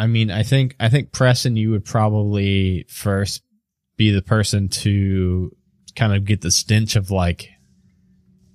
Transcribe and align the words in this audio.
I 0.00 0.06
mean, 0.06 0.30
I 0.30 0.44
think 0.44 0.76
I 0.80 0.88
think 0.88 1.12
Preston, 1.12 1.56
you 1.56 1.72
would 1.72 1.84
probably 1.84 2.86
first 2.88 3.42
be 3.98 4.10
the 4.10 4.22
person 4.22 4.68
to 4.68 5.54
kind 5.94 6.14
of 6.14 6.24
get 6.24 6.40
the 6.40 6.50
stench 6.50 6.96
of 6.96 7.10
like 7.10 7.50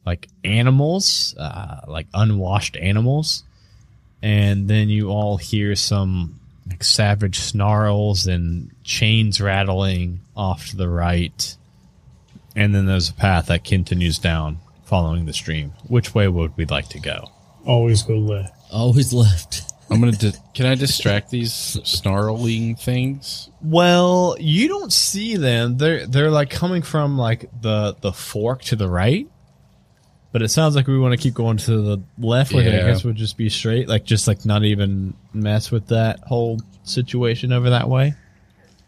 like 0.08 0.28
animals, 0.44 1.36
uh, 1.38 1.82
like 1.88 2.08
unwashed 2.16 2.76
animals, 2.78 3.44
and 4.24 4.68
then 4.68 4.90
you 4.90 5.10
all 5.10 5.38
hear 5.38 5.76
some 5.76 6.40
like 6.68 6.84
savage 6.84 7.38
snarls 7.38 8.26
and 8.26 8.72
chains 8.84 9.40
rattling 9.40 10.22
off 10.36 10.70
to 10.70 10.78
the 10.78 10.90
right, 10.90 11.56
and 12.56 12.74
then 12.74 12.88
there's 12.88 13.10
a 13.10 13.14
path 13.14 13.46
that 13.46 13.64
continues 13.64 14.18
down 14.18 14.58
following 14.84 15.28
the 15.28 15.34
stream. 15.34 15.74
Which 15.88 16.16
way 16.16 16.28
would 16.28 16.58
we 16.58 16.66
like 16.66 16.90
to 16.90 17.00
go? 17.00 17.30
Always 17.68 18.02
go 18.02 18.16
left. 18.16 18.52
Always 18.72 19.14
left. 19.14 19.75
I'm 19.90 20.00
gonna. 20.00 20.14
Di- 20.14 20.34
can 20.54 20.66
I 20.66 20.76
distract 20.76 21.30
these 21.30 21.54
snarling 21.54 22.76
things? 22.76 23.50
Well, 23.62 24.36
you 24.40 24.68
don't 24.68 24.92
see 24.92 25.38
them. 25.38 25.78
They're 25.78 26.08
they're 26.08 26.32
like 26.32 26.50
coming 26.50 26.82
from 26.82 27.18
like 27.18 27.50
the 27.62 27.96
the 28.02 28.12
fork 28.12 28.64
to 28.64 28.76
the 28.76 28.90
right. 28.90 29.28
But 30.32 30.42
it 30.42 30.50
sounds 30.50 30.76
like 30.76 30.88
we 30.88 31.00
want 31.00 31.14
to 31.14 31.18
keep 31.18 31.34
going 31.34 31.56
to 31.58 31.82
the 31.82 32.04
left, 32.18 32.52
which 32.54 32.66
I 32.66 32.70
Yeah. 32.72 32.88
guess 32.88 33.06
would 33.06 33.16
just 33.16 33.38
be 33.38 33.48
straight, 33.48 33.88
like 33.88 34.04
just 34.04 34.28
like 34.28 34.44
not 34.46 34.64
even 34.66 35.14
mess 35.34 35.72
with 35.72 35.88
that 35.88 36.20
whole 36.22 36.60
situation 36.84 37.54
over 37.54 37.70
that 37.70 37.88
way. 37.88 38.16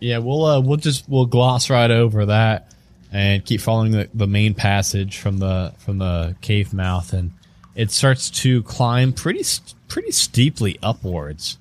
Yeah, 0.01 0.17
we'll 0.17 0.43
uh, 0.45 0.59
we'll 0.59 0.77
just 0.77 1.07
we'll 1.07 1.25
gloss 1.25 1.69
right 1.69 1.89
over 1.89 2.25
that 2.25 2.73
and 3.13 3.45
keep 3.45 3.61
following 3.61 3.91
the, 3.91 4.09
the 4.13 4.27
main 4.27 4.55
passage 4.55 5.19
from 5.19 5.37
the 5.37 5.73
from 5.77 5.99
the 5.99 6.35
cave 6.41 6.73
mouth, 6.73 7.13
and 7.13 7.31
it 7.75 7.91
starts 7.91 8.29
to 8.41 8.61
climb 8.63 9.13
pretty 9.13 9.43
pretty 9.87 10.11
steeply 10.11 10.77
upwards 10.83 11.57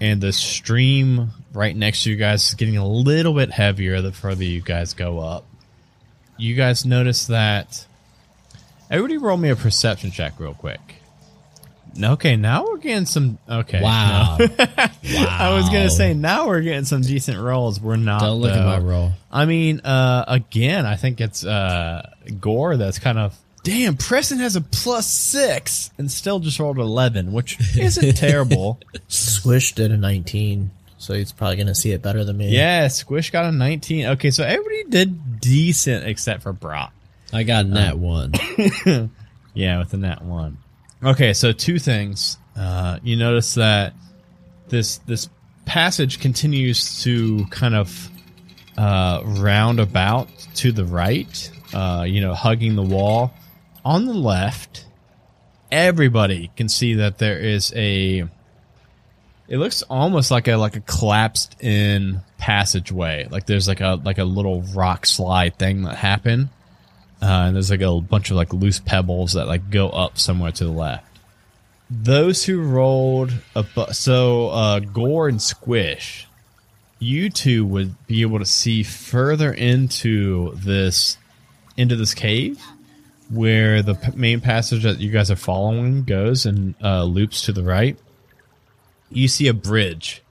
and 0.00 0.20
the 0.20 0.32
stream 0.32 1.30
right 1.52 1.74
next 1.76 2.04
to 2.04 2.10
you 2.10 2.16
guys 2.16 2.48
is 2.48 2.54
getting 2.54 2.76
a 2.76 2.86
little 2.86 3.32
bit 3.34 3.50
heavier 3.50 4.00
the 4.00 4.12
further 4.12 4.44
you 4.44 4.60
guys 4.60 4.92
go 4.94 5.18
up. 5.20 5.44
You 6.36 6.54
guys 6.54 6.84
notice 6.84 7.26
that. 7.28 7.86
Everybody, 8.90 9.18
roll 9.18 9.36
me 9.36 9.50
a 9.50 9.56
perception 9.56 10.10
check 10.10 10.38
real 10.38 10.54
quick. 10.54 10.80
Okay, 12.02 12.34
now 12.34 12.64
we're 12.64 12.78
getting 12.78 13.06
some. 13.06 13.38
Okay, 13.48 13.80
Wow. 13.80 14.36
no. 14.40 14.46
wow. 14.48 14.66
I 15.30 15.52
was 15.56 15.66
gonna 15.68 15.90
say 15.90 16.12
now 16.12 16.48
we're 16.48 16.60
getting 16.60 16.84
some 16.84 17.02
decent 17.02 17.38
rolls. 17.38 17.80
We're 17.80 17.94
not. 17.96 18.20
Don't 18.20 18.40
look 18.40 18.50
at 18.50 18.64
my 18.64 18.78
roll. 18.78 19.12
I 19.30 19.44
mean, 19.46 19.78
uh, 19.80 20.24
again, 20.26 20.86
I 20.86 20.96
think 20.96 21.20
it's 21.20 21.44
uh, 21.46 22.10
Gore 22.40 22.76
that's 22.76 22.98
kind 22.98 23.18
of. 23.18 23.38
Damn, 23.64 23.96
Preston 23.96 24.38
has 24.38 24.54
a 24.54 24.60
plus 24.60 25.06
six 25.10 25.90
and 25.98 26.10
still 26.10 26.38
just 26.38 26.60
rolled 26.60 26.78
eleven, 26.78 27.32
which 27.32 27.58
isn't 27.76 28.16
terrible. 28.16 28.78
Squish 29.08 29.72
did 29.74 29.90
a 29.90 29.96
19, 29.96 30.70
so 30.98 31.14
he's 31.14 31.32
probably 31.32 31.56
going 31.56 31.66
to 31.66 31.74
see 31.74 31.90
it 31.90 32.02
better 32.02 32.24
than 32.24 32.36
me. 32.36 32.50
Yeah, 32.50 32.86
Squish 32.88 33.30
got 33.30 33.46
a 33.46 33.52
19. 33.52 34.06
Okay, 34.06 34.30
so 34.30 34.44
everybody 34.44 34.84
did 34.84 35.40
decent 35.40 36.06
except 36.06 36.42
for 36.44 36.52
Brock. 36.52 36.92
I 37.32 37.42
got 37.42 37.68
that 37.70 37.98
one. 37.98 38.32
Yeah, 39.54 39.78
with 39.78 39.90
the 39.90 39.96
net 39.96 40.20
one. 40.22 40.58
Okay, 41.02 41.32
so 41.32 41.52
two 41.52 41.78
things. 41.78 42.36
Uh, 42.56 42.98
you 43.02 43.16
notice 43.16 43.54
that 43.54 43.94
this 44.68 44.98
this 44.98 45.28
passage 45.64 46.20
continues 46.20 47.02
to 47.04 47.46
kind 47.50 47.74
of 47.74 48.10
uh, 48.76 49.22
round 49.24 49.78
about 49.80 50.28
to 50.56 50.72
the 50.72 50.84
right. 50.84 51.50
Uh, 51.72 52.04
you 52.06 52.20
know, 52.20 52.34
hugging 52.34 52.74
the 52.74 52.82
wall. 52.82 53.32
On 53.84 54.06
the 54.06 54.14
left, 54.14 54.86
everybody 55.70 56.50
can 56.56 56.68
see 56.68 56.94
that 56.94 57.18
there 57.18 57.38
is 57.38 57.72
a. 57.76 58.28
It 59.46 59.58
looks 59.58 59.82
almost 59.82 60.30
like 60.30 60.48
a 60.48 60.56
like 60.56 60.76
a 60.76 60.80
collapsed 60.80 61.62
in 61.62 62.22
passageway. 62.38 63.28
Like 63.30 63.46
there's 63.46 63.68
like 63.68 63.80
a 63.80 64.00
like 64.02 64.18
a 64.18 64.24
little 64.24 64.62
rock 64.74 65.04
slide 65.04 65.58
thing 65.58 65.82
that 65.82 65.96
happened 65.96 66.48
uh, 67.24 67.46
and 67.46 67.56
there's 67.56 67.70
like 67.70 67.80
a 67.80 68.00
bunch 68.00 68.30
of 68.30 68.36
like 68.36 68.52
loose 68.52 68.80
pebbles 68.80 69.32
that 69.32 69.46
like 69.46 69.70
go 69.70 69.88
up 69.88 70.18
somewhere 70.18 70.52
to 70.52 70.64
the 70.64 70.70
left. 70.70 71.06
Those 71.90 72.44
who 72.44 72.60
rolled 72.60 73.30
abo- 73.56 73.94
so 73.94 74.48
uh, 74.48 74.80
Gore 74.80 75.28
and 75.28 75.40
Squish, 75.40 76.26
you 76.98 77.30
two 77.30 77.64
would 77.64 78.06
be 78.06 78.20
able 78.20 78.40
to 78.40 78.44
see 78.44 78.82
further 78.82 79.52
into 79.52 80.54
this 80.56 81.16
into 81.78 81.96
this 81.96 82.12
cave 82.12 82.62
where 83.30 83.82
the 83.82 84.12
main 84.14 84.40
passage 84.40 84.82
that 84.82 85.00
you 85.00 85.10
guys 85.10 85.30
are 85.30 85.36
following 85.36 86.04
goes 86.04 86.46
and 86.46 86.74
uh, 86.82 87.04
loops 87.04 87.42
to 87.42 87.52
the 87.52 87.62
right. 87.62 87.98
You 89.10 89.28
see 89.28 89.48
a 89.48 89.54
bridge 89.54 90.22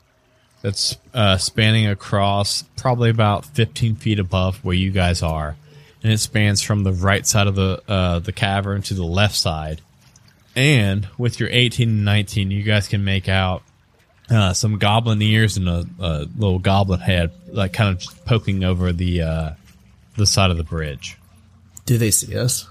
that's 0.61 0.97
uh, 1.13 1.37
spanning 1.37 1.87
across 1.87 2.63
probably 2.77 3.09
about 3.09 3.45
15 3.45 3.95
feet 3.95 4.19
above 4.19 4.63
where 4.63 4.75
you 4.75 4.91
guys 4.91 5.21
are 5.21 5.55
and 6.03 6.11
it 6.11 6.19
spans 6.19 6.61
from 6.61 6.83
the 6.83 6.91
right 6.91 7.25
side 7.25 7.47
of 7.47 7.55
the 7.55 7.81
uh, 7.87 8.19
the 8.19 8.33
cavern 8.33 8.81
to 8.83 8.93
the 8.93 9.03
left 9.05 9.35
side. 9.35 9.81
And 10.55 11.07
with 11.17 11.39
your 11.39 11.49
18 11.51 11.89
and 11.89 12.05
19, 12.05 12.51
you 12.51 12.61
guys 12.61 12.87
can 12.87 13.03
make 13.03 13.27
out 13.27 13.63
uh, 14.29 14.53
some 14.53 14.77
goblin 14.77 15.21
ears 15.21 15.57
and 15.57 15.67
a, 15.67 15.87
a 15.99 16.27
little 16.37 16.59
goblin 16.59 16.99
head, 16.99 17.31
like 17.47 17.73
kind 17.73 17.95
of 17.95 18.25
poking 18.25 18.63
over 18.63 18.91
the 18.91 19.21
uh, 19.21 19.49
the 20.17 20.25
side 20.25 20.51
of 20.51 20.57
the 20.57 20.63
bridge. 20.63 21.17
Do 21.85 21.97
they 21.97 22.11
see 22.11 22.37
us? 22.37 22.67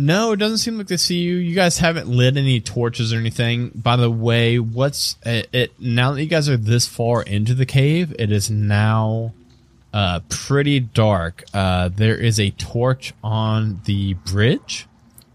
No, 0.00 0.30
it 0.30 0.36
doesn't 0.36 0.58
seem 0.58 0.78
like 0.78 0.86
they 0.86 0.96
see 0.96 1.18
you. 1.18 1.34
You 1.34 1.56
guys 1.56 1.78
haven't 1.78 2.06
lit 2.06 2.36
any 2.36 2.60
torches 2.60 3.12
or 3.12 3.16
anything. 3.16 3.72
By 3.74 3.96
the 3.96 4.08
way, 4.08 4.60
what's 4.60 5.16
it, 5.26 5.48
it 5.52 5.80
now 5.80 6.12
that 6.12 6.22
you 6.22 6.28
guys 6.28 6.48
are 6.48 6.56
this 6.56 6.86
far 6.86 7.20
into 7.20 7.52
the 7.52 7.66
cave? 7.66 8.14
It 8.16 8.30
is 8.30 8.48
now 8.48 9.32
uh, 9.92 10.20
pretty 10.28 10.78
dark. 10.78 11.42
Uh, 11.52 11.88
there 11.88 12.14
is 12.14 12.38
a 12.38 12.50
torch 12.50 13.12
on 13.24 13.80
the 13.86 14.14
bridge, 14.14 14.86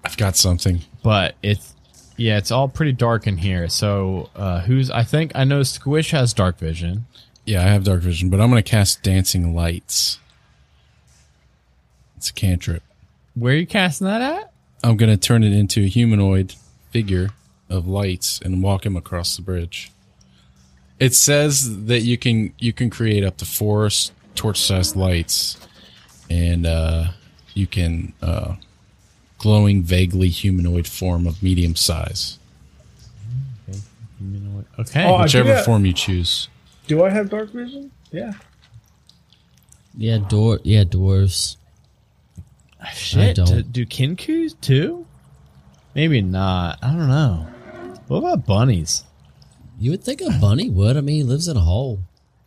I've 0.06 0.16
got 0.16 0.38
something. 0.38 0.80
but 1.04 1.36
it's 1.44 1.74
yeah, 2.16 2.38
it's 2.38 2.50
all 2.50 2.70
pretty 2.70 2.94
dark 2.94 3.28
in 3.28 3.36
here. 3.36 3.68
So 3.68 4.30
uh, 4.34 4.62
who's? 4.62 4.90
I 4.90 5.04
think 5.04 5.34
I 5.36 5.44
know 5.44 5.64
Squish 5.64 6.12
has 6.12 6.34
dark 6.34 6.58
vision. 6.58 7.06
Yeah, 7.46 7.60
I 7.60 7.68
have 7.68 7.84
dark 7.84 8.00
vision, 8.00 8.30
but 8.30 8.40
I'm 8.40 8.48
gonna 8.48 8.64
cast 8.64 9.04
dancing 9.04 9.54
lights. 9.54 10.20
It's 12.16 12.30
a 12.30 12.34
cantrip. 12.34 12.84
Where 13.36 13.54
are 13.54 13.58
you 13.58 13.68
casting 13.68 14.08
that 14.08 14.22
at? 14.22 14.53
I'm 14.84 14.98
gonna 14.98 15.18
turn 15.18 15.44
it 15.44 15.54
into 15.54 15.82
a 15.84 15.88
humanoid 15.88 16.54
figure 16.92 17.30
of 17.70 17.88
lights 17.88 18.40
and 18.44 18.62
walk 18.62 18.86
him 18.86 18.96
across 18.96 19.36
the 19.36 19.42
bridge. 19.42 19.92
It 21.00 21.14
says 21.16 21.86
that 21.88 22.02
you 22.02 22.18
can 22.18 22.54
you 22.60 22.74
can 22.74 22.90
create 22.90 23.24
up 23.24 23.38
to 23.38 23.46
four 23.46 23.90
torch-sized 24.36 24.96
lights, 24.96 25.58
and 26.30 26.66
uh, 26.66 27.08
you 27.54 27.68
can 27.68 28.14
uh, 28.22 28.56
glowing, 29.38 29.84
vaguely 29.84 30.30
humanoid 30.30 30.88
form 30.88 31.28
of 31.28 31.42
medium 31.42 31.76
size, 31.76 32.38
Okay. 34.80 35.06
Oh, 35.06 35.22
whichever 35.22 35.56
have- 35.56 35.66
form 35.66 35.86
you 35.86 35.94
choose. 35.94 36.50
Do 36.88 37.04
I 37.04 37.10
have 37.10 37.30
dark 37.30 37.52
vision? 37.52 37.92
Yeah. 38.12 38.34
Yeah, 39.98 40.18
dwar- 40.18 40.60
yeah, 40.64 40.84
dwarves. 40.84 41.56
Shit. 42.94 43.40
I 43.40 43.44
Do, 43.46 43.64
don't. 43.64 43.90
kinkus 43.90 44.60
too? 44.62 45.06
Maybe 45.96 46.22
not. 46.22 46.80
I 46.82 46.88
don't 46.88 47.08
know. 47.08 47.48
What 48.08 48.18
about 48.18 48.46
bunnies? 48.46 49.04
You 49.80 49.92
would 49.92 50.04
think 50.04 50.22
a 50.22 50.30
bunny 50.40 50.70
would. 50.70 50.98
I 50.98 51.02
mean, 51.02 51.16
he 51.18 51.24
lives 51.24 51.48
in 51.48 51.58
a 51.58 51.62
hole. 51.62 52.00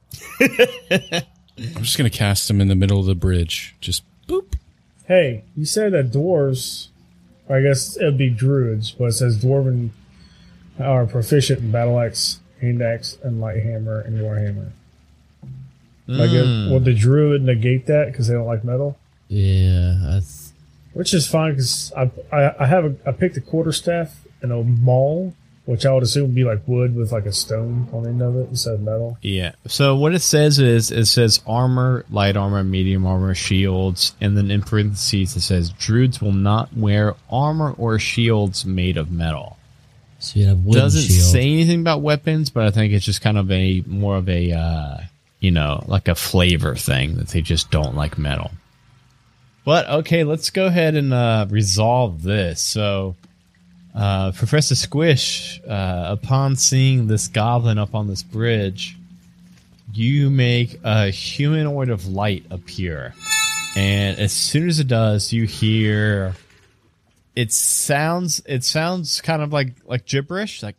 I'm 0.40 1.82
just 1.82 1.96
gonna 1.96 2.10
cast 2.10 2.50
him 2.50 2.60
in 2.60 2.68
the 2.68 2.74
middle 2.74 3.00
of 3.00 3.06
the 3.06 3.14
bridge. 3.14 3.74
Just 3.80 4.02
boop. 4.28 4.54
Hey, 5.06 5.44
you 5.56 5.64
said 5.64 5.92
that 5.92 6.10
dwarves, 6.10 6.88
I 7.48 7.60
guess 7.60 7.96
it'd 7.96 8.18
be 8.18 8.28
druids, 8.30 8.90
but 8.90 9.06
it 9.06 9.12
says 9.12 9.42
dwarven 9.42 9.90
are 10.80 11.06
proficient 11.06 11.60
in 11.60 11.70
battle 11.70 11.98
axe, 12.00 12.40
hand 12.60 12.82
axe, 12.82 13.16
and 13.22 13.40
light 13.40 13.62
hammer 13.62 14.00
and 14.00 14.18
warhammer. 14.20 14.70
Like, 16.08 16.30
Hmm. 16.30 16.36
it, 16.36 16.70
will 16.72 16.80
the 16.80 16.94
druid 16.94 17.42
negate 17.42 17.86
that 17.86 18.06
because 18.12 18.28
they 18.28 18.34
don't 18.34 18.46
like 18.46 18.62
metal? 18.64 18.98
Yeah, 19.28 19.99
I 20.06 20.12
th- 20.20 20.52
Which 20.93 21.12
is 21.14 21.26
fine 21.26 21.52
because 21.52 21.93
I, 21.96 22.11
I 22.32 22.55
I 22.61 22.67
have 22.67 22.84
a 22.84 22.94
I 23.06 23.12
picked 23.12 23.37
a 23.37 23.40
quarterstaff 23.40 24.25
and 24.43 24.52
a 24.52 24.62
maul, 24.62 25.34
which 25.64 25.84
I 25.84 25.93
would 25.93 26.02
assume 26.05 26.25
would 26.28 26.34
be 26.34 26.44
like 26.44 26.67
wood 26.69 26.94
with 26.94 27.11
like 27.12 27.26
a 27.26 27.32
stone 27.32 27.88
on 27.93 28.05
the 28.05 28.11
end 28.11 28.23
of 28.23 28.37
it 28.37 28.49
instead 28.50 28.75
of 28.75 28.81
metal. 28.82 29.19
Yeah. 29.23 29.52
So 29.67 29.96
what 29.96 30.14
it 30.14 30.20
says 30.20 30.58
is 30.61 30.90
it 30.90 31.06
says 31.06 31.40
armor, 31.46 32.05
light 32.11 32.37
armor, 32.37 32.62
medium 32.62 33.05
armor, 33.06 33.34
shields, 33.34 34.14
and 34.20 34.37
then 34.37 34.50
in 34.50 34.62
parentheses 34.62 35.34
it 35.37 35.40
says 35.40 35.70
druids 35.70 36.20
will 36.22 36.32
not 36.32 36.75
wear 36.76 37.14
armor 37.31 37.72
or 37.76 37.99
shields 37.99 38.64
made 38.64 38.96
of 38.96 39.11
metal. 39.11 39.56
so 40.20 40.38
you 40.38 40.46
have 40.46 40.64
wooden 40.64 40.82
Doesn't 40.82 41.02
shield. 41.02 41.32
say 41.32 41.43
anything 41.52 41.81
about 41.81 42.00
weapons, 42.02 42.49
but 42.50 42.64
I 42.64 42.70
think 42.70 42.93
it's 42.93 43.05
just 43.05 43.20
kind 43.22 43.37
of 43.38 43.50
a 43.50 43.82
more 43.87 44.17
of 44.17 44.29
a 44.29 44.52
uh, 44.52 44.99
you 45.40 45.50
know 45.50 45.82
like 45.88 46.06
a 46.08 46.14
flavor 46.14 46.76
thing 46.76 47.17
that 47.17 47.29
they 47.29 47.43
just 47.43 47.70
don't 47.72 47.96
like 47.96 48.17
metal. 48.19 48.52
But 49.66 49.86
okay, 49.90 50.24
let's 50.24 50.48
go 50.48 50.64
ahead 50.66 50.94
and 50.94 51.12
uh, 51.12 51.46
resolve 51.50 52.22
this. 52.22 52.62
So 52.62 53.16
Uh, 53.94 54.30
Professor 54.32 54.74
Squish, 54.74 55.58
uh, 55.66 56.16
upon 56.20 56.54
seeing 56.56 57.06
this 57.06 57.28
goblin 57.28 57.78
up 57.78 57.94
on 57.94 58.06
this 58.08 58.22
bridge, 58.22 58.94
you 59.94 60.28
make 60.28 60.78
a 60.84 61.08
humanoid 61.08 61.88
of 61.88 62.06
light 62.06 62.44
appear. 62.50 63.14
And 63.74 64.18
as 64.18 64.32
soon 64.32 64.68
as 64.68 64.80
it 64.80 64.88
does, 64.88 65.32
you 65.32 65.44
hear 65.44 66.34
it 67.34 67.52
sounds 67.52 68.42
it 68.44 68.64
sounds 68.64 69.22
kind 69.22 69.40
of 69.42 69.50
like 69.52 69.72
like 69.86 70.04
gibberish, 70.04 70.62
like 70.62 70.76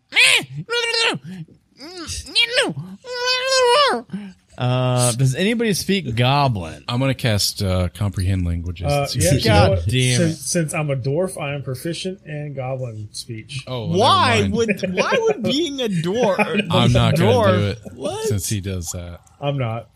uh, 4.58 5.12
does 5.14 5.36
anybody 5.36 5.74
speak 5.74 6.16
goblin? 6.16 6.84
I'm 6.88 7.00
gonna 7.00 7.14
cast 7.14 7.62
uh, 7.62 7.90
comprehend 7.90 8.46
languages. 8.46 8.88
Uh, 8.88 9.08
yeah, 9.14 9.32
what 9.32 9.34
you 9.36 9.42
God 9.44 9.64
know 9.64 9.70
what? 9.76 9.86
damn 9.86 10.18
since, 10.18 10.34
it. 10.40 10.44
since 10.44 10.74
I'm 10.74 10.90
a 10.90 10.96
dwarf, 10.96 11.40
I 11.42 11.54
am 11.54 11.62
proficient 11.64 12.22
in 12.26 12.54
goblin 12.56 13.10
speech. 13.12 13.64
Oh, 13.68 13.88
well, 13.90 14.00
Why 14.00 14.50
would 14.52 14.82
why 14.94 15.14
would 15.20 15.44
being 15.44 15.80
a 15.82 15.88
dwarf? 15.88 16.68
I'm 16.72 16.92
not 16.92 17.16
gonna 17.18 17.58
do 17.58 17.64
it 17.68 17.80
What? 17.94 18.28
since 18.28 18.50
he 18.50 18.62
does 18.62 18.88
that. 18.90 19.22
I'm 19.40 19.58
not. 19.58 19.90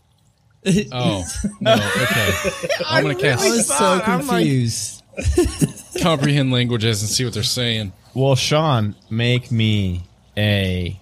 Oh 0.92 1.24
no, 1.60 1.72
okay. 1.74 2.50
I'm 2.86 3.02
gonna 3.02 3.14
cast. 3.16 3.42
I 3.42 3.48
cast 3.48 3.50
was 3.50 3.66
so 3.66 3.74
thought- 3.74 4.08
I'm 4.08 4.26
like- 4.26 4.38
confused. 4.44 4.98
comprehend 6.00 6.52
languages 6.52 7.02
and 7.02 7.10
see 7.10 7.24
what 7.24 7.34
they're 7.34 7.42
saying. 7.42 7.92
Well, 8.14 8.34
Sean, 8.36 8.94
make 9.10 9.50
me 9.50 10.04
a 10.36 10.98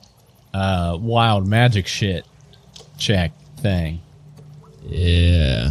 uh, 0.54 0.96
wild 1.00 1.46
magic 1.46 1.86
shit 1.86 2.24
check 2.98 3.32
thing. 3.60 4.00
yeah. 4.86 5.70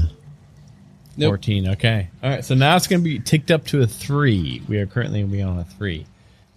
Nope. 1.17 1.31
14. 1.31 1.67
Okay. 1.71 2.09
All 2.23 2.29
right. 2.29 2.45
So 2.45 2.55
now 2.55 2.77
it's 2.77 2.87
going 2.87 3.01
to 3.01 3.03
be 3.03 3.19
ticked 3.19 3.51
up 3.51 3.65
to 3.67 3.81
a 3.81 3.87
three. 3.87 4.61
We 4.69 4.77
are 4.77 4.85
currently 4.85 5.25
we 5.25 5.41
on 5.41 5.59
a 5.59 5.65
three. 5.65 6.05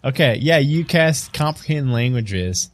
Okay. 0.04 0.36
Yeah. 0.36 0.58
You 0.58 0.84
cast 0.84 1.32
comprehend 1.32 1.92
languages, 1.92 2.70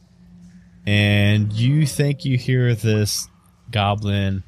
and 0.85 1.51
you 1.51 1.87
think 1.87 2.25
you 2.25 2.37
hear 2.37 2.75
this 2.75 3.27
goblin. 3.71 4.43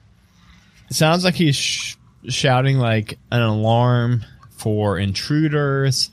It 0.91 0.95
sounds 0.95 1.23
like 1.23 1.33
he's 1.33 1.55
sh- 1.55 1.95
shouting 2.27 2.77
like 2.77 3.17
an 3.31 3.41
alarm 3.41 4.23
for 4.51 4.99
intruders, 4.99 6.11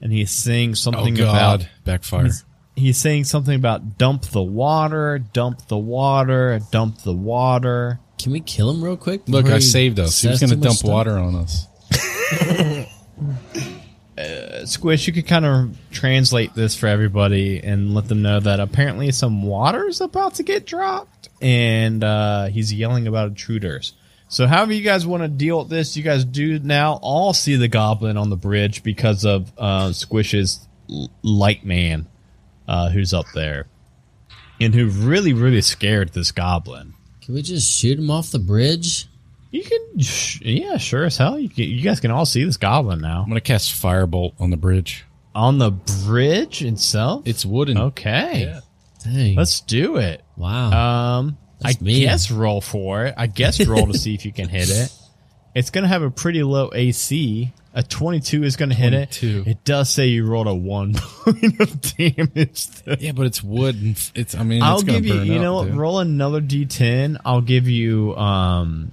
and 0.00 0.12
he's 0.12 0.30
saying 0.30 0.70
Oh 0.70 0.74
something 0.74 1.14
God, 1.14 1.34
about 1.62 1.68
backfire. 1.84 2.24
He's, 2.24 2.44
he's 2.78 2.98
saying 2.98 3.24
something 3.24 3.54
about 3.54 3.98
dump 3.98 4.22
the 4.22 4.42
water, 4.42 5.18
dump 5.18 5.66
the 5.68 5.78
water, 5.78 6.60
dump 6.70 7.02
the 7.02 7.12
water. 7.12 8.00
Can 8.18 8.32
we 8.32 8.40
kill 8.40 8.70
him 8.70 8.82
real 8.82 8.96
quick? 8.96 9.28
Look, 9.28 9.46
I 9.46 9.58
saved 9.58 9.98
us. 9.98 10.20
He 10.20 10.28
was 10.28 10.40
gonna 10.40 10.56
dump 10.56 10.78
stuff? 10.78 10.90
water 10.90 11.18
on 11.18 11.34
us. 11.36 11.66
Squish, 14.64 15.06
you 15.06 15.12
could 15.12 15.26
kind 15.26 15.44
of 15.44 15.78
translate 15.90 16.54
this 16.54 16.74
for 16.74 16.88
everybody 16.88 17.62
and 17.62 17.94
let 17.94 18.08
them 18.08 18.22
know 18.22 18.40
that 18.40 18.58
apparently 18.58 19.12
some 19.12 19.42
water 19.42 19.86
is 19.86 20.00
about 20.00 20.34
to 20.34 20.42
get 20.42 20.66
dropped, 20.66 21.28
and 21.40 22.02
uh, 22.02 22.46
he's 22.46 22.72
yelling 22.72 23.06
about 23.06 23.28
intruders. 23.28 23.92
So, 24.28 24.46
however 24.46 24.72
you 24.72 24.82
guys 24.82 25.06
want 25.06 25.22
to 25.22 25.28
deal 25.28 25.60
with 25.60 25.68
this, 25.68 25.96
you 25.96 26.02
guys 26.02 26.24
do 26.24 26.58
now 26.58 26.98
all 27.00 27.32
see 27.32 27.56
the 27.56 27.68
goblin 27.68 28.16
on 28.16 28.28
the 28.28 28.36
bridge 28.36 28.82
because 28.82 29.24
of 29.24 29.52
uh, 29.56 29.92
Squish's 29.92 30.66
light 31.22 31.64
man, 31.64 32.06
uh, 32.68 32.90
who's 32.90 33.12
up 33.12 33.26
there, 33.34 33.66
and 34.60 34.74
who 34.74 34.88
really, 34.88 35.32
really 35.32 35.62
scared 35.62 36.10
this 36.12 36.30
goblin. 36.30 36.94
Can 37.22 37.34
we 37.34 37.42
just 37.42 37.68
shoot 37.70 37.98
him 37.98 38.10
off 38.10 38.30
the 38.30 38.38
bridge? 38.38 39.08
You 39.50 39.62
can, 39.64 39.80
yeah, 40.42 40.76
sure 40.76 41.04
as 41.06 41.16
hell. 41.16 41.38
You 41.38 41.48
can, 41.48 41.64
you 41.64 41.80
guys 41.82 42.00
can 42.00 42.10
all 42.10 42.26
see 42.26 42.44
this 42.44 42.58
goblin 42.58 43.00
now 43.00 43.22
I'm 43.22 43.28
gonna 43.28 43.40
cast 43.40 43.72
firebolt 43.72 44.34
on 44.38 44.50
the 44.50 44.56
bridge. 44.58 45.04
on 45.34 45.58
the 45.58 45.70
bridge 46.06 46.62
itself. 46.62 47.22
It's 47.26 47.44
wooden. 47.46 47.78
okay. 47.78 48.42
Yeah. 48.42 48.60
Dang. 49.04 49.36
Let's 49.36 49.60
do 49.62 49.96
it. 49.96 50.22
wow. 50.36 51.18
Um, 51.18 51.38
I 51.64 51.68
That's 51.72 51.80
mean. 51.80 52.02
guess 52.02 52.30
roll 52.30 52.60
for 52.60 53.06
it. 53.06 53.14
I 53.16 53.26
guess 53.26 53.64
roll 53.66 53.86
to 53.86 53.96
see 53.98 54.14
if 54.14 54.24
you 54.26 54.32
can 54.32 54.48
hit 54.48 54.68
it. 54.70 54.92
It's 55.58 55.70
going 55.70 55.82
to 55.82 55.88
have 55.88 56.02
a 56.02 56.10
pretty 56.10 56.42
low 56.42 56.70
AC. 56.72 57.52
A 57.74 57.82
22 57.82 58.44
is 58.44 58.56
going 58.56 58.70
to 58.70 58.74
hit 58.74 58.92
it. 58.94 59.12
22. 59.12 59.50
It 59.50 59.64
does 59.64 59.90
say 59.90 60.06
you 60.06 60.24
rolled 60.26 60.46
a 60.46 60.54
one 60.54 60.94
point 60.96 61.60
of 61.60 61.80
damage. 61.80 62.66
though. 62.84 62.96
Yeah, 62.98 63.12
but 63.12 63.26
it's 63.26 63.42
wood. 63.42 63.74
And 63.76 64.10
it's. 64.14 64.34
I 64.34 64.42
mean, 64.42 64.62
I'll 64.62 64.76
it's 64.76 64.84
gonna 64.84 65.00
give 65.00 65.06
you. 65.06 65.14
burn 65.14 65.26
You 65.26 65.34
up, 65.36 65.40
know 65.42 65.54
what? 65.54 65.64
dude. 65.66 65.76
Roll 65.76 65.98
another 66.00 66.40
D10. 66.40 67.18
I'll 67.24 67.40
give 67.40 67.68
you 67.68 68.16
um, 68.16 68.92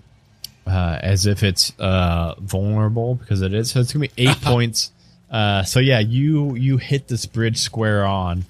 uh, 0.67 0.99
as 1.01 1.25
if 1.25 1.41
it's 1.43 1.71
uh 1.79 2.35
vulnerable 2.39 3.15
because 3.15 3.41
it 3.41 3.53
is. 3.53 3.71
So 3.71 3.79
it's 3.79 3.93
gonna 3.93 4.07
be 4.07 4.11
eight 4.17 4.37
points. 4.41 4.91
Uh, 5.31 5.63
so 5.63 5.79
yeah, 5.79 5.99
you 5.99 6.55
you 6.55 6.77
hit 6.77 7.07
this 7.07 7.25
bridge 7.25 7.57
square 7.57 8.05
on, 8.05 8.45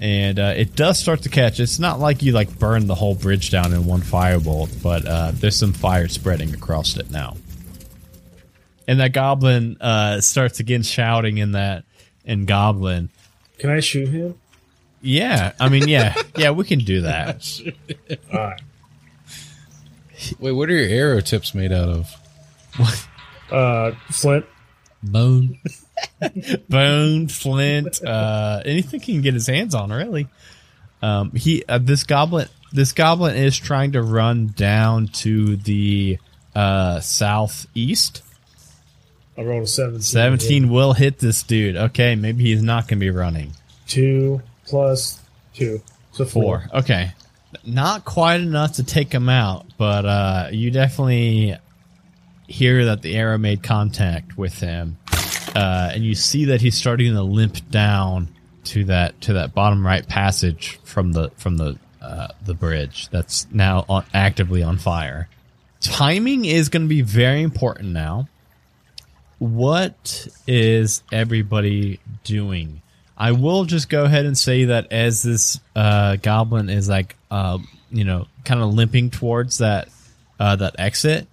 and 0.00 0.38
uh, 0.38 0.52
it 0.56 0.76
does 0.76 0.98
start 0.98 1.22
to 1.22 1.28
catch. 1.30 1.60
It's 1.60 1.78
not 1.78 1.98
like 1.98 2.22
you 2.22 2.32
like 2.32 2.58
burn 2.58 2.86
the 2.88 2.94
whole 2.94 3.14
bridge 3.14 3.50
down 3.50 3.72
in 3.72 3.86
one 3.86 4.02
firebolt, 4.02 4.82
but 4.82 5.06
uh, 5.06 5.30
there's 5.34 5.56
some 5.56 5.72
fire 5.72 6.08
spreading 6.08 6.52
across 6.52 6.96
it 6.96 7.10
now. 7.10 7.36
And 8.88 8.98
that 8.98 9.12
goblin 9.12 9.76
uh, 9.80 10.20
starts 10.20 10.58
again 10.58 10.82
shouting 10.82 11.38
in 11.38 11.52
that 11.52 11.84
in 12.24 12.46
goblin. 12.46 13.10
Can 13.58 13.70
I 13.70 13.78
shoot 13.80 14.08
him? 14.08 14.34
Yeah, 15.00 15.52
I 15.60 15.68
mean, 15.68 15.86
yeah, 15.86 16.14
yeah, 16.36 16.50
we 16.50 16.64
can 16.64 16.80
do 16.80 17.02
that. 17.02 17.60
All 18.32 18.40
right. 18.40 18.60
Wait, 20.40 20.52
what 20.52 20.68
are 20.68 20.72
your 20.72 20.88
arrow 20.88 21.20
tips 21.20 21.54
made 21.54 21.70
out 21.70 21.88
of? 21.88 22.16
Uh, 23.50 23.92
Flint. 24.10 24.44
Bone. 25.02 25.58
bone, 26.68 27.28
flint, 27.28 28.04
uh, 28.04 28.60
anything 28.66 29.00
he 29.00 29.14
can 29.14 29.22
get 29.22 29.32
his 29.32 29.46
hands 29.46 29.74
on, 29.74 29.90
really. 29.90 30.28
Um, 31.00 31.30
he 31.32 31.64
uh, 31.66 31.78
this 31.78 32.04
goblin 32.04 32.48
this 32.72 32.92
goblin 32.92 33.36
is 33.36 33.56
trying 33.56 33.92
to 33.92 34.02
run 34.02 34.48
down 34.48 35.08
to 35.08 35.56
the 35.56 36.18
uh, 36.54 37.00
southeast. 37.00 38.22
I 39.38 39.42
rolled 39.44 39.62
a 39.62 39.66
17. 39.66 40.00
Seventeen 40.02 40.68
will 40.68 40.92
hit 40.94 41.18
this 41.18 41.44
dude. 41.44 41.76
Okay, 41.76 42.16
maybe 42.16 42.44
he's 42.44 42.62
not 42.62 42.88
going 42.88 42.98
to 42.98 43.04
be 43.04 43.10
running. 43.10 43.52
Two 43.86 44.42
plus 44.66 45.20
two. 45.54 45.80
So 46.12 46.24
four. 46.24 46.68
Four. 46.68 46.78
Okay, 46.80 47.12
not 47.64 48.04
quite 48.04 48.40
enough 48.40 48.74
to 48.74 48.84
take 48.84 49.12
him 49.12 49.28
out, 49.28 49.66
but 49.78 50.04
uh, 50.04 50.48
you 50.50 50.72
definitely 50.72 51.56
hear 52.48 52.86
that 52.86 53.02
the 53.02 53.14
arrow 53.14 53.38
made 53.38 53.62
contact 53.62 54.36
with 54.36 54.58
him, 54.58 54.98
uh, 55.54 55.90
and 55.94 56.04
you 56.04 56.16
see 56.16 56.46
that 56.46 56.60
he's 56.60 56.76
starting 56.76 57.12
to 57.12 57.22
limp 57.22 57.70
down 57.70 58.28
to 58.64 58.84
that 58.84 59.20
to 59.20 59.34
that 59.34 59.54
bottom 59.54 59.86
right 59.86 60.06
passage 60.08 60.80
from 60.82 61.12
the 61.12 61.30
from 61.36 61.58
the 61.58 61.78
uh, 62.02 62.28
the 62.44 62.54
bridge 62.54 63.08
that's 63.10 63.46
now 63.52 63.84
on, 63.88 64.04
actively 64.12 64.64
on 64.64 64.78
fire. 64.78 65.28
Timing 65.80 66.44
is 66.44 66.68
going 66.70 66.82
to 66.82 66.88
be 66.88 67.02
very 67.02 67.42
important 67.42 67.90
now. 67.90 68.26
What 69.38 70.26
is 70.46 71.02
everybody 71.12 72.00
doing? 72.24 72.82
I 73.16 73.32
will 73.32 73.64
just 73.64 73.88
go 73.88 74.04
ahead 74.04 74.26
and 74.26 74.36
say 74.36 74.66
that 74.66 74.92
as 74.92 75.22
this 75.22 75.60
uh, 75.76 76.16
goblin 76.16 76.68
is 76.70 76.88
like, 76.88 77.16
uh, 77.30 77.58
you 77.90 78.04
know, 78.04 78.26
kind 78.44 78.60
of 78.60 78.74
limping 78.74 79.10
towards 79.10 79.58
that 79.58 79.88
uh, 80.40 80.56
that 80.56 80.76
exit, 80.78 81.26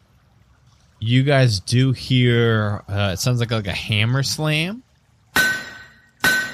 you 0.99 1.23
guys 1.23 1.59
do 1.59 1.91
hear. 1.91 2.83
Uh, 2.87 3.11
it 3.13 3.17
sounds 3.17 3.39
like 3.39 3.51
like 3.51 3.67
a 3.67 3.71
hammer 3.73 4.23
slam, 4.23 4.81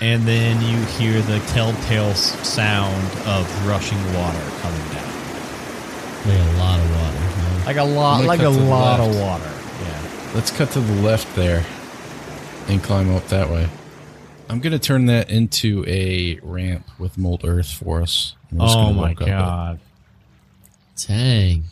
and 0.02 0.24
then 0.28 0.62
you 0.62 0.82
hear 0.86 1.22
the 1.22 1.40
telltale 1.48 2.14
sound 2.14 3.06
of 3.28 3.68
rushing 3.68 3.98
water 4.14 4.40
coming 4.62 4.88
down, 4.90 5.12
Like 6.28 6.40
a 6.40 6.58
lot 6.60 6.80
of 6.80 6.90
water. 6.92 7.18
huh? 7.18 7.64
like 7.68 7.78
a 7.78 7.84
lot, 7.84 8.26
like 8.26 8.42
a 8.42 8.50
lot 8.50 9.00
of 9.00 9.16
water. 9.20 9.52
Yeah. 10.32 10.36
Let's 10.36 10.52
cut 10.52 10.70
to 10.72 10.80
the 10.80 11.02
left 11.02 11.34
there 11.36 11.64
and 12.68 12.82
climb 12.84 13.14
up 13.16 13.26
that 13.28 13.50
way. 13.50 13.68
I'm 14.50 14.60
gonna 14.60 14.80
turn 14.80 15.06
that 15.06 15.30
into 15.30 15.86
a 15.88 16.40
ramp 16.44 16.86
with 17.00 17.18
mold 17.18 17.42
earth 17.46 17.72
for 17.72 18.02
us. 18.02 18.36
We're 18.52 18.66
Oh 18.68 18.94
my 18.94 19.10
walk 19.10 19.22
up 19.22 19.28
it. 19.28 19.32
god. 19.32 19.80
Dang. 21.08 21.64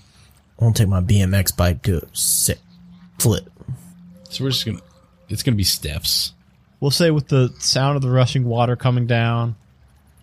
I'm 0.57 0.65
gonna 0.65 0.73
take 0.73 0.87
my 0.87 1.01
BMX 1.01 1.55
bike 1.55 1.81
to 1.83 2.07
sick 2.13 2.59
flip. 3.19 3.49
So 4.29 4.43
we're 4.43 4.51
just 4.51 4.65
gonna. 4.65 4.79
It's 5.29 5.43
gonna 5.43 5.57
be 5.57 5.63
steps. 5.63 6.33
we'll 6.79 6.89
say 6.91 7.11
with 7.11 7.27
the 7.27 7.53
sound 7.59 7.95
of 7.97 8.01
the 8.01 8.09
rushing 8.09 8.45
water 8.45 8.75
coming 8.75 9.05
down 9.05 9.55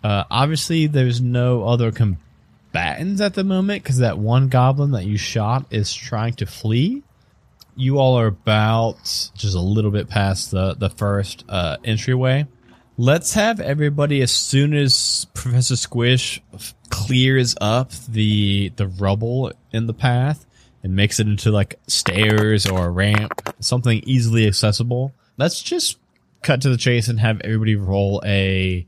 uh, 0.03 0.23
obviously 0.29 0.87
there's 0.87 1.21
no 1.21 1.63
other 1.63 1.91
combatants 1.91 3.21
at 3.21 3.33
the 3.35 3.43
moment 3.43 3.83
because 3.83 3.97
that 3.99 4.17
one 4.17 4.47
goblin 4.49 4.91
that 4.91 5.05
you 5.05 5.17
shot 5.17 5.65
is 5.71 5.93
trying 5.93 6.33
to 6.33 6.45
flee 6.45 7.03
you 7.77 7.99
all 7.99 8.19
are 8.19 8.27
about 8.27 9.03
just 9.35 9.55
a 9.55 9.59
little 9.59 9.91
bit 9.91 10.09
past 10.09 10.51
the, 10.51 10.73
the 10.75 10.89
first 10.89 11.45
uh, 11.49 11.77
entryway 11.83 12.45
let's 12.97 13.33
have 13.33 13.59
everybody 13.59 14.21
as 14.21 14.31
soon 14.31 14.73
as 14.73 15.25
professor 15.33 15.75
squish 15.75 16.41
clears 16.89 17.55
up 17.61 17.91
the 18.09 18.71
the 18.75 18.87
rubble 18.87 19.51
in 19.71 19.87
the 19.87 19.93
path 19.93 20.45
and 20.83 20.95
makes 20.95 21.19
it 21.19 21.27
into 21.27 21.51
like 21.51 21.79
stairs 21.87 22.65
or 22.65 22.87
a 22.87 22.89
ramp 22.89 23.31
something 23.59 24.01
easily 24.05 24.47
accessible 24.47 25.13
let's 25.37 25.61
just 25.61 25.97
cut 26.41 26.61
to 26.61 26.69
the 26.69 26.77
chase 26.77 27.07
and 27.07 27.19
have 27.19 27.41
everybody 27.41 27.75
roll 27.75 28.21
a. 28.25 28.87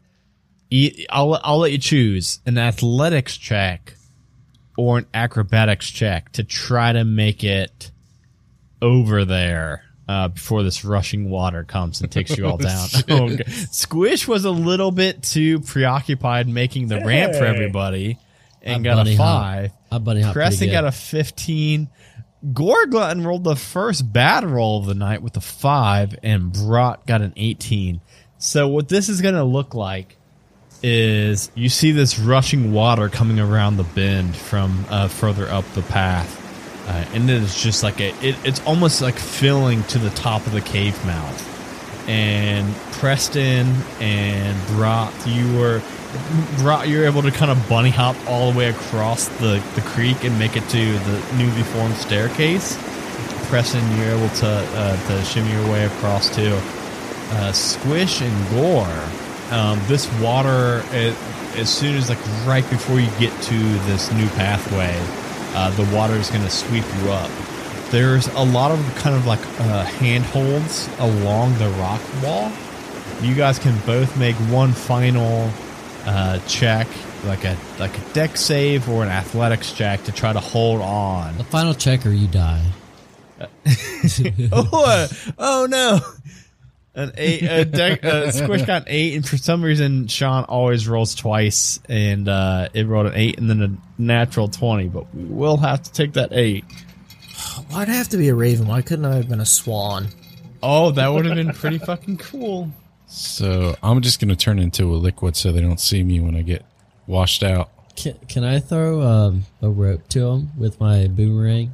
I'll 1.09 1.39
I'll 1.43 1.59
let 1.59 1.71
you 1.71 1.77
choose 1.77 2.39
an 2.45 2.57
athletics 2.57 3.37
check 3.37 3.95
or 4.77 4.99
an 4.99 5.07
acrobatics 5.13 5.89
check 5.89 6.31
to 6.33 6.43
try 6.43 6.93
to 6.93 7.03
make 7.03 7.43
it 7.43 7.91
over 8.81 9.25
there 9.25 9.83
uh, 10.07 10.29
before 10.29 10.63
this 10.63 10.83
rushing 10.83 11.29
water 11.29 11.63
comes 11.63 12.01
and 12.01 12.11
takes 12.11 12.37
you 12.37 12.47
all 12.47 12.57
down. 12.57 12.87
Oh, 13.09 13.29
okay. 13.31 13.43
Squish 13.71 14.27
was 14.27 14.45
a 14.45 14.51
little 14.51 14.91
bit 14.91 15.21
too 15.23 15.59
preoccupied 15.59 16.47
making 16.47 16.87
the 16.87 17.01
ramp 17.01 17.35
for 17.35 17.45
everybody 17.45 18.17
and 18.61 18.87
I 18.87 18.89
got 18.89 18.93
a 18.93 18.95
bunny 19.03 19.15
hop. 19.15 19.41
five. 19.41 19.71
I 19.91 19.97
bunny 19.99 20.21
hop 20.21 20.33
Preston 20.33 20.71
got 20.71 20.85
a 20.85 20.91
15. 20.91 21.89
Gore 22.53 22.85
Glutton 22.85 23.25
rolled 23.25 23.43
the 23.43 23.55
first 23.55 24.11
bad 24.11 24.45
roll 24.45 24.79
of 24.79 24.85
the 24.85 24.95
night 24.95 25.21
with 25.21 25.35
a 25.35 25.41
5, 25.41 26.19
and 26.23 26.53
Brat 26.53 27.05
got 27.05 27.21
an 27.21 27.33
18. 27.35 27.99
So, 28.37 28.69
what 28.69 28.87
this 28.87 29.09
is 29.09 29.21
going 29.21 29.35
to 29.35 29.43
look 29.43 29.75
like 29.75 30.15
is 30.81 31.51
you 31.55 31.67
see 31.67 31.91
this 31.91 32.17
rushing 32.17 32.71
water 32.71 33.09
coming 33.09 33.39
around 33.41 33.75
the 33.75 33.83
bend 33.83 34.37
from 34.37 34.85
uh, 34.89 35.09
further 35.09 35.49
up 35.49 35.65
the 35.73 35.81
path. 35.81 36.48
Uh, 36.89 37.05
and 37.13 37.29
it 37.29 37.43
is 37.43 37.61
just 37.61 37.83
like 37.83 38.01
a, 38.01 38.09
it, 38.25 38.35
it's 38.43 38.59
almost 38.65 38.99
like 38.99 39.13
filling 39.13 39.83
to 39.83 39.99
the 39.99 40.09
top 40.09 40.47
of 40.47 40.53
the 40.53 40.61
cave 40.61 41.05
mouth. 41.05 41.45
And 42.09 42.73
Preston 42.93 43.75
and 43.99 44.57
Brat, 44.69 45.13
you 45.27 45.55
were 45.55 45.83
Brat, 46.57 46.87
you're 46.87 47.05
able 47.05 47.21
to 47.21 47.29
kind 47.29 47.51
of 47.51 47.69
bunny 47.69 47.91
hop 47.91 48.15
all 48.27 48.51
the 48.51 48.57
way 48.57 48.69
across 48.69 49.27
the, 49.27 49.63
the 49.75 49.81
creek 49.81 50.23
and 50.23 50.39
make 50.39 50.57
it 50.57 50.67
to 50.69 50.93
the 50.97 51.33
newly 51.37 51.61
formed 51.61 51.95
staircase. 51.95 52.75
Preston, 53.49 53.85
you're 53.97 54.15
able 54.15 54.29
to 54.37 54.47
uh, 54.47 55.07
to 55.07 55.23
shimmy 55.25 55.51
your 55.51 55.71
way 55.71 55.85
across 55.85 56.35
too. 56.35 56.57
Uh, 57.33 57.51
Squish 57.51 58.21
and 58.23 58.49
Gore, 58.49 59.09
um, 59.51 59.79
this 59.85 60.11
water, 60.19 60.83
it, 60.89 61.15
as 61.55 61.69
soon 61.69 61.95
as 61.95 62.09
like 62.09 62.17
right 62.47 62.67
before 62.71 62.99
you 62.99 63.09
get 63.19 63.31
to 63.43 63.59
this 63.85 64.11
new 64.11 64.27
pathway, 64.29 64.97
uh, 65.53 65.69
the 65.71 65.95
water 65.95 66.15
is 66.15 66.29
going 66.29 66.43
to 66.43 66.49
sweep 66.49 66.85
you 67.01 67.11
up. 67.11 67.29
There's 67.91 68.27
a 68.27 68.43
lot 68.43 68.71
of 68.71 68.79
kind 68.97 69.15
of 69.15 69.25
like 69.25 69.39
uh, 69.61 69.83
handholds 69.83 70.89
along 70.99 71.57
the 71.57 71.69
rock 71.79 72.01
wall. 72.23 72.51
You 73.21 73.35
guys 73.35 73.59
can 73.59 73.77
both 73.85 74.17
make 74.17 74.35
one 74.35 74.73
final 74.73 75.49
uh, 76.05 76.39
check, 76.47 76.87
like 77.25 77.43
a 77.45 77.57
like 77.79 77.97
a 77.97 78.13
Dex 78.13 78.41
save 78.41 78.87
or 78.89 79.03
an 79.03 79.09
athletics 79.09 79.73
check 79.73 80.03
to 80.05 80.11
try 80.11 80.33
to 80.33 80.39
hold 80.39 80.81
on. 80.81 81.37
The 81.37 81.43
final 81.43 81.73
check 81.73 82.05
or 82.05 82.11
you 82.11 82.27
die. 82.27 82.65
oh, 84.51 85.07
oh 85.37 85.67
no. 85.69 85.99
An 86.99 87.13
eight, 87.17 87.43
a 87.43 87.63
Dex, 87.63 88.03
uh, 88.03 88.29
Squish 88.31 88.63
got 88.63 88.81
an 88.81 88.87
eight, 88.89 89.15
and 89.15 89.25
for 89.27 89.37
some 89.37 89.63
reason, 89.63 90.07
Sean 90.07 90.43
always 90.43 90.85
rolls 90.85 91.15
twice, 91.15 91.79
and 91.87 92.27
uh, 92.27 92.67
it 92.73 92.87
rolled 92.87 93.07
an 93.07 93.13
eight 93.15 93.39
and 93.39 93.49
then 93.49 93.61
a 93.61 94.01
natural 94.01 94.49
20, 94.49 94.89
but 94.89 95.13
we 95.15 95.23
will 95.23 95.55
have 95.57 95.81
to 95.83 95.93
take 95.93 96.13
that 96.13 96.33
eight. 96.33 96.65
Why'd 97.69 97.87
it 97.87 97.93
have 97.93 98.09
to 98.09 98.17
be 98.17 98.27
a 98.27 98.35
raven? 98.35 98.67
Why 98.67 98.81
couldn't 98.81 99.05
I 99.05 99.15
have 99.15 99.29
been 99.29 99.39
a 99.39 99.45
swan? 99.45 100.07
Oh, 100.61 100.91
that 100.91 101.07
would 101.07 101.25
have 101.25 101.35
been 101.35 101.53
pretty 101.53 101.77
fucking 101.77 102.17
cool. 102.17 102.69
So 103.07 103.75
I'm 103.81 104.01
just 104.01 104.19
gonna 104.19 104.35
turn 104.35 104.59
into 104.59 104.93
a 104.93 104.97
liquid 104.97 105.35
so 105.37 105.51
they 105.51 105.61
don't 105.61 105.79
see 105.79 106.03
me 106.03 106.19
when 106.19 106.35
I 106.35 106.41
get 106.41 106.65
washed 107.07 107.43
out. 107.43 107.69
Can, 107.95 108.15
can 108.27 108.43
I 108.43 108.59
throw 108.59 109.01
um, 109.01 109.45
a 109.61 109.69
rope 109.69 110.07
to 110.09 110.27
him 110.27 110.51
with 110.57 110.79
my 110.79 111.07
boomerang? 111.07 111.73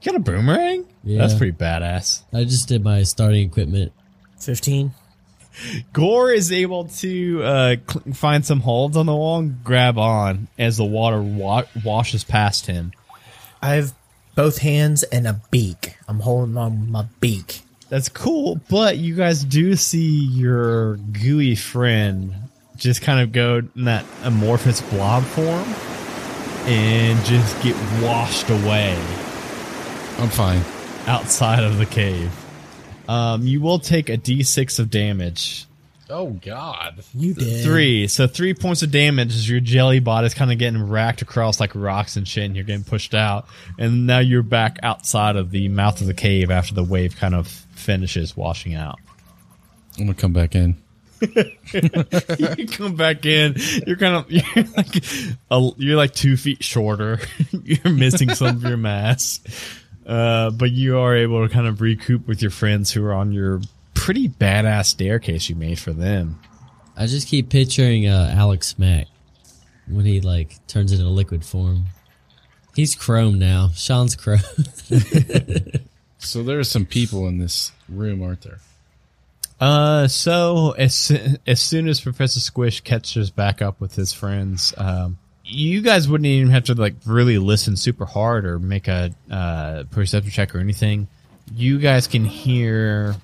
You 0.00 0.12
got 0.12 0.16
a 0.16 0.20
boomerang? 0.20 0.86
Yeah. 1.02 1.18
That's 1.18 1.34
pretty 1.34 1.52
badass. 1.52 2.22
I 2.32 2.44
just 2.44 2.68
did 2.68 2.84
my 2.84 3.02
starting 3.02 3.48
equipment. 3.48 3.92
15? 4.44 4.92
Gore 5.92 6.32
is 6.32 6.50
able 6.50 6.86
to 6.86 7.42
uh, 7.44 7.76
find 8.12 8.44
some 8.44 8.60
holds 8.60 8.96
on 8.96 9.06
the 9.06 9.14
wall 9.14 9.38
and 9.38 9.62
grab 9.62 9.98
on 9.98 10.48
as 10.58 10.76
the 10.78 10.84
water 10.84 11.22
wa- 11.22 11.64
washes 11.84 12.24
past 12.24 12.66
him. 12.66 12.92
I 13.62 13.74
have 13.74 13.94
both 14.34 14.58
hands 14.58 15.04
and 15.04 15.26
a 15.28 15.40
beak. 15.52 15.96
I'm 16.08 16.20
holding 16.20 16.56
on 16.56 16.90
my 16.90 17.06
beak. 17.20 17.60
That's 17.88 18.08
cool, 18.08 18.60
but 18.68 18.96
you 18.98 19.14
guys 19.14 19.44
do 19.44 19.76
see 19.76 20.24
your 20.26 20.96
gooey 20.96 21.54
friend 21.54 22.34
just 22.76 23.02
kind 23.02 23.20
of 23.20 23.30
go 23.30 23.62
in 23.76 23.84
that 23.84 24.04
amorphous 24.24 24.80
blob 24.80 25.22
form 25.22 25.64
and 26.68 27.24
just 27.24 27.62
get 27.62 27.76
washed 28.02 28.50
away 28.50 28.96
I'm 30.18 30.28
fine. 30.30 30.62
outside 31.06 31.62
of 31.62 31.78
the 31.78 31.86
cave. 31.86 32.32
Um, 33.08 33.46
you 33.46 33.60
will 33.60 33.78
take 33.78 34.08
a 34.08 34.16
d6 34.16 34.78
of 34.78 34.90
damage. 34.90 35.66
Oh 36.10 36.30
God. 36.30 37.02
You 37.14 37.34
did. 37.34 37.64
Three. 37.64 38.08
So 38.08 38.26
three 38.26 38.54
points 38.54 38.82
of 38.82 38.90
damage 38.90 39.34
as 39.34 39.48
your 39.48 39.60
jelly 39.60 40.00
bot 40.00 40.24
is 40.24 40.34
kind 40.34 40.52
of 40.52 40.58
getting 40.58 40.86
racked 40.86 41.22
across 41.22 41.60
like 41.60 41.74
rocks 41.74 42.16
and 42.16 42.28
shit, 42.28 42.44
and 42.44 42.54
you're 42.54 42.64
getting 42.64 42.84
pushed 42.84 43.14
out. 43.14 43.46
And 43.78 44.06
now 44.06 44.18
you're 44.18 44.42
back 44.42 44.78
outside 44.82 45.36
of 45.36 45.50
the 45.50 45.68
mouth 45.68 46.00
of 46.00 46.06
the 46.06 46.14
cave 46.14 46.50
after 46.50 46.74
the 46.74 46.84
wave 46.84 47.16
kind 47.16 47.34
of 47.34 47.48
finishes 47.48 48.36
washing 48.36 48.74
out. 48.74 48.98
I'm 49.98 50.06
gonna 50.06 50.14
come 50.14 50.32
back 50.32 50.54
in. 50.54 50.76
you 51.20 52.68
come 52.68 52.96
back 52.96 53.24
in. 53.24 53.54
You're 53.86 53.96
kind 53.96 54.16
of 54.16 54.30
you're 54.30 54.64
like 54.76 55.04
a, 55.50 55.70
you're 55.78 55.96
like 55.96 56.12
two 56.12 56.36
feet 56.36 56.62
shorter. 56.62 57.20
you're 57.50 57.92
missing 57.92 58.30
some 58.34 58.56
of 58.56 58.62
your 58.62 58.76
mass, 58.76 59.40
uh, 60.06 60.50
but 60.50 60.70
you 60.70 60.98
are 60.98 61.16
able 61.16 61.46
to 61.46 61.52
kind 61.52 61.66
of 61.66 61.80
recoup 61.80 62.26
with 62.26 62.42
your 62.42 62.50
friends 62.50 62.92
who 62.92 63.04
are 63.04 63.14
on 63.14 63.32
your 63.32 63.60
pretty 63.94 64.28
badass 64.28 64.86
staircase 64.86 65.48
you 65.48 65.56
made 65.56 65.78
for 65.78 65.92
them. 65.92 66.40
I 66.96 67.06
just 67.06 67.28
keep 67.28 67.48
picturing 67.50 68.06
uh, 68.06 68.34
Alex 68.36 68.78
Mack 68.78 69.06
when 69.88 70.04
he 70.04 70.20
like 70.20 70.64
turns 70.66 70.92
into 70.92 71.04
a 71.04 71.08
liquid 71.08 71.44
form. 71.44 71.86
He's 72.74 72.94
chrome 72.94 73.38
now. 73.38 73.70
Sean's 73.74 74.16
chrome. 74.16 74.40
So 76.24 76.42
there 76.42 76.58
are 76.58 76.64
some 76.64 76.86
people 76.86 77.28
in 77.28 77.38
this 77.38 77.70
room, 77.88 78.22
aren't 78.22 78.42
there? 78.42 78.58
Uh, 79.60 80.08
so 80.08 80.72
as 80.72 81.12
as 81.46 81.60
soon 81.60 81.86
as 81.86 82.00
Professor 82.00 82.40
Squish 82.40 82.80
catches 82.80 83.30
back 83.30 83.62
up 83.62 83.80
with 83.80 83.94
his 83.94 84.12
friends, 84.12 84.74
um, 84.76 85.18
you 85.54 85.82
guys 85.82 86.08
wouldn't 86.08 86.26
even 86.26 86.50
have 86.50 86.64
to 86.64 86.74
like 86.74 86.94
really 87.06 87.38
listen 87.38 87.76
super 87.76 88.04
hard 88.04 88.44
or 88.44 88.58
make 88.58 88.88
a 88.88 89.14
uh, 89.30 89.84
perception 89.90 90.30
check 90.30 90.54
or 90.54 90.58
anything. 90.58 91.08
You 91.54 91.78
guys 91.78 92.06
can 92.06 92.24
hear 92.24 93.14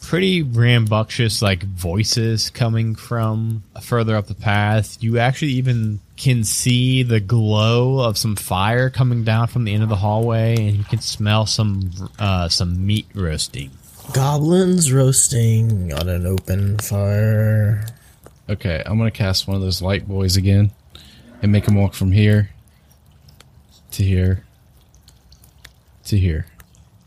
pretty 0.00 0.42
rambunctious 0.42 1.42
like 1.42 1.62
voices 1.62 2.50
coming 2.50 2.94
from 2.94 3.62
further 3.80 4.16
up 4.16 4.26
the 4.26 4.34
path. 4.34 5.02
You 5.02 5.18
actually 5.18 5.52
even 5.52 6.00
can 6.16 6.44
see 6.44 7.02
the 7.02 7.20
glow 7.20 8.00
of 8.00 8.18
some 8.18 8.36
fire 8.36 8.90
coming 8.90 9.24
down 9.24 9.48
from 9.48 9.64
the 9.64 9.72
end 9.72 9.82
of 9.82 9.88
the 9.88 9.96
hallway, 9.96 10.56
and 10.56 10.76
you 10.76 10.84
can 10.84 11.00
smell 11.00 11.46
some 11.46 11.90
uh, 12.18 12.48
some 12.48 12.86
meat 12.86 13.06
roasting. 13.14 13.70
Goblins 14.12 14.92
roasting 14.92 15.92
on 15.92 16.08
an 16.08 16.26
open 16.26 16.78
fire. 16.78 17.86
Okay, 18.48 18.82
I'm 18.84 18.98
gonna 18.98 19.10
cast 19.10 19.46
one 19.46 19.56
of 19.56 19.62
those 19.62 19.80
light 19.80 20.08
boys 20.08 20.36
again, 20.36 20.72
and 21.42 21.52
make 21.52 21.66
him 21.66 21.74
walk 21.74 21.94
from 21.94 22.12
here 22.12 22.50
to 23.92 24.02
here 24.02 24.44
to 26.04 26.18
here. 26.18 26.46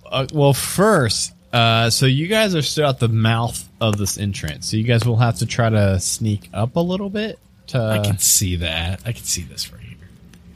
Uh, 0.06 0.28
well, 0.34 0.54
first, 0.54 1.34
uh, 1.52 1.90
so 1.90 2.06
you 2.06 2.28
guys 2.28 2.56
are 2.56 2.62
still 2.62 2.88
at 2.88 3.00
the 3.00 3.08
mouth 3.08 3.68
of 3.82 3.98
this 3.98 4.18
entrance, 4.18 4.70
so 4.70 4.78
you 4.78 4.84
guys 4.84 5.06
will 5.06 5.18
have 5.18 5.38
to 5.40 5.46
try 5.46 5.70
to 5.70 6.00
sneak 6.00 6.50
up 6.54 6.75
a 6.75 6.80
little 6.80 7.10
bit. 7.10 7.40
To, 7.68 7.82
I 7.82 8.04
can 8.04 8.18
see 8.20 8.58
that. 8.58 9.02
I 9.06 9.13
can 9.13 9.24
see 9.24 9.44
this 9.44 9.72
right 9.72 9.82
here. 9.82 9.98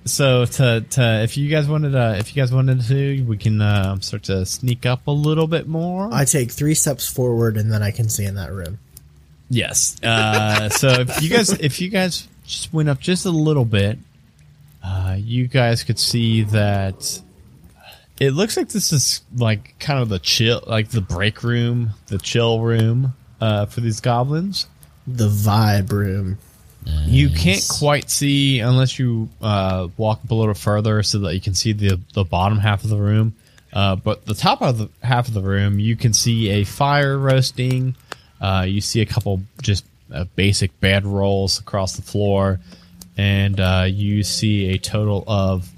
so 0.05 0.45
to 0.45 0.81
to 0.81 1.23
if 1.23 1.37
you 1.37 1.49
guys 1.49 1.67
wanted 1.67 1.91
to, 1.91 2.17
if 2.17 2.35
you 2.35 2.41
guys 2.41 2.51
wanted 2.51 2.81
to, 2.81 3.23
we 3.23 3.37
can 3.37 3.61
uh, 3.61 3.99
start 3.99 4.23
to 4.23 4.45
sneak 4.45 4.85
up 4.85 5.07
a 5.07 5.11
little 5.11 5.47
bit 5.47 5.67
more. 5.67 6.09
I 6.13 6.25
take 6.25 6.51
three 6.51 6.73
steps 6.75 7.07
forward 7.07 7.57
and 7.57 7.71
then 7.71 7.81
I 7.81 7.91
can 7.91 8.09
see 8.09 8.25
in 8.25 8.35
that 8.35 8.51
room. 8.51 8.79
Yes. 9.49 9.95
Uh, 10.03 10.67
so 10.69 10.89
if 10.89 11.21
you 11.21 11.29
guys 11.29 11.51
if 11.51 11.79
you 11.79 11.89
guys 11.89 12.27
just 12.47 12.73
went 12.73 12.89
up 12.89 12.99
just 12.99 13.25
a 13.25 13.29
little 13.29 13.65
bit, 13.65 13.99
uh, 14.83 15.15
you 15.19 15.47
guys 15.47 15.83
could 15.83 15.99
see 15.99 16.43
that 16.43 17.21
it 18.19 18.31
looks 18.31 18.57
like 18.57 18.69
this 18.69 18.91
is 18.91 19.21
like 19.35 19.77
kind 19.79 19.99
of 19.99 20.09
the 20.09 20.19
chill, 20.19 20.63
like 20.65 20.89
the 20.89 21.01
break 21.01 21.43
room, 21.43 21.91
the 22.07 22.17
chill 22.17 22.61
room 22.61 23.13
uh, 23.39 23.65
for 23.67 23.81
these 23.81 23.99
goblins. 23.99 24.67
The 25.05 25.29
vibe 25.29 25.91
room. 25.91 26.37
You 27.05 27.29
can't 27.29 27.65
quite 27.69 28.09
see 28.09 28.59
unless 28.59 28.97
you 28.97 29.29
uh, 29.41 29.89
walk 29.97 30.21
up 30.23 30.31
a 30.31 30.35
little 30.35 30.53
further 30.53 31.03
so 31.03 31.19
that 31.19 31.33
you 31.33 31.41
can 31.41 31.53
see 31.53 31.73
the 31.73 31.99
the 32.13 32.23
bottom 32.23 32.59
half 32.59 32.83
of 32.83 32.89
the 32.89 32.97
room. 32.97 33.35
Uh, 33.73 33.95
but 33.97 34.25
the 34.25 34.33
top 34.33 34.61
of 34.61 34.77
the 34.77 34.89
half 35.03 35.27
of 35.27 35.33
the 35.33 35.41
room, 35.41 35.79
you 35.79 35.95
can 35.95 36.13
see 36.13 36.49
a 36.49 36.63
fire 36.63 37.17
roasting. 37.17 37.95
Uh, 38.39 38.65
you 38.67 38.79
see 38.81 39.01
a 39.01 39.05
couple 39.05 39.41
just 39.61 39.83
uh, 40.13 40.25
basic 40.35 40.79
bed 40.79 41.05
rolls 41.05 41.59
across 41.59 41.95
the 41.95 42.01
floor, 42.01 42.59
and 43.17 43.59
uh, 43.59 43.85
you 43.87 44.23
see 44.23 44.73
a 44.73 44.77
total 44.77 45.23
of 45.27 45.69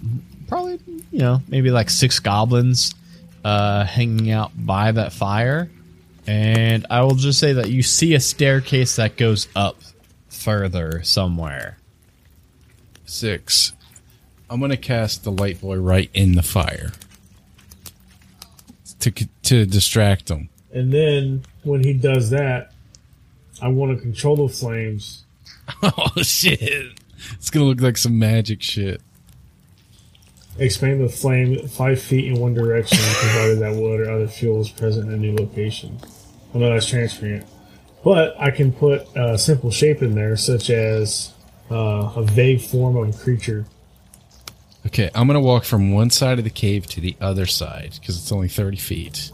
probably 0.47 0.79
you 1.11 1.19
know 1.19 1.41
maybe 1.47 1.71
like 1.71 1.89
six 1.89 2.19
goblins 2.19 2.93
uh, 3.43 3.85
hanging 3.85 4.31
out 4.31 4.51
by 4.55 4.91
that 4.91 5.13
fire. 5.13 5.69
And 6.27 6.85
I 6.89 7.01
will 7.01 7.15
just 7.15 7.39
say 7.39 7.53
that 7.53 7.69
you 7.69 7.81
see 7.81 8.13
a 8.13 8.19
staircase 8.19 8.97
that 8.97 9.17
goes 9.17 9.47
up 9.55 9.77
further 10.27 11.01
somewhere. 11.03 11.77
Six. 13.05 13.73
I'm 14.49 14.59
gonna 14.59 14.77
cast 14.77 15.23
the 15.23 15.31
light 15.31 15.61
boy 15.61 15.77
right 15.77 16.09
in 16.13 16.33
the 16.33 16.43
fire 16.43 16.91
to 18.99 19.11
to 19.43 19.65
distract 19.65 20.29
him. 20.29 20.49
And 20.71 20.91
then 20.91 21.43
when 21.63 21.83
he 21.83 21.93
does 21.93 22.29
that, 22.29 22.73
I 23.61 23.67
want 23.69 23.95
to 23.95 24.01
control 24.01 24.47
the 24.47 24.53
flames. 24.53 25.25
oh 25.83 26.11
shit! 26.21 26.99
It's 27.33 27.49
gonna 27.49 27.65
look 27.65 27.81
like 27.81 27.97
some 27.97 28.17
magic 28.17 28.61
shit. 28.61 29.01
Expand 30.57 31.01
the 31.01 31.09
flame 31.09 31.67
five 31.67 32.01
feet 32.01 32.25
in 32.25 32.39
one 32.39 32.53
direction, 32.53 32.97
provided 32.97 33.59
that 33.59 33.75
wood 33.75 34.01
or 34.01 34.11
other 34.11 34.27
fuel 34.27 34.59
is 34.61 34.69
present 34.69 35.07
in 35.07 35.13
a 35.13 35.17
new 35.17 35.35
location. 35.35 35.97
I 36.53 36.57
know 36.57 36.69
that's 36.69 36.87
transferring 36.87 37.33
it. 37.35 37.45
But 38.03 38.39
I 38.39 38.51
can 38.51 38.71
put 38.71 39.07
a 39.15 39.37
simple 39.37 39.71
shape 39.71 40.01
in 40.01 40.15
there, 40.15 40.35
such 40.37 40.69
as 40.69 41.33
uh, 41.69 42.11
a 42.15 42.23
vague 42.23 42.61
form 42.61 42.97
of 42.97 43.09
a 43.09 43.17
creature. 43.17 43.65
Okay, 44.85 45.09
I'm 45.13 45.27
gonna 45.27 45.41
walk 45.41 45.65
from 45.65 45.91
one 45.91 46.09
side 46.09 46.39
of 46.39 46.43
the 46.43 46.49
cave 46.49 46.87
to 46.87 47.01
the 47.01 47.15
other 47.21 47.45
side 47.45 47.97
because 47.99 48.17
it's 48.17 48.31
only 48.31 48.47
30 48.47 48.77
feet. 48.77 49.31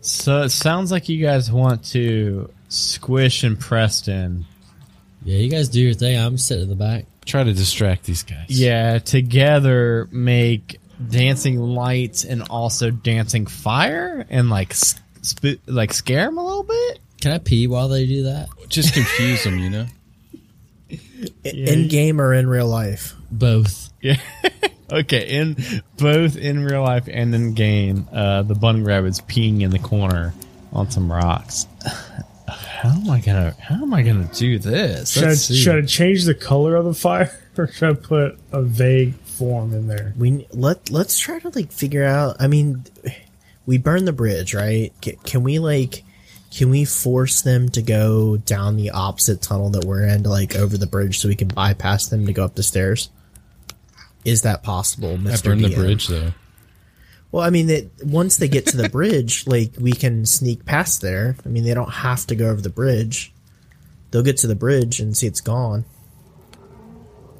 So 0.00 0.42
it 0.42 0.50
sounds 0.50 0.90
like 0.90 1.08
you 1.08 1.22
guys 1.22 1.52
want 1.52 1.84
to 1.86 2.50
squish 2.70 3.42
and 3.44 3.60
Preston. 3.60 4.46
Yeah, 5.22 5.36
you 5.36 5.50
guys 5.50 5.68
do 5.68 5.80
your 5.80 5.92
thing. 5.92 6.18
I'm 6.18 6.38
sitting 6.38 6.64
in 6.64 6.70
the 6.70 6.76
back. 6.76 7.04
Try 7.26 7.44
to 7.44 7.52
distract 7.52 8.04
these 8.04 8.22
guys. 8.22 8.46
Yeah, 8.48 8.98
together 8.98 10.08
make 10.10 10.80
dancing 11.08 11.58
lights 11.58 12.24
and 12.24 12.42
also 12.48 12.90
dancing 12.90 13.46
fire 13.46 14.26
and 14.30 14.48
like 14.48 14.72
sp- 14.74 15.60
like 15.66 15.92
scare 15.92 16.24
them 16.24 16.38
a 16.38 16.44
little 16.44 16.62
bit. 16.62 17.00
Can 17.20 17.32
I 17.32 17.38
pee 17.38 17.66
while 17.66 17.88
they 17.88 18.06
do 18.06 18.24
that? 18.24 18.48
Just 18.68 18.94
confuse 18.94 19.44
them, 19.44 19.58
you 19.58 19.68
know. 19.68 19.86
in 21.44 21.88
game 21.88 22.20
or 22.20 22.32
in 22.32 22.48
real 22.48 22.68
life. 22.68 23.14
Both. 23.30 23.90
Yeah. 24.00 24.16
okay. 24.92 25.28
In 25.28 25.56
both 25.98 26.36
in 26.36 26.64
real 26.64 26.82
life 26.82 27.08
and 27.10 27.34
in 27.34 27.52
game, 27.52 28.08
uh, 28.10 28.42
the 28.42 28.54
bunny 28.54 28.80
rabbit's 28.80 29.20
peeing 29.20 29.60
in 29.60 29.70
the 29.70 29.78
corner 29.78 30.32
on 30.72 30.90
some 30.90 31.12
rocks. 31.12 31.66
How 32.50 32.90
am 32.90 33.10
I 33.10 33.20
gonna? 33.20 33.56
How 33.60 33.76
am 33.76 33.94
I 33.94 34.02
gonna 34.02 34.30
do 34.32 34.58
this? 34.58 35.12
Should 35.12 35.24
I, 35.24 35.26
Let's 35.28 35.42
see. 35.42 35.56
should 35.56 35.84
I 35.84 35.86
change 35.86 36.24
the 36.24 36.34
color 36.34 36.76
of 36.76 36.84
the 36.84 36.94
fire, 36.94 37.30
or 37.58 37.68
should 37.68 37.90
I 37.90 37.94
put 37.94 38.38
a 38.52 38.62
vague 38.62 39.14
form 39.14 39.72
in 39.72 39.86
there? 39.86 40.14
We 40.16 40.46
let 40.52 40.90
let's 40.90 41.18
try 41.18 41.38
to 41.38 41.48
like 41.50 41.72
figure 41.72 42.04
out. 42.04 42.36
I 42.40 42.46
mean, 42.46 42.84
we 43.66 43.78
burn 43.78 44.04
the 44.04 44.12
bridge, 44.12 44.54
right? 44.54 44.92
Can, 45.00 45.16
can 45.16 45.42
we 45.42 45.58
like? 45.58 46.04
Can 46.50 46.68
we 46.68 46.84
force 46.84 47.42
them 47.42 47.68
to 47.70 47.82
go 47.82 48.36
down 48.36 48.76
the 48.76 48.90
opposite 48.90 49.40
tunnel 49.40 49.70
that 49.70 49.84
we're 49.84 50.04
in 50.04 50.24
to 50.24 50.30
like 50.30 50.56
over 50.56 50.76
the 50.76 50.86
bridge 50.86 51.20
so 51.20 51.28
we 51.28 51.36
can 51.36 51.46
bypass 51.46 52.08
them 52.08 52.26
to 52.26 52.32
go 52.32 52.44
up 52.44 52.56
the 52.56 52.64
stairs? 52.64 53.08
Is 54.24 54.42
that 54.42 54.62
possible, 54.64 55.12
I 55.12 55.16
Mr. 55.16 55.44
burned 55.44 55.64
the 55.64 55.74
bridge 55.74 56.08
though. 56.08 56.32
Well, 57.32 57.44
I 57.44 57.50
mean, 57.50 57.68
that 57.68 57.90
once 58.04 58.38
they 58.38 58.48
get 58.48 58.66
to 58.66 58.76
the 58.76 58.88
bridge, 58.88 59.46
like 59.48 59.72
we 59.78 59.92
can 59.92 60.26
sneak 60.26 60.64
past 60.64 61.00
there. 61.00 61.36
I 61.44 61.48
mean, 61.48 61.64
they 61.64 61.74
don't 61.74 61.90
have 61.90 62.26
to 62.26 62.34
go 62.34 62.48
over 62.50 62.60
the 62.60 62.70
bridge. 62.70 63.32
They'll 64.10 64.22
get 64.24 64.38
to 64.38 64.46
the 64.48 64.56
bridge 64.56 64.98
and 65.00 65.16
see 65.16 65.28
it's 65.28 65.40
gone, 65.40 65.84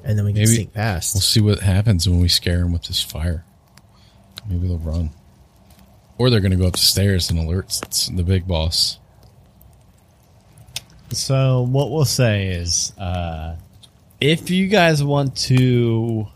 and 0.05 0.17
then 0.17 0.25
we 0.25 0.31
can 0.31 0.43
Maybe- 0.43 0.55
sneak 0.55 0.73
past. 0.73 1.13
We'll 1.15 1.21
see 1.21 1.41
what 1.41 1.59
happens 1.59 2.07
when 2.07 2.19
we 2.21 2.29
scare 2.29 2.59
them 2.59 2.71
with 2.71 2.83
this 2.83 3.03
fire. 3.03 3.43
Maybe 4.49 4.67
they'll 4.69 4.77
run, 4.77 5.09
or 6.17 6.29
they're 6.29 6.39
gonna 6.39 6.55
go 6.55 6.67
up 6.67 6.73
the 6.73 6.79
stairs 6.79 7.29
and 7.29 7.37
alert 7.39 7.69
the 8.13 8.23
big 8.23 8.47
boss. 8.47 8.97
So 11.11 11.63
what 11.63 11.91
we'll 11.91 12.05
say 12.05 12.47
is, 12.47 12.93
uh, 12.97 13.57
if 14.21 14.49
you 14.49 14.67
guys 14.67 15.03
want 15.03 15.35
to 15.37 16.27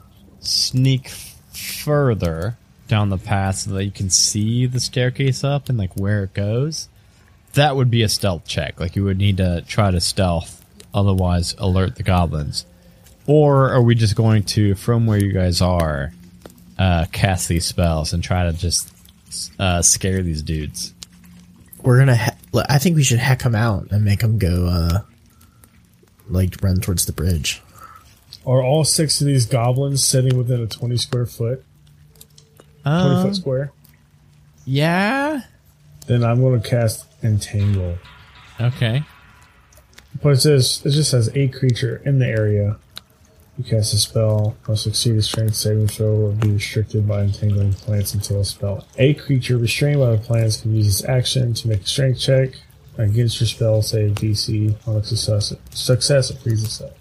sneak 0.41 1.08
further 1.54 2.58
down 2.88 3.10
the 3.10 3.17
path 3.17 3.56
so 3.58 3.71
that 3.71 3.84
you 3.86 3.91
can 3.91 4.10
see 4.10 4.65
the 4.65 4.80
staircase 4.80 5.43
up 5.43 5.69
and 5.69 5.78
like 5.78 5.95
where 5.95 6.24
it 6.24 6.34
goes, 6.34 6.88
that 7.54 7.76
would 7.76 7.89
be 7.89 8.04
a 8.04 8.10
stealth 8.10 8.45
check. 8.45 8.80
Like 8.80 8.95
you 8.95 9.04
would 9.04 9.17
need 9.17 9.38
to 9.38 9.63
try 9.67 9.91
to 9.91 10.00
stealth, 10.02 10.63
otherwise 10.93 11.56
alert 11.58 11.95
the 11.95 12.04
goblins. 12.04 12.65
Or 13.28 13.71
are 13.71 13.82
we 13.82 13.95
just 13.95 14.15
going 14.15 14.43
to, 14.43 14.76
from 14.76 15.08
where 15.08 15.17
you 15.24 15.32
guys 15.32 15.62
are, 15.62 16.13
uh, 16.78 17.06
cast 17.12 17.48
these 17.50 17.65
spells 17.65 18.13
and 18.13 18.24
try 18.24 18.43
to 18.43 18.54
just 18.54 18.91
uh, 19.58 19.82
scare 19.82 20.21
these 20.21 20.41
dudes? 20.43 20.93
We're 21.82 22.00
gonna. 22.00 22.15
He- 22.17 22.32
I 22.69 22.78
think 22.80 22.95
we 22.95 23.04
should 23.04 23.19
heck 23.19 23.43
them 23.43 23.54
out 23.56 23.91
and 23.91 24.06
make 24.06 24.19
them 24.21 24.38
go, 24.38 24.67
uh, 24.67 25.02
like 26.30 26.56
run 26.62 26.80
towards 26.80 27.06
the 27.06 27.12
bridge. 27.12 27.62
Are 28.45 28.63
all 28.63 28.84
six 28.84 29.19
of 29.21 29.28
these 29.28 29.45
goblins 29.45 30.04
sitting 30.04 30.38
within 30.38 30.62
a 30.62 30.67
twenty 30.67 30.98
square 30.98 31.26
foot, 31.26 31.63
twenty 32.86 33.15
Um, 33.15 33.26
foot 33.28 33.36
square? 33.36 33.71
yeah. 34.65 35.41
Then 36.08 36.24
I'm 36.24 36.39
going 36.39 36.62
to 36.62 36.67
cast 36.69 37.06
entangle. 37.24 37.98
Okay. 38.62 39.04
But 40.21 40.30
it 40.34 40.38
says 40.41 40.82
it 40.86 40.91
just 40.91 41.10
says 41.12 41.30
a 41.36 41.48
creature 41.48 42.02
in 42.06 42.19
the 42.19 42.28
area. 42.28 42.78
You 43.58 43.63
cast 43.63 43.93
a 43.93 43.98
spell, 43.98 44.56
must 44.67 44.84
succeed 44.84 45.15
a 45.15 45.21
strength 45.21 45.56
saving 45.56 45.88
throw 45.88 46.13
or 46.28 46.32
be 46.34 46.52
restricted 46.52 47.08
by 47.08 47.24
entangling 47.24 47.74
plants 47.74 48.13
until 48.13 48.41
a 48.41 48.45
spell. 48.45 48.86
A 48.98 49.13
creature 49.15 49.58
restrained 49.58 50.00
by 50.00 50.12
the 50.12 50.17
plants 50.17 50.62
can 50.62 50.76
use 50.76 50.88
its 50.88 51.10
action 51.10 51.54
to 51.56 51.67
make 51.69 51.82
a 51.82 51.88
strength 51.88 52.19
check 52.19 52.50
against 52.98 53.39
your 53.39 53.48
spell 53.48 53.82
save 53.82 54.12
DC. 54.15 54.76
On 54.88 54.98
a 54.98 55.04
success, 55.04 55.54
success 55.71 56.30
it 56.30 56.38
frees 56.39 56.63
itself. 56.63 56.93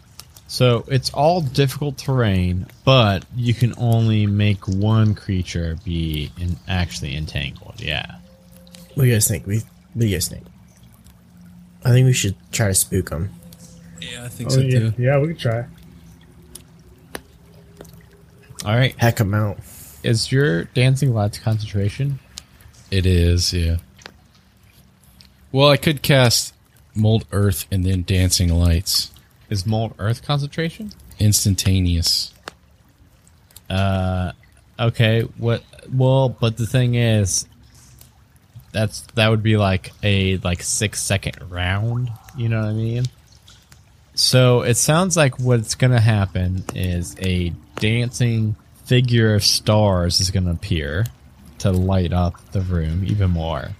So 0.46 0.84
it's 0.88 1.10
all 1.10 1.40
difficult 1.40 1.98
terrain, 1.98 2.66
but 2.84 3.24
you 3.34 3.54
can 3.54 3.74
only 3.78 4.26
make 4.26 4.68
one 4.68 5.14
creature 5.14 5.76
be 5.84 6.30
in 6.38 6.56
actually 6.68 7.16
entangled. 7.16 7.80
Yeah. 7.80 8.16
What 8.94 9.04
do 9.04 9.08
you 9.08 9.14
guys 9.14 9.26
think? 9.26 9.46
We. 9.46 9.58
What 9.58 10.00
do 10.00 10.06
you 10.06 10.16
guys 10.16 10.28
think? 10.28 10.44
I 11.84 11.90
think 11.90 12.06
we 12.06 12.12
should 12.12 12.36
try 12.52 12.68
to 12.68 12.74
spook 12.74 13.10
them. 13.10 13.30
Yeah, 14.00 14.24
I 14.24 14.28
think 14.28 14.50
Oh, 14.52 14.58
yeah, 14.58 14.90
yeah, 14.98 15.18
we 15.18 15.28
can 15.28 15.36
try. 15.36 15.64
All 18.64 18.74
right. 18.74 18.94
Heck 18.98 19.16
them 19.16 19.34
out. 19.34 19.58
Is 20.02 20.32
your 20.32 20.64
dancing 20.64 21.14
lights 21.14 21.38
concentration? 21.38 22.18
It 22.90 23.06
is, 23.06 23.52
yeah. 23.52 23.78
Well, 25.52 25.68
I 25.68 25.76
could 25.76 26.02
cast 26.02 26.54
mold 26.94 27.26
earth 27.32 27.66
and 27.70 27.84
then 27.84 28.02
dancing 28.02 28.52
lights, 28.52 29.10
Is 29.54 29.64
mold 29.64 29.94
earth 30.00 30.26
concentration? 30.26 30.90
instantaneous. 31.20 32.34
Uh, 33.70 34.32
okay. 34.80 35.20
What? 35.38 35.62
Well, 35.92 36.28
but 36.28 36.56
the 36.56 36.66
thing 36.66 36.96
is, 36.96 37.46
that's 38.72 39.02
that 39.14 39.28
would 39.28 39.44
be 39.44 39.56
like 39.56 39.92
a 40.02 40.38
like 40.38 40.60
six 40.62 41.00
second 41.00 41.52
round. 41.52 42.10
You 42.36 42.48
know 42.48 42.62
what 42.62 42.70
I 42.70 42.72
mean? 42.72 43.04
So 44.16 44.62
it 44.62 44.76
sounds 44.76 45.16
like 45.16 45.38
what's 45.38 45.76
gonna 45.76 46.00
happen 46.00 46.64
is 46.74 47.14
a 47.20 47.50
dancing 47.76 48.56
figure 48.86 49.36
of 49.36 49.44
stars 49.44 50.20
is 50.20 50.32
gonna 50.32 50.50
appear 50.50 51.06
to 51.58 51.70
light 51.70 52.12
up 52.12 52.34
the 52.50 52.60
room 52.60 53.04
even 53.06 53.30
more, 53.30 53.70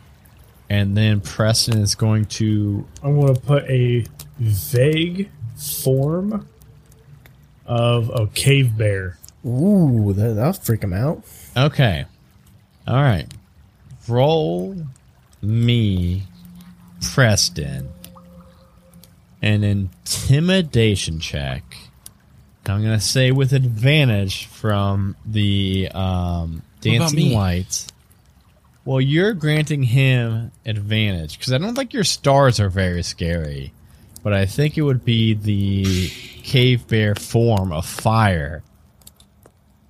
and 0.70 0.96
then 0.96 1.20
Preston 1.20 1.78
is 1.78 1.96
going 1.96 2.26
to 2.26 2.86
I'm 3.02 3.20
going 3.20 3.34
to 3.34 3.40
put 3.40 3.64
a 3.64 4.06
vague 4.38 5.30
form 5.56 6.48
of 7.66 8.10
a 8.10 8.26
cave 8.28 8.76
bear. 8.76 9.18
Ooh, 9.46 10.12
that, 10.14 10.34
that'll 10.34 10.52
freak 10.54 10.82
him 10.82 10.92
out. 10.92 11.22
Okay. 11.56 12.04
All 12.86 13.02
right. 13.02 13.26
Roll 14.08 14.76
me, 15.40 16.24
Preston, 17.00 17.90
an 19.40 19.64
intimidation 19.64 21.20
check. 21.20 21.62
I'm 22.66 22.82
going 22.82 22.98
to 22.98 23.04
say 23.04 23.30
with 23.30 23.52
advantage 23.52 24.46
from 24.46 25.16
the 25.26 25.90
um, 25.94 26.62
dancing 26.80 27.16
me? 27.16 27.34
lights. 27.34 27.88
Well, 28.86 29.00
you're 29.00 29.34
granting 29.34 29.82
him 29.82 30.50
advantage 30.64 31.38
because 31.38 31.52
I 31.52 31.58
don't 31.58 31.74
think 31.74 31.92
your 31.92 32.04
stars 32.04 32.60
are 32.60 32.68
very 32.70 33.02
scary, 33.02 33.72
but 34.24 34.32
I 34.32 34.46
think 34.46 34.76
it 34.76 34.82
would 34.82 35.04
be 35.04 35.34
the 35.34 36.08
cave 36.42 36.88
bear 36.88 37.14
form 37.14 37.70
of 37.70 37.86
fire. 37.86 38.64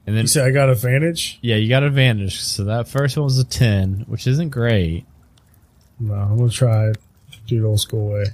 And 0.06 0.14
then 0.14 0.24
You 0.24 0.28
say 0.28 0.44
I 0.44 0.50
got 0.50 0.68
advantage? 0.68 1.38
yeah, 1.40 1.56
you 1.56 1.70
got 1.70 1.82
advantage. 1.82 2.40
So 2.42 2.64
that 2.64 2.88
first 2.88 3.16
one 3.16 3.24
was 3.24 3.38
a 3.38 3.44
10, 3.44 4.04
which 4.06 4.26
isn't 4.26 4.50
great. 4.50 5.06
No, 5.98 6.12
I'm 6.14 6.36
to 6.36 6.54
try 6.54 6.90
it. 6.90 6.98
Do 7.46 7.64
it 7.64 7.66
old 7.66 7.80
school 7.80 8.10
way. 8.10 8.24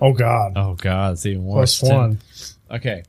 Oh, 0.00 0.12
God. 0.12 0.52
Oh, 0.56 0.74
God, 0.74 1.12
it's 1.12 1.26
even 1.26 1.44
worse. 1.44 1.78
Plus 1.78 1.90
10. 1.90 1.98
one. 1.98 2.18
Okay. 2.70 3.02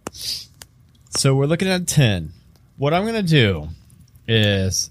So 1.17 1.33
we're 1.35 1.45
looking 1.45 1.69
at 1.69 1.87
10. 1.87 2.31
What 2.77 2.93
I'm 2.93 3.03
going 3.03 3.15
to 3.15 3.23
do 3.23 3.69
is 4.27 4.89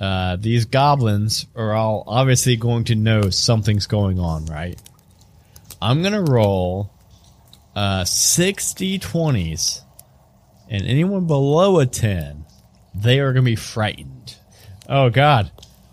uh, 0.00 0.36
these 0.36 0.66
goblins 0.66 1.46
are 1.56 1.72
all 1.72 2.04
obviously 2.06 2.56
going 2.56 2.84
to 2.84 2.94
know 2.94 3.30
something's 3.30 3.86
going 3.86 4.18
on, 4.20 4.46
right? 4.46 4.80
I'm 5.84 6.02
gonna 6.02 6.22
roll 6.22 6.90
uh, 7.76 8.06
60 8.06 8.98
20s, 8.98 9.82
and 10.70 10.86
anyone 10.86 11.26
below 11.26 11.78
a 11.78 11.84
10, 11.84 12.46
they 12.94 13.20
are 13.20 13.34
gonna 13.34 13.44
be 13.44 13.54
frightened. 13.54 14.36
Oh 14.88 15.10
God! 15.10 15.50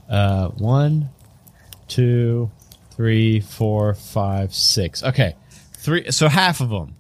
Uh, 0.09 0.47
one, 0.47 1.09
two, 1.89 2.49
three, 2.91 3.41
four, 3.41 3.93
five, 3.93 4.55
six. 4.55 5.03
Okay, 5.03 5.35
three. 5.73 6.09
So 6.09 6.29
half 6.29 6.61
of 6.61 6.69
them. 6.69 6.95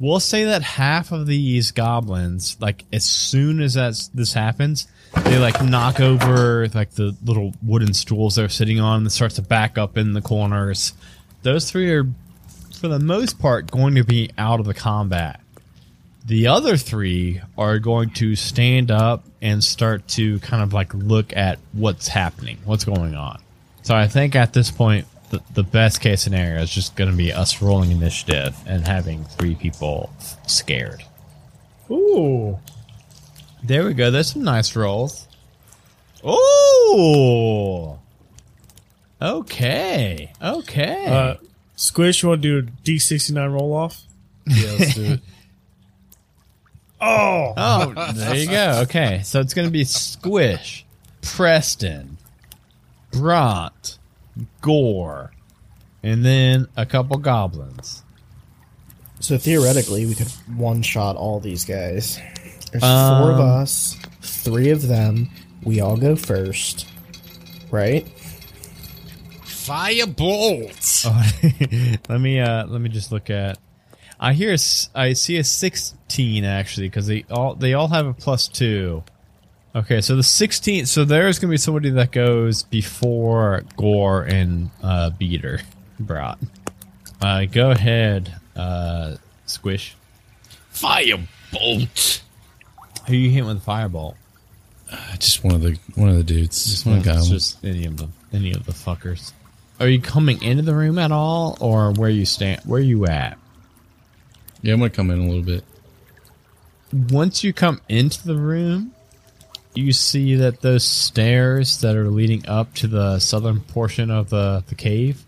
We'll 0.00 0.18
say 0.18 0.42
that 0.46 0.62
half 0.62 1.12
of 1.12 1.28
these 1.28 1.70
goblins, 1.70 2.56
like 2.60 2.84
as 2.92 3.04
soon 3.04 3.60
as 3.60 3.74
that's 3.74 4.08
this 4.08 4.32
happens, 4.32 4.88
they 5.22 5.38
like 5.38 5.62
knock 5.62 6.00
over 6.00 6.66
like 6.74 6.90
the 6.90 7.16
little 7.24 7.54
wooden 7.62 7.94
stools 7.94 8.34
they're 8.34 8.48
sitting 8.48 8.80
on 8.80 9.02
and 9.02 9.12
starts 9.12 9.36
to 9.36 9.42
back 9.42 9.78
up 9.78 9.96
in 9.96 10.14
the 10.14 10.20
corners. 10.20 10.94
Those 11.42 11.70
three 11.70 11.92
are, 11.92 12.08
for 12.84 12.88
the 12.88 12.98
most 12.98 13.38
part, 13.38 13.70
going 13.70 13.94
to 13.94 14.04
be 14.04 14.28
out 14.36 14.60
of 14.60 14.66
the 14.66 14.74
combat. 14.74 15.40
The 16.26 16.48
other 16.48 16.76
three 16.76 17.40
are 17.56 17.78
going 17.78 18.10
to 18.10 18.36
stand 18.36 18.90
up 18.90 19.24
and 19.40 19.64
start 19.64 20.06
to 20.08 20.38
kind 20.40 20.62
of 20.62 20.74
like 20.74 20.92
look 20.92 21.34
at 21.34 21.58
what's 21.72 22.08
happening, 22.08 22.58
what's 22.66 22.84
going 22.84 23.14
on. 23.14 23.40
So 23.84 23.94
I 23.94 24.06
think 24.06 24.36
at 24.36 24.52
this 24.52 24.70
point, 24.70 25.06
the, 25.30 25.40
the 25.54 25.62
best 25.62 26.02
case 26.02 26.20
scenario 26.20 26.60
is 26.60 26.68
just 26.68 26.94
going 26.94 27.10
to 27.10 27.16
be 27.16 27.32
us 27.32 27.62
rolling 27.62 27.90
initiative 27.90 28.54
and 28.66 28.86
having 28.86 29.24
three 29.24 29.54
people 29.54 30.12
scared. 30.46 31.02
Ooh. 31.90 32.58
There 33.62 33.86
we 33.86 33.94
go. 33.94 34.10
There's 34.10 34.30
some 34.30 34.44
nice 34.44 34.76
rolls. 34.76 35.26
Ooh. 36.22 37.98
Okay. 39.22 40.32
Okay. 40.42 41.06
Uh, 41.06 41.36
Squish, 41.76 42.22
you 42.22 42.28
want 42.30 42.42
to 42.42 42.62
do 42.62 42.68
a 42.68 42.70
D69 42.84 43.52
roll 43.52 43.72
off? 43.74 44.02
Yeah, 44.46 44.72
let's 44.78 44.94
do 44.94 45.04
it. 45.04 45.20
Oh! 47.00 47.52
oh, 47.56 48.12
there 48.14 48.34
you 48.34 48.48
go. 48.48 48.80
Okay, 48.84 49.20
so 49.24 49.40
it's 49.40 49.52
going 49.52 49.68
to 49.68 49.72
be 49.72 49.84
Squish, 49.84 50.86
Preston, 51.20 52.16
Bront, 53.12 53.98
Gore, 54.62 55.30
and 56.02 56.24
then 56.24 56.66
a 56.78 56.86
couple 56.86 57.18
goblins. 57.18 58.02
So 59.20 59.36
theoretically, 59.36 60.06
we 60.06 60.14
could 60.14 60.28
one 60.56 60.80
shot 60.80 61.16
all 61.16 61.40
these 61.40 61.64
guys. 61.66 62.18
There's 62.72 62.82
four 62.82 63.32
of 63.32 63.40
Um, 63.40 63.60
us, 63.60 63.98
three 64.22 64.70
of 64.70 64.88
them. 64.88 65.28
We 65.62 65.80
all 65.80 65.98
go 65.98 66.16
first, 66.16 66.86
right? 67.70 68.06
Fire 69.64 70.06
bolts. 70.06 71.06
Oh, 71.06 71.22
let 72.08 72.20
me 72.20 72.38
uh 72.38 72.66
let 72.66 72.80
me 72.80 72.90
just 72.90 73.10
look 73.10 73.30
at. 73.30 73.58
I 74.20 74.34
hear 74.34 74.52
a 74.52 74.58
I 74.94 75.14
see 75.14 75.38
a 75.38 75.44
sixteen 75.44 76.44
actually 76.44 76.88
because 76.88 77.06
they 77.06 77.24
all 77.30 77.54
they 77.54 77.72
all 77.72 77.88
have 77.88 78.06
a 78.06 78.12
plus 78.12 78.46
two. 78.46 79.02
Okay, 79.74 80.02
so 80.02 80.16
the 80.16 80.22
sixteen. 80.22 80.84
So 80.84 81.04
there's 81.04 81.38
gonna 81.38 81.50
be 81.50 81.56
somebody 81.56 81.88
that 81.90 82.12
goes 82.12 82.62
before 82.62 83.64
Gore 83.76 84.22
and 84.22 84.70
uh, 84.82 85.10
Beater 85.10 85.60
brought. 85.98 86.38
Uh, 87.22 87.46
go 87.46 87.70
ahead, 87.70 88.34
uh, 88.54 89.16
Squish. 89.46 89.96
Fire 90.68 91.16
bolt. 91.50 92.22
Who 93.06 93.14
you 93.14 93.30
hit 93.30 93.46
with 93.46 93.56
a 93.56 93.60
firebolt? 93.60 94.16
Just 95.18 95.42
one 95.42 95.54
of 95.54 95.62
the 95.62 95.78
one 95.94 96.10
of 96.10 96.16
the 96.16 96.22
dudes. 96.22 96.66
Just 96.66 96.84
one 96.84 97.00
guy. 97.00 97.16
It's 97.16 97.28
just 97.28 97.64
any 97.64 97.86
of 97.86 97.96
them, 97.96 98.12
any 98.32 98.52
of 98.52 98.66
the 98.66 98.72
fuckers. 98.72 99.32
Are 99.80 99.88
you 99.88 100.00
coming 100.00 100.40
into 100.42 100.62
the 100.62 100.74
room 100.74 100.98
at 100.98 101.10
all, 101.10 101.58
or 101.60 101.92
where 101.92 102.10
you 102.10 102.24
stand? 102.24 102.60
Where 102.64 102.80
you 102.80 103.06
at? 103.06 103.38
Yeah, 104.62 104.74
I'm 104.74 104.78
gonna 104.78 104.90
come 104.90 105.10
in 105.10 105.20
a 105.20 105.24
little 105.24 105.42
bit. 105.42 105.64
once 107.10 107.42
you 107.42 107.52
come 107.52 107.80
into 107.88 108.24
the 108.24 108.36
room, 108.36 108.94
you 109.74 109.92
see 109.92 110.36
that 110.36 110.60
those 110.60 110.84
stairs 110.84 111.80
that 111.80 111.96
are 111.96 112.08
leading 112.08 112.48
up 112.48 112.72
to 112.74 112.86
the 112.86 113.18
southern 113.18 113.60
portion 113.60 114.10
of 114.10 114.30
the, 114.30 114.62
the 114.68 114.76
cave, 114.76 115.24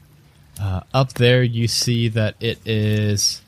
uh, 0.61 0.81
up 0.95 1.15
there 1.15 1.43
you 1.43 1.69
see 1.69 2.09
that 2.09 2.37
it 2.41 2.59
is. 2.65 3.43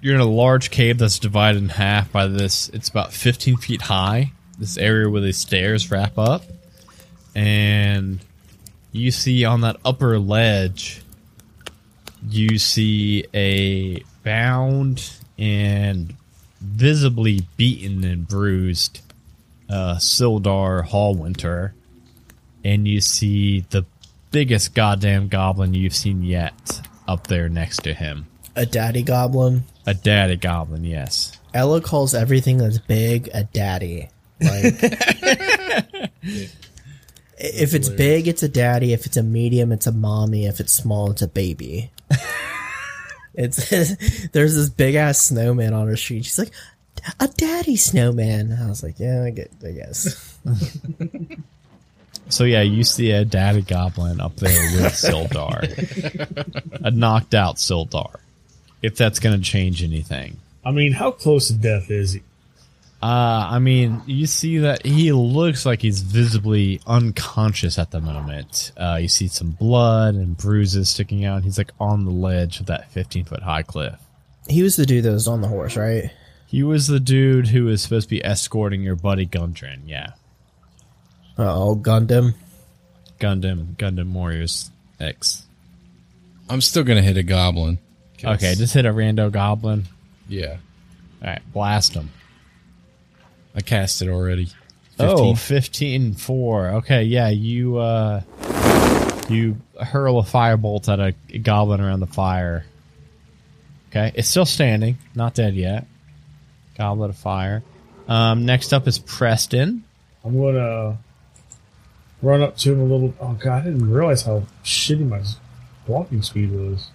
You're 0.00 0.14
in 0.14 0.20
a 0.20 0.24
large 0.24 0.70
cave 0.70 0.98
that's 0.98 1.18
divided 1.18 1.62
in 1.62 1.70
half 1.70 2.12
by 2.12 2.28
this. 2.28 2.68
It's 2.68 2.88
about 2.88 3.12
15 3.12 3.56
feet 3.56 3.82
high. 3.82 4.32
This 4.58 4.78
area 4.78 5.08
where 5.10 5.20
the 5.20 5.32
stairs 5.32 5.90
wrap 5.90 6.16
up. 6.16 6.44
And 7.34 8.20
you 8.96 9.10
see 9.10 9.44
on 9.44 9.60
that 9.60 9.76
upper 9.84 10.18
ledge, 10.18 11.02
you 12.28 12.58
see 12.58 13.24
a 13.34 14.02
bound 14.24 15.12
and 15.38 16.14
visibly 16.60 17.46
beaten 17.56 18.04
and 18.04 18.26
bruised 18.26 19.00
uh, 19.68 19.96
Sildar 19.96 20.86
Hallwinter, 20.86 21.72
and 22.64 22.88
you 22.88 23.00
see 23.00 23.60
the 23.70 23.84
biggest 24.30 24.74
goddamn 24.74 25.28
goblin 25.28 25.74
you've 25.74 25.94
seen 25.94 26.22
yet 26.22 26.80
up 27.06 27.26
there 27.26 27.48
next 27.48 27.82
to 27.84 27.94
him. 27.94 28.26
A 28.56 28.66
daddy 28.66 29.02
goblin. 29.02 29.64
A 29.86 29.94
daddy 29.94 30.36
goblin, 30.36 30.84
yes. 30.84 31.32
Ella 31.54 31.80
calls 31.80 32.14
everything 32.14 32.58
that's 32.58 32.78
big 32.78 33.28
a 33.32 33.44
daddy. 33.44 34.08
Like, 34.40 34.74
if 37.38 37.74
it's 37.74 37.88
big, 37.88 38.28
it's 38.28 38.42
a 38.42 38.48
daddy. 38.48 38.92
If 38.92 39.06
it's 39.06 39.16
a 39.16 39.22
medium, 39.22 39.72
it's 39.72 39.86
a 39.86 39.92
mommy. 39.92 40.46
If 40.46 40.60
it's 40.60 40.72
small, 40.72 41.10
it's 41.10 41.22
a 41.22 41.28
baby. 41.28 41.90
it's 43.34 43.68
there's 44.32 44.54
this 44.54 44.68
big 44.70 44.94
ass 44.94 45.20
snowman 45.20 45.74
on 45.74 45.86
her 45.86 45.96
street. 45.96 46.24
She's 46.24 46.38
like, 46.38 46.52
a 47.20 47.28
daddy 47.28 47.76
snowman. 47.76 48.52
I 48.52 48.68
was 48.68 48.82
like, 48.82 48.98
yeah, 48.98 49.22
I 49.24 49.30
get, 49.30 49.50
I 49.64 49.70
guess. 49.72 50.38
So 52.28 52.44
yeah, 52.44 52.62
you 52.62 52.82
see 52.82 53.12
a 53.12 53.24
daddy 53.24 53.62
goblin 53.62 54.20
up 54.20 54.36
there 54.36 54.50
with 54.50 54.92
Sildar, 54.94 55.62
a 56.84 56.90
knocked 56.90 57.34
out 57.34 57.56
Sildar. 57.56 58.16
If 58.82 58.96
that's 58.96 59.20
going 59.20 59.38
to 59.38 59.44
change 59.44 59.82
anything, 59.82 60.36
I 60.64 60.72
mean, 60.72 60.92
how 60.92 61.12
close 61.12 61.48
to 61.48 61.54
death 61.54 61.90
is 61.90 62.14
he? 62.14 62.22
Uh, 63.02 63.48
I 63.52 63.58
mean, 63.58 64.02
you 64.06 64.26
see 64.26 64.58
that 64.58 64.84
he 64.86 65.12
looks 65.12 65.66
like 65.66 65.82
he's 65.82 66.00
visibly 66.00 66.80
unconscious 66.86 67.78
at 67.78 67.90
the 67.90 68.00
moment. 68.00 68.72
Uh, 68.76 68.98
you 69.00 69.08
see 69.08 69.28
some 69.28 69.50
blood 69.50 70.14
and 70.14 70.36
bruises 70.36 70.88
sticking 70.88 71.24
out. 71.24 71.44
He's 71.44 71.58
like 71.58 71.72
on 71.78 72.04
the 72.04 72.10
ledge 72.10 72.58
of 72.58 72.66
that 72.66 72.90
15 72.92 73.24
foot 73.26 73.42
high 73.42 73.62
cliff. 73.62 73.94
He 74.48 74.62
was 74.62 74.76
the 74.76 74.86
dude 74.86 75.04
that 75.04 75.10
was 75.12 75.28
on 75.28 75.40
the 75.42 75.48
horse, 75.48 75.76
right? 75.76 76.10
He 76.46 76.62
was 76.62 76.86
the 76.86 77.00
dude 77.00 77.48
who 77.48 77.64
was 77.66 77.82
supposed 77.82 78.08
to 78.08 78.14
be 78.14 78.24
escorting 78.24 78.82
your 78.82 78.96
buddy 78.96 79.26
Gundren. 79.26 79.80
Yeah. 79.86 80.12
Oh, 81.38 81.76
Gundam. 81.76 82.34
Gundam, 83.20 83.76
Gundam 83.76 84.12
Warriors 84.12 84.70
X. 85.00 85.44
I'm 86.48 86.60
still 86.60 86.84
gonna 86.84 87.02
hit 87.02 87.16
a 87.16 87.22
goblin. 87.22 87.78
'Cause- 88.18 88.36
Okay, 88.36 88.54
just 88.54 88.72
hit 88.74 88.86
a 88.86 88.92
rando 88.92 89.30
goblin. 89.30 89.84
yeah. 90.28 90.56
All 91.22 91.28
right, 91.30 91.42
blast 91.52 91.94
him. 91.94 92.10
I 93.56 93.62
cast 93.62 94.02
it 94.02 94.08
already. 94.08 94.50
Oh, 94.98 95.34
15. 95.34 95.36
15 95.36 96.14
4. 96.14 96.66
Okay, 96.68 97.02
yeah, 97.04 97.28
you 97.28 97.78
uh 97.78 98.20
you 99.28 99.56
hurl 99.80 100.18
a 100.18 100.22
firebolt 100.22 100.92
at 100.92 101.00
a 101.00 101.38
goblin 101.38 101.80
around 101.80 102.00
the 102.00 102.06
fire. 102.06 102.64
Okay, 103.90 104.12
it's 104.14 104.28
still 104.28 104.46
standing, 104.46 104.98
not 105.14 105.34
dead 105.34 105.54
yet. 105.54 105.86
Goblet 106.76 107.10
of 107.10 107.16
fire. 107.16 107.62
Um, 108.08 108.44
next 108.46 108.72
up 108.72 108.86
is 108.86 108.98
Preston. 108.98 109.84
I'm 110.24 110.38
gonna 110.38 110.98
run 112.22 112.42
up 112.42 112.56
to 112.58 112.72
him 112.72 112.80
a 112.80 112.84
little. 112.84 113.14
Oh 113.20 113.32
god, 113.32 113.62
I 113.62 113.64
didn't 113.64 113.90
realize 113.90 114.22
how 114.22 114.44
shitty 114.64 115.08
my 115.08 115.22
walking 115.86 116.22
speed 116.22 116.50
was. 116.50 116.90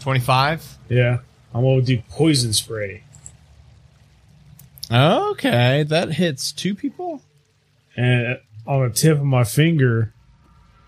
25. 0.00 0.78
Yeah, 0.88 1.18
I'm 1.54 1.62
gonna 1.62 1.82
do 1.82 2.02
poison 2.10 2.52
spray, 2.52 3.04
Okay, 4.90 5.84
that 5.84 6.12
hits 6.12 6.52
two 6.52 6.74
people. 6.74 7.22
and 7.96 8.38
on 8.66 8.88
the 8.88 8.94
tip 8.94 9.18
of 9.18 9.24
my 9.24 9.44
finger, 9.44 10.12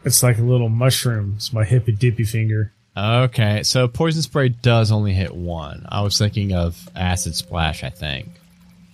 it's 0.04 0.22
like 0.22 0.38
a 0.38 0.42
little 0.42 0.68
mushroom. 0.68 1.34
It's 1.36 1.52
my 1.52 1.64
hippy 1.64 1.92
dippy 1.92 2.24
finger. 2.24 2.72
Okay, 2.96 3.62
so 3.62 3.88
poison 3.88 4.22
spray 4.22 4.48
does 4.50 4.92
only 4.92 5.12
hit 5.12 5.34
one. 5.34 5.86
I 5.88 6.02
was 6.02 6.18
thinking 6.18 6.52
of 6.52 6.88
acid 6.94 7.34
splash. 7.34 7.82
I 7.84 7.90
think. 7.90 8.28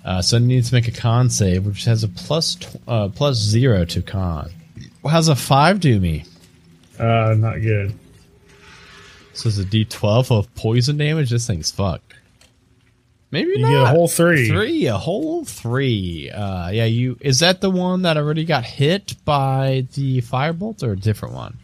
Uh, 0.05 0.23
so 0.23 0.37
it 0.37 0.41
needs 0.41 0.69
to 0.69 0.75
make 0.75 0.89
a 0.89 0.93
con 0.93 1.29
save, 1.31 1.67
which 1.67 1.85
has 1.85 2.05
a 2.05 2.09
plus 2.09 2.57
uh, 2.87 3.09
plus 3.09 3.37
zero 3.37 3.85
to 3.87 4.03
con. 4.03 4.51
How's 5.05 5.29
a 5.29 5.37
five 5.37 5.81
do 5.81 5.99
me? 5.99 6.25
Uh, 6.99 7.35
not 7.37 7.61
good. 7.61 7.95
So 9.33 9.49
it's 9.49 9.59
a 9.59 9.65
D12 9.65 10.37
of 10.37 10.55
poison 10.55 10.97
damage. 10.97 11.31
This 11.31 11.47
thing's 11.47 11.71
fucked. 11.71 12.08
Maybe 13.31 13.51
You 13.51 13.59
not. 13.59 13.69
get 13.71 13.83
a 13.83 13.87
whole 13.87 14.09
three. 14.09 14.49
Three, 14.49 14.87
a 14.87 14.97
whole 14.97 15.45
three. 15.45 16.31
Uh, 16.31 16.71
yeah, 16.71 16.85
you 16.87 17.19
is 17.21 17.41
that 17.41 17.61
the 17.61 17.71
one 17.71 18.03
that 18.03 18.17
already 18.17 18.45
got 18.45 18.65
hit 18.65 19.15
by 19.25 19.87
the 19.95 20.23
firebolt 20.23 20.83
or 20.83 20.93
a 20.93 20.97
different 20.97 21.35
one? 21.35 21.59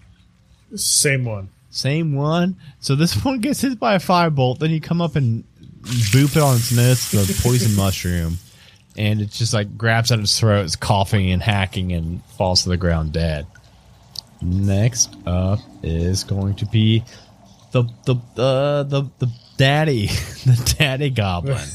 Same 0.77 1.25
one. 1.25 1.49
Same 1.71 2.15
one. 2.15 2.57
So 2.81 2.95
this 2.95 3.15
one 3.25 3.41
gets 3.41 3.63
hit 3.63 3.79
by 3.81 3.95
a 3.95 3.99
firebolt, 3.99 4.59
then 4.59 4.71
you 4.71 4.81
come 4.81 5.01
up 5.01 5.17
and 5.17 5.45
boop 5.83 6.37
it 6.37 6.43
on 6.43 6.57
its 6.57 6.73
nose, 6.73 7.11
the 7.11 7.43
poison 7.43 7.75
mushroom, 7.77 8.39
and 8.97 9.21
it 9.23 9.31
just 9.31 9.55
like 9.55 9.77
grabs 9.79 10.13
at 10.13 10.19
its 10.19 10.39
throat, 10.39 10.65
it's 10.65 10.77
coughing 10.77 11.31
and 11.31 11.43
hacking 11.43 11.93
and 11.93 12.23
falls 12.37 12.63
to 12.65 12.69
the 12.69 12.77
ground 12.77 13.13
dead. 13.13 13.47
Next 14.43 15.17
up 15.27 15.61
is 15.83 16.25
going 16.25 16.57
to 16.57 16.67
be 16.67 17.03
the 17.73 17.85
the 18.05 18.17
uh, 18.37 18.83
the 18.83 19.09
the 19.19 19.29
daddy, 19.57 20.07
the 20.47 20.75
daddy 20.79 21.11
goblin. 21.11 21.59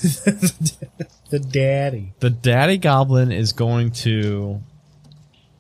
The 1.30 1.38
daddy. 1.38 2.14
the 2.22 2.32
daddy 2.32 2.80
goblin 2.80 3.32
is 3.32 3.54
going 3.54 3.92
to 3.92 4.64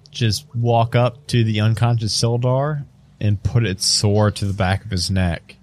just 0.09 0.47
walk 0.55 0.95
up 0.95 1.27
to 1.27 1.43
the 1.43 1.59
unconscious 1.61 2.19
Sildar 2.19 2.85
and 3.21 3.41
put 3.43 3.65
its 3.65 3.85
sword 3.85 4.37
to 4.37 4.45
the 4.45 4.53
back 4.53 4.83
of 4.83 4.89
his 4.89 5.11
neck. 5.11 5.57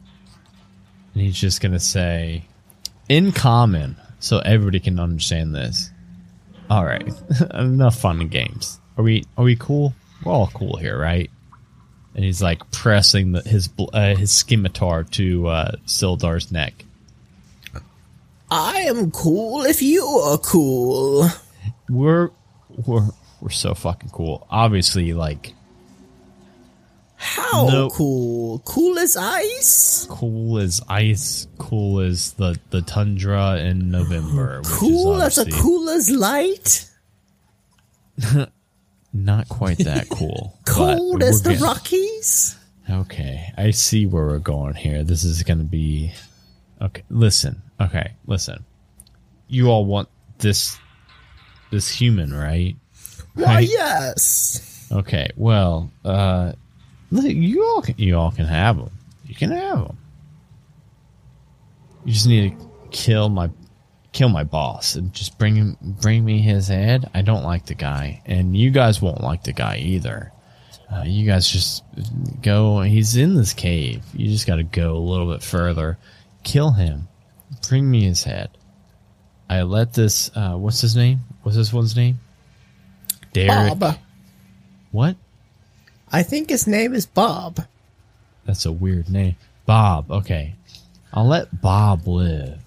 And 1.12 1.25
he's 1.25 1.37
just 1.37 1.61
going 1.61 1.73
to 1.73 1.81
say, 1.81 2.45
in 3.09 3.33
common, 3.33 3.97
so 4.21 4.38
everybody 4.38 4.79
can 4.79 5.01
understand 5.01 5.57
this. 5.57 5.90
All 6.71 6.85
right, 6.85 7.09
enough 7.55 7.99
fun 7.99 8.21
and 8.21 8.31
games. 8.31 8.79
Are 8.97 9.03
we 9.03 9.25
are 9.37 9.42
we 9.45 9.57
cool? 9.57 9.92
We're 10.25 10.33
all 10.33 10.51
cool 10.55 10.77
here, 10.77 10.97
right? 10.97 11.31
And 12.16 12.24
he's 12.24 12.40
like 12.42 12.68
pressing 12.70 13.33
the, 13.33 13.42
his 13.42 13.68
uh, 13.79 14.16
his 14.16 14.33
scimitar 14.33 15.05
to 15.05 15.46
uh, 15.48 15.72
Sildar's 15.85 16.50
neck. 16.50 16.72
I 18.50 18.79
am 18.88 19.11
cool 19.11 19.64
if 19.64 19.83
you 19.83 20.02
are 20.05 20.38
cool. 20.38 21.29
we're 21.90 22.31
we're 22.87 23.07
we're 23.42 23.50
so 23.50 23.74
fucking 23.74 24.09
cool. 24.11 24.46
Obviously, 24.48 25.12
like 25.12 25.52
How 27.16 27.66
No. 27.68 27.90
cool? 27.90 28.61
Cool 28.61 28.98
as 28.98 29.16
ice? 29.18 30.07
cool 30.09 30.59
as 30.59 30.81
ice, 30.88 31.46
cool 31.59 32.00
as 32.00 32.33
the 32.33 32.59
the 32.70 32.81
tundra 32.81 33.59
in 33.59 33.90
November. 33.90 34.62
Cool 34.64 35.20
as 35.20 35.37
a 35.37 35.50
cool 35.50 35.90
as 35.90 36.11
light? 36.11 36.88
Not 39.24 39.48
quite 39.48 39.79
that 39.79 40.09
cool. 40.11 40.59
Cold 40.66 41.22
as 41.22 41.42
the 41.42 41.55
Rockies? 41.57 42.57
Okay, 42.88 43.52
I 43.57 43.70
see 43.72 44.07
where 44.07 44.26
we're 44.26 44.38
going 44.38 44.74
here. 44.74 45.02
This 45.02 45.24
is 45.24 45.42
going 45.42 45.59
to 45.59 45.64
be 45.64 46.12
okay. 46.81 47.02
Listen, 47.11 47.62
okay, 47.81 48.12
listen. 48.26 48.64
You 49.48 49.68
all 49.70 49.85
want 49.87 50.09
this 50.38 50.79
this 51.70 51.88
human, 51.90 52.33
right? 52.33 52.76
Why, 53.35 53.44
Right. 53.57 53.68
yes. 53.68 54.88
Okay, 54.92 55.31
well, 55.37 55.90
uh, 56.05 56.52
you 57.11 57.64
all 57.64 57.83
can, 57.83 57.94
you 57.98 58.16
all 58.16 58.31
can 58.31 58.46
have 58.46 58.76
them. 58.76 58.90
You 59.24 59.35
can 59.35 59.50
have 59.50 59.79
them. 59.79 59.98
You 62.05 62.12
just 62.12 62.29
need 62.29 62.57
to 62.59 62.66
kill 62.90 63.29
my 63.29 63.50
kill 64.16 64.29
my 64.31 64.44
boss 64.44 64.94
and 64.94 65.12
just 65.12 65.37
bring 65.37 65.55
him 65.55 65.76
bring 65.83 66.24
me 66.24 66.40
his 66.40 66.68
head. 66.68 67.11
I 67.12 67.20
don't 67.20 67.44
like 67.44 67.66
the 67.66 67.74
guy, 67.74 68.22
and 68.24 68.57
you 68.57 68.70
guys 68.70 69.02
won't 69.02 69.20
like 69.20 69.44
the 69.44 69.52
guy 69.52 69.76
either. 69.76 70.33
Uh, 70.90 71.02
you 71.05 71.26
guys 71.26 71.46
just 71.46 71.85
go. 72.40 72.81
He's 72.81 73.16
in 73.16 73.35
this 73.35 73.52
cave. 73.52 74.02
You 74.14 74.29
just 74.29 74.46
got 74.46 74.57
to 74.57 74.62
go 74.62 74.96
a 74.96 74.98
little 74.98 75.31
bit 75.31 75.42
further. 75.42 75.98
Kill 76.44 76.70
him. 76.70 77.09
Bring 77.68 77.90
me 77.90 78.05
his 78.05 78.24
head. 78.24 78.48
I 79.50 79.62
let 79.62 79.92
this. 79.92 80.31
Uh, 80.35 80.55
what's 80.55 80.81
his 80.81 80.96
name? 80.96 81.20
What's 81.42 81.59
this 81.59 81.72
one's 81.72 81.94
name? 81.94 82.18
Derek. 83.35 83.79
Bob. 83.79 83.98
What? 84.92 85.16
I 86.11 86.22
think 86.22 86.48
his 86.48 86.66
name 86.66 86.94
is 86.94 87.05
Bob. 87.05 87.66
That's 88.46 88.64
a 88.64 88.72
weird 88.72 89.11
name. 89.11 89.37
Bob. 89.66 90.11
Okay, 90.11 90.55
I'll 91.12 91.26
let 91.26 91.61
Bob 91.61 92.07
live. 92.07 92.61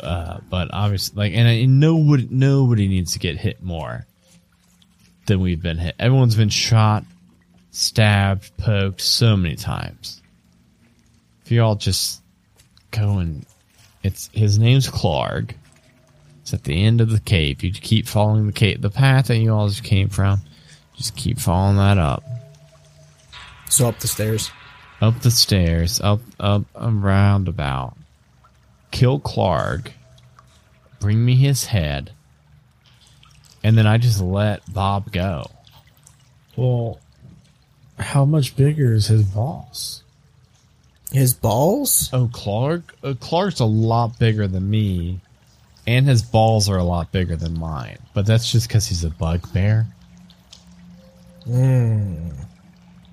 Uh, 0.00 0.40
but 0.48 0.68
obviously, 0.72 1.16
like, 1.16 1.32
and, 1.34 1.46
I, 1.46 1.64
nobody, 1.66 2.26
nobody 2.30 2.88
needs 2.88 3.12
to 3.12 3.18
get 3.18 3.36
hit 3.36 3.62
more 3.62 4.06
than 5.26 5.40
we've 5.40 5.62
been 5.62 5.78
hit. 5.78 5.94
Everyone's 5.98 6.36
been 6.36 6.48
shot, 6.48 7.04
stabbed, 7.70 8.56
poked 8.56 9.00
so 9.00 9.36
many 9.36 9.56
times. 9.56 10.22
If 11.44 11.52
you 11.52 11.62
all 11.62 11.76
just 11.76 12.22
go 12.90 13.18
and 13.18 13.44
it's 14.02 14.30
his 14.32 14.58
name's 14.58 14.88
Klarg. 14.88 15.52
It's 16.42 16.54
at 16.54 16.64
the 16.64 16.82
end 16.82 17.00
of 17.00 17.10
the 17.10 17.20
cave. 17.20 17.62
You 17.62 17.72
keep 17.72 18.08
following 18.08 18.46
the 18.46 18.52
cave, 18.52 18.80
the 18.80 18.90
path 18.90 19.26
that 19.26 19.36
you 19.36 19.52
all 19.52 19.68
just 19.68 19.84
came 19.84 20.08
from. 20.08 20.40
Just 20.96 21.16
keep 21.16 21.38
following 21.38 21.76
that 21.76 21.98
up. 21.98 22.24
So 23.68 23.88
up 23.88 24.00
the 24.00 24.08
stairs. 24.08 24.50
Up 25.00 25.20
the 25.20 25.30
stairs, 25.30 26.00
up, 26.00 26.20
up, 26.38 26.64
around 26.74 27.02
roundabout. 27.02 27.96
Kill 28.90 29.20
Klarg. 29.20 29.88
Bring 30.98 31.24
me 31.24 31.34
his 31.36 31.66
head. 31.66 32.12
And 33.62 33.76
then 33.76 33.86
I 33.86 33.98
just 33.98 34.20
let 34.20 34.72
Bob 34.72 35.12
go. 35.12 35.50
Well, 36.56 36.98
how 37.98 38.24
much 38.24 38.56
bigger 38.56 38.92
is 38.94 39.06
his 39.06 39.22
boss? 39.24 40.02
His 41.12 41.34
balls? 41.34 42.08
Oh, 42.12 42.28
Klarg? 42.32 42.82
Uh, 43.02 43.14
Klarg's 43.14 43.60
a 43.60 43.64
lot 43.64 44.18
bigger 44.18 44.46
than 44.46 44.70
me. 44.70 45.20
And 45.86 46.06
his 46.06 46.22
balls 46.22 46.68
are 46.68 46.76
a 46.76 46.84
lot 46.84 47.10
bigger 47.10 47.36
than 47.36 47.58
mine. 47.58 47.98
But 48.14 48.26
that's 48.26 48.50
just 48.50 48.68
because 48.68 48.86
he's 48.86 49.02
a 49.04 49.10
bugbear. 49.10 49.86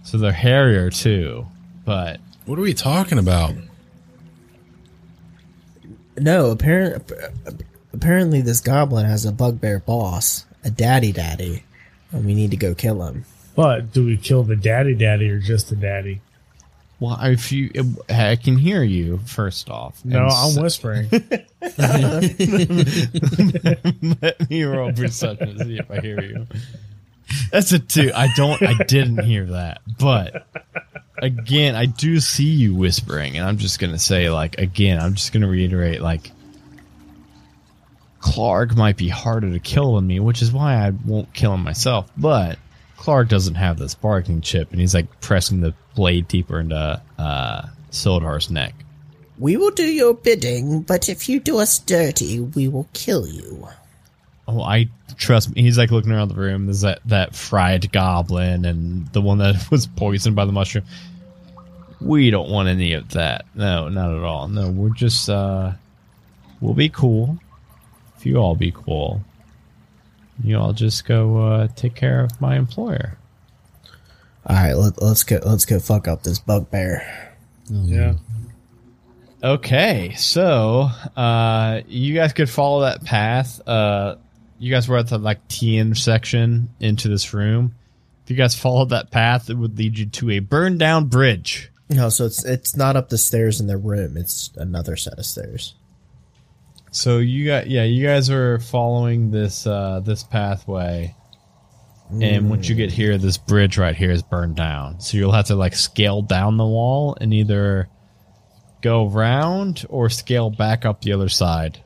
So 0.04 0.18
they're 0.18 0.32
hairier 0.32 0.90
too. 0.90 1.48
But 1.86 2.20
What 2.46 2.60
are 2.60 2.62
we 2.62 2.74
talking 2.74 3.18
about? 3.18 3.54
No, 6.18 6.52
apparent, 6.52 7.12
apparently 7.94 8.42
this 8.42 8.60
goblin 8.60 9.06
has 9.06 9.26
a 9.26 9.32
bugbear 9.32 9.80
boss, 9.80 10.46
a 10.64 10.70
daddy 10.70 11.12
daddy, 11.12 11.64
and 12.12 12.26
we 12.26 12.34
need 12.34 12.52
to 12.52 12.58
go 12.58 12.74
kill 12.74 13.04
him. 13.04 13.26
But 13.56 13.94
do 13.94 14.06
we 14.06 14.18
kill 14.18 14.44
the 14.44 14.56
daddy 14.56 14.94
daddy 14.94 15.30
or 15.30 15.40
just 15.40 15.70
the 15.70 15.76
daddy? 15.76 16.22
well, 17.00 17.18
if 17.22 17.52
you, 17.52 17.72
I 18.10 18.38
can 18.38 18.58
hear 18.58 18.82
you 18.82 19.20
first 19.20 19.70
off. 19.70 20.04
No, 20.04 20.24
And 20.24 20.32
I'm 20.32 20.64
whispering. 20.64 21.08
Let 24.22 24.50
me 24.50 24.64
roll 24.64 24.92
perception 24.94 25.58
to 25.58 25.66
see 25.66 25.78
if 25.78 25.92
I 25.92 26.00
hear 26.00 26.22
you. 26.22 26.48
That's 27.52 27.72
a 27.72 27.80
two. 27.80 28.12
I 28.14 28.30
don't. 28.36 28.62
I 28.62 28.84
didn't 28.84 29.24
hear 29.24 29.46
that, 29.48 29.82
but 30.00 30.48
again, 31.22 31.76
I 31.76 31.86
do 31.86 32.20
see 32.20 32.46
you 32.46 32.76
whispering, 32.76 33.38
and 33.38 33.46
I'm 33.46 33.58
just 33.58 33.80
gonna 33.80 34.00
say, 34.00 34.30
like, 34.30 34.58
again, 34.58 35.00
I'm 35.00 35.16
just 35.16 35.34
gonna 35.34 35.48
reiterate, 35.48 36.02
like, 36.02 36.32
Klarg 38.22 38.76
might 38.76 38.98
be 38.98 39.10
harder 39.10 39.52
to 39.52 39.60
kill 39.60 39.96
than 39.96 40.08
me, 40.08 40.20
which 40.20 40.42
is 40.42 40.52
why 40.52 40.76
I 40.76 40.92
won't 41.06 41.34
kill 41.34 41.54
him 41.54 41.64
myself. 41.64 42.12
But 42.18 42.60
Klarg 42.98 43.30
doesn't 43.30 43.56
have 43.56 43.78
this 43.78 43.96
barking 43.96 44.42
chip, 44.42 44.72
and 44.72 44.82
he's 44.82 44.94
like 44.94 45.22
pressing 45.22 45.62
the 45.62 45.74
blade 45.96 46.28
deeper 46.28 46.60
into 46.60 47.02
uh, 47.18 47.66
Sildar's 47.92 48.50
neck. 48.50 48.74
We 49.40 49.56
will 49.56 49.72
do 49.72 49.86
your 49.86 50.16
bidding, 50.16 50.82
but 50.82 51.10
if 51.10 51.30
you 51.30 51.40
do 51.40 51.60
us 51.60 51.78
dirty, 51.78 52.40
we 52.40 52.68
will 52.68 52.88
kill 52.94 53.28
you. 53.28 53.68
Oh, 54.48 54.62
I 54.62 54.90
trust 55.18 55.54
me. 55.54 55.62
He's 55.62 55.78
like 55.78 55.92
looking 55.92 56.12
around 56.12 56.30
the 56.30 56.36
room. 56.36 56.66
There's 56.68 56.82
that, 56.82 57.00
that 57.06 57.36
fried 57.36 57.92
goblin 57.92 58.66
and 58.66 59.08
the 59.08 59.22
one 59.22 59.40
that 59.40 59.68
was 59.72 59.88
poisoned 59.88 60.36
by 60.36 60.46
the 60.46 60.52
mushroom. 60.52 60.86
We 62.00 62.30
don't 62.30 62.50
want 62.50 62.70
any 62.70 62.94
of 62.94 63.10
that. 63.10 63.46
No, 63.56 63.90
not 63.90 64.16
at 64.16 64.24
all. 64.24 64.48
No, 64.48 64.70
we're 64.70 64.94
just, 64.94 65.30
uh, 65.30 65.74
we'll 66.62 66.76
be 66.76 66.90
cool. 66.90 67.40
If 68.18 68.26
you 68.26 68.38
all 68.38 68.56
be 68.56 68.72
cool, 68.72 69.22
you 70.44 70.58
all 70.58 70.74
just 70.74 71.06
go, 71.06 71.38
uh, 71.38 71.68
take 71.76 71.96
care 71.96 72.22
of 72.24 72.40
my 72.40 72.56
employer. 72.56 73.18
All 74.46 74.56
right, 74.56 74.74
let, 74.74 75.02
let's 75.02 75.24
go. 75.24 75.40
Let's 75.44 75.66
go 75.66 75.80
fuck 75.80 76.08
up 76.08 76.24
this 76.24 76.40
bugbear. 76.40 77.36
yeah. 77.70 78.14
Okay, 79.44 80.16
so, 80.18 80.90
uh, 81.16 81.82
you 81.88 82.16
guys 82.16 82.34
could 82.34 82.50
follow 82.50 82.82
that 82.82 83.04
path. 83.04 83.62
Uh, 83.68 84.16
you 84.60 84.72
guys 84.72 84.88
were 84.88 84.98
at 84.98 85.08
the, 85.08 85.18
like, 85.18 85.48
T 85.48 85.78
intersection 85.78 86.70
into 86.80 87.08
this 87.08 87.34
room. 87.34 87.76
If 88.24 88.32
you 88.32 88.36
guys 88.36 88.56
followed 88.56 88.90
that 88.90 89.12
path, 89.12 89.50
it 89.50 89.56
would 89.56 89.78
lead 89.78 89.98
you 89.98 90.06
to 90.08 90.32
a 90.32 90.40
burned 90.40 90.80
down 90.80 91.06
bridge. 91.06 91.72
No, 91.90 92.10
so 92.10 92.26
it's 92.26 92.44
it's 92.44 92.76
not 92.76 92.98
up 92.98 93.08
the 93.08 93.18
stairs 93.18 93.62
in 93.62 93.68
their 93.68 93.78
room. 93.78 94.18
It's 94.18 94.52
another 94.58 94.98
set 94.98 95.18
of 95.18 95.26
stairs. 95.26 95.76
So 96.92 97.20
you 97.20 97.46
got 97.46 97.68
yeah, 97.68 97.84
you 97.84 98.06
guys 98.06 98.30
are 98.30 98.60
following 98.60 99.32
this 99.32 99.66
uh 99.66 100.02
this 100.02 100.24
pathway. 100.24 101.16
And 102.10 102.50
once 102.50 102.70
you 102.70 102.76
get 102.76 102.92
here, 102.92 103.18
this 103.18 103.38
bridge 103.38 103.78
right 103.78 103.96
here 103.96 104.12
is 104.12 104.24
burned 104.24 104.56
down. 104.56 105.02
So 105.02 105.18
you'll 105.18 105.34
have 105.34 105.48
to 105.48 105.56
like 105.56 105.76
scale 105.76 106.22
down 106.22 106.56
the 106.56 106.66
wall 106.66 107.18
and 107.20 107.34
either 107.34 107.90
go 108.82 109.08
round 109.08 109.86
or 109.90 110.10
scale 110.10 110.50
back 110.50 110.86
up 110.86 111.02
the 111.02 111.12
other 111.12 111.28
side? 111.28 111.84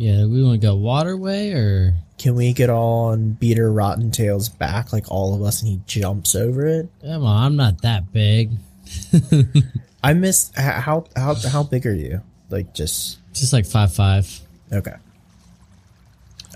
Yeah, 0.00 0.24
we 0.24 0.42
want 0.42 0.58
to 0.60 0.66
go 0.66 0.76
waterway 0.76 1.52
or 1.52 1.94
Can 2.16 2.34
we 2.34 2.54
get 2.54 2.70
on 2.70 3.32
Beater 3.32 3.70
Rotten 3.70 4.10
Tail's 4.10 4.48
back, 4.48 4.94
like 4.94 5.10
all 5.10 5.34
of 5.34 5.42
us, 5.42 5.60
and 5.60 5.70
he 5.70 5.80
jumps 5.86 6.34
over 6.34 6.66
it? 6.66 6.88
come 7.02 7.22
on, 7.24 7.44
I'm 7.44 7.56
not 7.56 7.82
that 7.82 8.10
big. 8.12 8.52
I 10.02 10.14
missed 10.14 10.56
how 10.56 11.04
how 11.14 11.34
how 11.34 11.62
big 11.64 11.86
are 11.86 11.94
you? 11.94 12.22
Like 12.48 12.72
just 12.72 13.18
Just 13.34 13.52
like 13.52 13.66
five 13.66 13.92
five. 13.94 14.26
okay. 14.72 14.94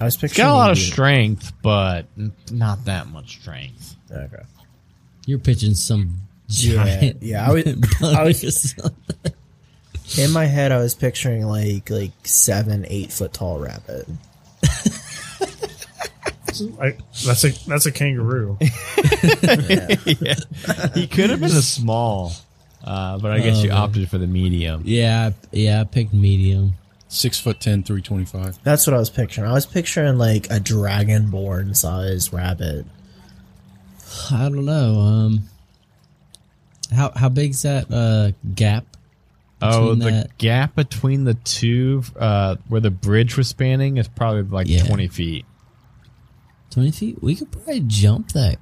I 0.00 0.04
was 0.04 0.14
It's 0.14 0.20
picturing 0.22 0.46
got 0.48 0.54
a 0.54 0.56
lot 0.56 0.70
of 0.72 0.78
strength, 0.78 1.52
but 1.62 2.06
not 2.50 2.86
that 2.86 3.08
much 3.08 3.40
strength. 3.40 3.94
Okay. 4.10 4.42
You're 5.26 5.38
pitching 5.38 5.74
some 5.74 6.20
Yeah, 6.48 6.84
giant. 6.84 7.22
yeah. 7.22 7.48
I 7.48 7.52
was, 7.52 7.64
I 8.02 8.24
was 8.24 8.42
or 8.42 8.50
something. 8.50 9.32
In 10.18 10.30
my 10.32 10.46
head. 10.46 10.72
I 10.72 10.78
was 10.78 10.94
picturing 10.94 11.44
like 11.46 11.88
like 11.90 12.12
seven, 12.24 12.84
eight 12.88 13.12
foot 13.12 13.32
tall 13.32 13.58
rabbit. 13.58 14.06
I, 16.80 16.96
that's 17.24 17.42
a 17.44 17.50
that's 17.68 17.86
a 17.86 17.90
kangaroo. 17.92 18.56
yeah. 18.60 19.86
He 20.94 21.08
could 21.08 21.30
have 21.30 21.40
been 21.40 21.50
a 21.50 21.62
small, 21.62 22.32
uh, 22.84 23.18
but 23.18 23.32
I 23.32 23.40
guess 23.40 23.58
Oh, 23.58 23.62
you 23.64 23.68
man. 23.70 23.78
opted 23.78 24.08
for 24.08 24.18
the 24.18 24.28
medium. 24.28 24.82
yeah, 24.84 25.32
yeah. 25.50 25.80
I 25.80 25.84
picked 25.84 26.14
medium. 26.14 26.74
Six 27.08 27.40
foot 27.40 27.58
ten, 27.60 27.82
three 27.82 28.02
twenty 28.02 28.24
five. 28.24 28.56
That's 28.62 28.86
what 28.86 28.94
I 28.94 28.98
was 28.98 29.10
picturing. 29.10 29.48
I 29.50 29.52
was 29.52 29.66
picturing 29.66 30.16
like 30.16 30.46
a 30.46 30.60
dragonborn 30.60 31.76
size 31.76 32.32
rabbit. 32.32 32.86
I 34.30 34.42
don't 34.48 34.64
know. 34.64 35.00
Um, 35.00 35.48
how 36.94 37.10
how 37.16 37.28
big's 37.28 37.62
that 37.62 37.90
uh 37.92 38.30
gap? 38.54 38.84
Oh, 39.72 39.94
the 39.94 40.04
that- 40.10 40.38
gap 40.38 40.74
between 40.76 41.24
the 41.24 41.34
two, 41.34 42.02
uh, 42.18 42.56
where 42.68 42.80
the 42.80 42.90
bridge 42.90 43.36
was 43.36 43.48
spanning, 43.48 43.96
is 43.96 44.08
probably 44.08 44.42
like 44.42 44.68
Yeah. 44.68 44.84
20 44.84 45.08
feet. 45.08 45.44
Twenty 46.70 46.90
feet. 46.90 47.22
We 47.22 47.36
could 47.36 47.52
probably 47.52 47.80
jump 47.86 48.32
that. 48.32 48.56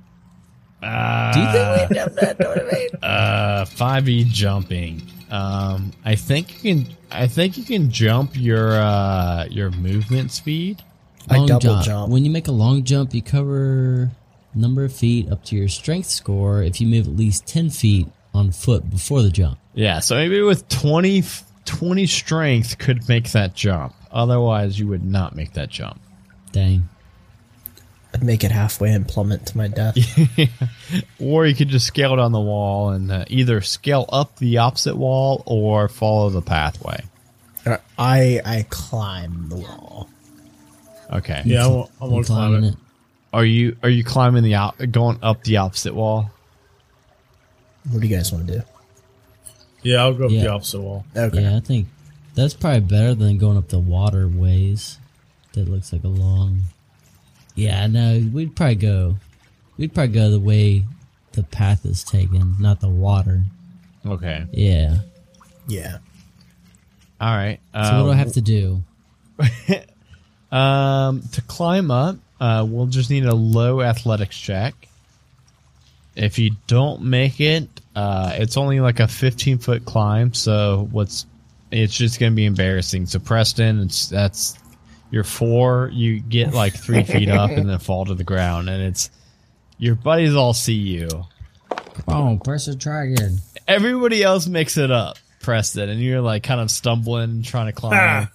Uh, 0.83 1.33
Do 1.33 1.41
you 1.41 1.53
think 1.53 1.91
we 1.91 1.97
jump 1.97 2.15
that 2.17 2.39
twenty 2.39 2.71
feet? 2.71 2.91
Uh, 3.03 3.65
5e 3.65 4.25
jumping. 4.25 5.03
Um, 5.31 5.93
I 6.05 6.15
think 6.17 6.63
you 6.63 6.75
can. 6.85 6.93
I 7.11 7.27
think 7.27 7.57
you 7.57 7.65
can 7.65 7.91
jump 7.91 8.33
your 8.35 8.73
uh 8.73 9.47
your 9.49 9.71
movement 9.71 10.31
speed. 10.31 10.83
I 11.31 11.39
Long 11.39 11.47
double 11.47 11.81
jump. 11.81 12.11
When 12.13 12.25
you 12.27 12.31
make 12.31 12.49
a 12.49 12.53
long 12.53 12.85
jump, 12.85 13.15
you 13.15 13.23
cover 13.23 14.11
number 14.55 14.85
of 14.85 14.93
feet 14.93 15.31
up 15.31 15.43
to 15.45 15.57
your 15.57 15.69
strength 15.69 16.09
score. 16.11 16.63
If 16.63 16.81
you 16.83 16.87
move 16.89 17.07
at 17.09 17.17
least 17.17 17.47
ten 17.47 17.71
feet 17.71 18.09
on 18.35 18.53
foot 18.53 18.89
before 18.91 19.23
the 19.23 19.31
jump. 19.31 19.59
Yeah, 19.75 20.01
so 20.01 20.15
maybe 20.17 20.41
with 20.43 20.69
20, 20.69 21.23
20 21.65 22.07
strength 22.07 22.79
could 22.79 23.09
make 23.09 23.31
that 23.33 23.55
jump. 23.55 23.95
Otherwise, 24.11 24.79
you 24.79 24.89
would 24.89 25.05
not 25.05 25.35
make 25.35 25.53
that 25.55 25.71
jump. 25.71 26.01
Dang. 26.53 26.89
I'd 28.15 28.23
make 28.23 28.45
it 28.45 28.51
halfway 28.51 28.93
and 28.93 29.09
plummet 29.09 29.47
to 29.47 29.57
my 29.57 29.69
death. 29.69 29.97
Or 31.19 31.47
you 31.47 31.55
could 31.55 31.69
just 31.69 31.87
scale 31.87 32.17
down 32.17 32.33
the 32.33 32.41
wall 32.41 32.91
and 32.91 33.11
uh, 33.11 33.25
either 33.29 33.61
scale 33.63 34.05
up 34.13 34.37
the 34.37 34.59
opposite 34.59 34.97
wall 34.97 35.43
or 35.47 35.89
follow 35.89 36.29
the 36.29 36.43
pathway. 36.43 37.03
Uh, 37.65 37.79
I 37.97 38.41
I 38.45 38.67
climb 38.69 39.49
the 39.49 39.57
wall. 39.57 40.11
Okay. 41.11 41.43
Yeah, 41.47 41.65
I'm, 41.67 41.73
I'm 41.73 42.09
gonna 42.11 42.17
You 42.17 42.25
climb 42.25 42.51
climbing 42.51 42.65
it. 42.65 42.73
it. 42.75 42.79
Are 43.33 43.45
you 43.47 43.77
are 43.83 43.89
you 43.89 44.05
climbing 44.05 44.43
the 44.43 44.57
out 44.57 44.75
going 44.91 45.19
up 45.23 45.45
the 45.45 45.59
opposite 45.59 45.95
wall? 45.95 46.31
What 47.91 48.01
do 48.01 48.07
you 48.07 48.17
guys 48.17 48.33
want 48.33 48.47
to 48.47 48.59
do? 48.59 48.63
Yeah, 49.83 50.03
I'll 50.03 50.15
go 50.15 50.27
up 50.27 50.31
Yeah. 50.31 50.43
the 50.43 50.49
opposite 50.53 50.81
wall. 50.81 51.05
Okay. 51.17 51.43
Yeah, 51.43 51.57
I 51.57 51.61
think 51.61 51.89
that's 52.35 52.55
probably 52.55 52.81
better 52.81 53.15
than 53.15 53.39
going 53.39 53.57
up 53.57 53.69
the 53.69 53.79
waterways. 53.81 54.99
That 55.55 55.69
looks 55.69 55.93
like 55.93 56.05
a 56.05 56.09
long. 56.09 56.63
Yeah, 57.55 57.87
no, 57.89 58.27
we'd 58.33 58.55
probably 58.57 58.77
go. 58.77 59.17
We'd 59.77 59.93
probably 59.93 60.15
go 60.15 60.31
the 60.31 60.41
way 60.41 60.85
the 61.33 61.43
path 61.43 61.85
is 61.85 62.05
taken, 62.05 62.55
not 62.61 62.81
the 62.81 62.89
water. 62.89 63.43
Okay. 64.07 64.47
Yeah. 64.53 64.99
Yeah. 65.69 65.99
All 67.21 67.35
right. 67.37 67.59
So 67.75 67.81
what 67.81 67.89
do 68.05 68.09
I 68.09 68.13
Um, 68.13 68.19
have 68.19 68.33
to 68.35 68.41
do? 68.41 68.83
Um, 70.51 71.23
to 71.33 71.41
climb 71.41 71.91
up, 71.91 72.17
uh, 72.39 72.67
we'll 72.69 72.87
just 72.87 73.09
need 73.09 73.25
a 73.25 73.35
low 73.35 73.81
athletics 73.81 74.39
check. 74.39 74.75
If 76.15 76.39
you 76.39 76.51
don't 76.67 77.03
make 77.03 77.41
it, 77.41 77.69
uh, 77.95 78.33
it's 78.35 78.57
only 78.57 78.81
like 78.81 79.01
a 79.01 79.09
15 79.09 79.59
foot 79.59 79.85
climb, 79.85 80.35
so 80.35 80.89
what's 80.91 81.27
it's 81.71 81.95
just 81.95 82.21
gonna 82.21 82.33
be 82.33 82.45
embarrassing. 82.45 83.07
So 83.07 83.19
Preston, 83.19 83.81
it's 83.81 84.09
that's 84.09 84.59
you're 85.11 85.25
four, 85.25 85.91
you 85.93 86.21
get 86.21 86.55
like 86.55 86.75
three 86.75 87.03
feet 87.03 87.29
up 87.29 87.51
and 87.51 87.69
then 87.69 87.79
fall 87.79 88.05
to 88.07 88.15
the 88.15 88.25
ground, 88.25 88.69
and 88.69 88.83
it's 88.83 89.11
your 89.79 89.95
buddies 89.95 90.35
all 90.35 90.55
see 90.55 90.75
you. 90.75 91.09
Come 92.07 92.15
on, 92.15 92.39
press 92.39 92.67
the 92.67 92.77
try 92.77 93.05
again. 93.05 93.39
Everybody 93.67 94.23
else 94.23 94.47
makes 94.47 94.77
it 94.77 94.91
up, 94.91 95.19
Preston, 95.41 95.89
and 95.89 96.01
you're 96.01 96.21
like 96.21 96.43
kind 96.43 96.61
of 96.61 96.71
stumbling, 96.71 97.43
trying 97.43 97.67
to 97.67 97.73
climb. 97.73 97.93
Ah. 97.95 98.31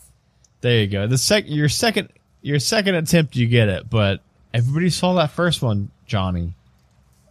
There 0.61 0.81
you 0.81 0.87
go. 0.87 1.07
The 1.07 1.17
sec 1.17 1.45
your 1.47 1.69
second 1.69 2.09
your 2.41 2.59
second 2.59 2.95
attempt 2.95 3.35
you 3.35 3.47
get 3.47 3.69
it, 3.69 3.89
but 3.89 4.21
everybody 4.53 4.89
saw 4.89 5.13
that 5.15 5.31
first 5.31 5.61
one, 5.61 5.91
Johnny, 6.05 6.53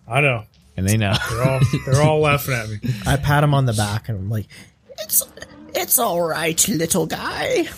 I 0.08 0.20
know. 0.20 0.44
and 0.76 0.88
they 0.88 0.96
know. 0.96 1.14
They're 1.30 1.42
all 1.42 1.60
they're 1.86 2.02
all 2.02 2.20
laughing 2.20 2.54
at 2.54 2.68
me. 2.68 2.78
I 3.06 3.16
pat 3.16 3.42
him 3.44 3.54
on 3.54 3.66
the 3.66 3.72
back 3.72 4.08
and 4.08 4.18
I'm 4.18 4.30
like, 4.30 4.46
"It's 5.00 5.26
it's 5.74 5.98
all 5.98 6.20
right, 6.20 6.68
little 6.68 7.06
guy." 7.06 7.68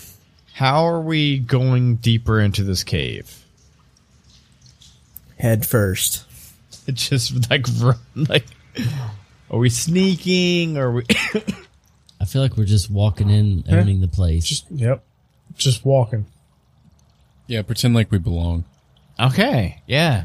How 0.52 0.86
are 0.88 1.00
we 1.00 1.38
going 1.38 1.96
deeper 1.96 2.40
into 2.40 2.64
this 2.64 2.82
cave? 2.82 3.44
Head 5.38 5.64
first. 5.64 6.24
It's 6.86 7.08
just 7.08 7.48
like 7.50 7.66
run, 7.80 7.96
like 8.16 8.44
are 9.50 9.58
we 9.58 9.70
sneaking? 9.70 10.76
Or 10.76 10.88
are 10.88 10.92
we? 10.92 11.04
I 12.20 12.24
feel 12.24 12.42
like 12.42 12.56
we're 12.56 12.64
just 12.64 12.90
walking 12.90 13.30
in, 13.30 13.64
owning 13.70 14.00
the 14.00 14.08
place. 14.08 14.44
Just 14.44 14.70
yep. 14.70 15.04
Just 15.56 15.84
walking. 15.84 16.26
Yeah, 17.46 17.62
pretend 17.62 17.94
like 17.94 18.10
we 18.10 18.18
belong. 18.18 18.64
okay, 19.18 19.80
yeah. 19.86 20.24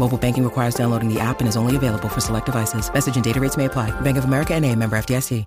Mobile 0.00 0.16
banking 0.16 0.44
requires 0.44 0.74
downloading 0.74 1.12
the 1.12 1.20
app 1.20 1.40
and 1.40 1.48
is 1.48 1.58
only 1.58 1.76
available 1.76 2.08
for 2.08 2.20
select 2.20 2.46
devices. 2.46 2.90
Message 2.92 3.16
and 3.16 3.24
data 3.24 3.38
rates 3.38 3.58
may 3.58 3.66
apply. 3.66 3.90
Bank 4.00 4.16
of 4.16 4.24
America 4.24 4.54
and 4.54 4.64
a 4.64 4.74
member 4.74 4.96
FDIC. 4.96 5.44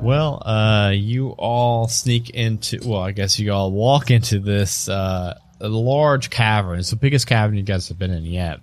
Well, 0.00 0.40
uh, 0.46 0.92
you 0.94 1.30
all 1.30 1.88
sneak 1.88 2.30
into. 2.30 2.78
Well, 2.84 3.00
I 3.00 3.10
guess 3.10 3.40
you 3.40 3.52
all 3.52 3.72
walk 3.72 4.12
into 4.12 4.38
this 4.38 4.88
uh, 4.88 5.36
large 5.58 6.30
cavern. 6.30 6.78
It's 6.78 6.90
the 6.90 6.96
biggest 6.96 7.26
cavern 7.26 7.56
you 7.56 7.64
guys 7.64 7.88
have 7.88 7.98
been 7.98 8.12
in 8.12 8.24
yet. 8.24 8.60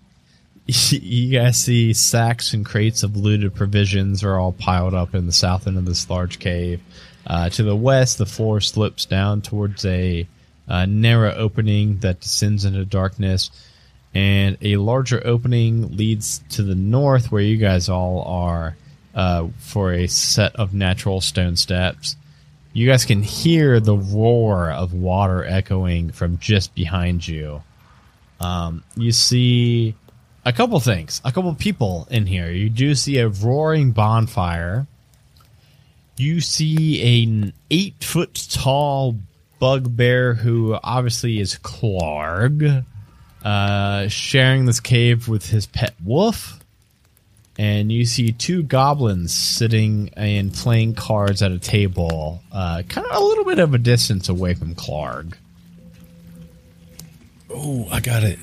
You 0.89 1.37
guys 1.37 1.57
see 1.57 1.91
sacks 1.91 2.53
and 2.53 2.65
crates 2.65 3.03
of 3.03 3.17
looted 3.17 3.53
provisions 3.53 4.23
are 4.23 4.39
all 4.39 4.53
piled 4.53 4.93
up 4.93 5.13
in 5.13 5.25
the 5.25 5.33
south 5.33 5.67
end 5.67 5.77
of 5.77 5.83
this 5.83 6.09
large 6.09 6.39
cave. 6.39 6.79
Uh, 7.25 7.49
to 7.49 7.63
the 7.63 7.75
west, 7.75 8.17
the 8.17 8.25
floor 8.25 8.59
slips 8.59 9.05
down 9.05 9.41
towards 9.41 9.85
a, 9.85 10.27
uh 10.67 10.85
narrow 10.85 11.33
opening 11.33 11.97
that 11.99 12.21
descends 12.21 12.65
into 12.65 12.85
darkness, 12.85 13.51
and 14.13 14.57
a 14.61 14.77
larger 14.77 15.21
opening 15.25 15.95
leads 15.97 16.39
to 16.49 16.63
the 16.63 16.75
north, 16.75 17.31
where 17.31 17.41
you 17.41 17.57
guys 17.57 17.89
all 17.89 18.23
are 18.23 18.75
uh, 19.15 19.47
for 19.57 19.93
a 19.93 20.07
set 20.07 20.55
of 20.55 20.73
natural 20.73 21.21
stone 21.21 21.55
steps. 21.55 22.15
You 22.73 22.87
guys 22.87 23.05
can 23.05 23.21
hear 23.21 23.79
the 23.79 23.95
roar 23.95 24.71
of 24.71 24.93
water 24.93 25.45
echoing 25.45 26.11
from 26.11 26.39
just 26.39 26.73
behind 26.73 27.27
you. 27.27 27.61
Um, 28.39 28.83
you 28.95 29.11
see 29.11 29.95
a 30.43 30.51
couple 30.51 30.79
things, 30.79 31.21
a 31.23 31.31
couple 31.31 31.53
people 31.55 32.07
in 32.09 32.25
here. 32.25 32.51
You 32.51 32.69
do 32.69 32.95
see 32.95 33.19
a 33.19 33.29
roaring 33.29 33.91
bonfire. 33.91 34.87
You 36.15 36.41
see 36.41 37.23
an 37.23 37.53
eight 37.71 38.03
foot 38.03 38.47
tall 38.51 39.17
bugbear 39.59 40.35
who 40.35 40.77
obviously 40.83 41.39
is 41.39 41.55
Klarg, 41.55 42.85
uh, 43.43 44.07
sharing 44.09 44.65
this 44.65 44.79
cave 44.79 45.27
with 45.27 45.49
his 45.49 45.65
pet 45.65 45.95
wolf. 46.03 46.59
And 47.57 47.91
you 47.91 48.05
see 48.05 48.31
two 48.31 48.63
goblins 48.63 49.33
sitting 49.33 50.09
and 50.15 50.53
playing 50.53 50.95
cards 50.95 51.41
at 51.41 51.51
a 51.51 51.59
table, 51.59 52.41
uh, 52.51 52.81
kind 52.89 53.05
of 53.07 53.15
a 53.15 53.23
little 53.23 53.45
bit 53.45 53.59
of 53.59 53.73
a 53.73 53.77
distance 53.77 54.27
away 54.27 54.53
from 54.55 54.75
Klarg. 54.75 55.33
Oh, 57.49 57.87
I 57.91 57.99
got 57.99 58.23
it. 58.23 58.39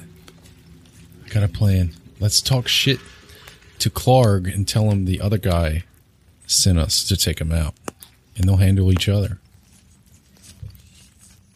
I 1.24 1.28
got 1.28 1.42
a 1.42 1.48
plan. 1.48 1.90
Let's 2.20 2.40
talk 2.40 2.68
shit 2.68 3.00
to 3.80 3.90
Klarg 3.90 4.52
and 4.52 4.66
tell 4.66 4.90
him 4.90 5.06
the 5.06 5.20
other 5.20 5.38
guy 5.38 5.84
sent 6.50 6.78
us 6.78 7.04
to 7.04 7.16
take 7.16 7.38
them 7.38 7.52
out. 7.52 7.74
And 8.36 8.48
they'll 8.48 8.56
handle 8.56 8.90
each 8.92 9.08
other. 9.08 9.38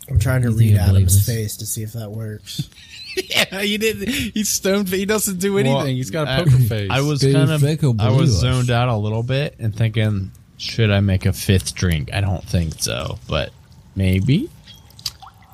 I'm 0.09 0.19
trying 0.19 0.43
to 0.43 0.51
read 0.51 0.77
Adam's 0.77 1.27
this? 1.27 1.35
face 1.37 1.57
to 1.59 1.67
see 1.67 1.83
if 1.83 1.95
that 1.95 2.11
works. 2.11 2.69
yeah, 3.17 3.61
he 3.63 3.79
didn't. 3.79 4.09
He's 4.09 4.51
stoned. 4.51 4.89
He 4.89 5.07
doesn't 5.07 5.39
do 5.39 5.57
anything. 5.57 5.77
Well, 5.77 5.87
He's 5.87 6.11
got 6.11 6.29
a 6.29 6.33
I- 6.33 6.39
poker 6.45 6.59
face. 6.59 6.91
I 6.91 7.01
was 7.01 7.23
kind 7.23 7.51
of 7.51 7.65
I 8.01 8.11
was 8.11 8.31
zoned 8.31 8.71
out 8.71 8.89
a 8.89 8.97
little 8.97 9.23
bit 9.23 9.57
and 9.59 9.75
thinking, 9.75 10.31
should 10.59 10.91
I 10.91 11.01
make 11.01 11.25
a 11.25 11.33
fifth 11.33 11.75
drink? 11.75 12.13
I 12.13 12.21
don't 12.21 12.45
think 12.45 12.75
so, 12.83 13.19
but 13.29 13.51
maybe. 13.97 14.51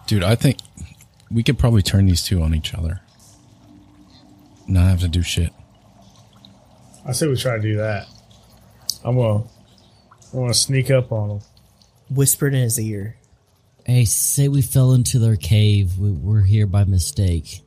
Dude, 0.09 0.25
I 0.25 0.35
think 0.35 0.59
we 1.31 1.45
could 1.45 1.59
probably 1.59 1.83
turn 1.83 2.07
these 2.07 2.25
two 2.25 2.43
on 2.43 2.55
each 2.55 2.75
other. 2.75 3.01
Not 4.67 4.89
have 4.89 5.01
to 5.01 5.09
do 5.09 5.23
shit. 5.23 5.53
I 7.07 7.13
say 7.13 7.29
we 7.29 7.37
try 7.37 7.57
to 7.57 7.63
do 7.63 7.77
that. 7.77 8.09
I'm 9.05 9.17
gonna, 9.17 9.45
I'm 10.33 10.41
gonna 10.41 10.55
sneak 10.55 10.91
up 10.91 11.13
on 11.13 11.31
him. 11.31 11.41
Whispered 12.11 12.55
in 12.55 12.63
his 12.63 12.79
ear. 12.79 13.17
Hey, 13.87 14.05
say 14.05 14.49
we 14.49 14.63
fell 14.63 14.93
into 14.93 15.19
their 15.19 15.37
cave. 15.37 15.99
We, 15.99 16.11
we're 16.11 16.43
here 16.43 16.67
by 16.67 16.85
mistake. 16.85 17.63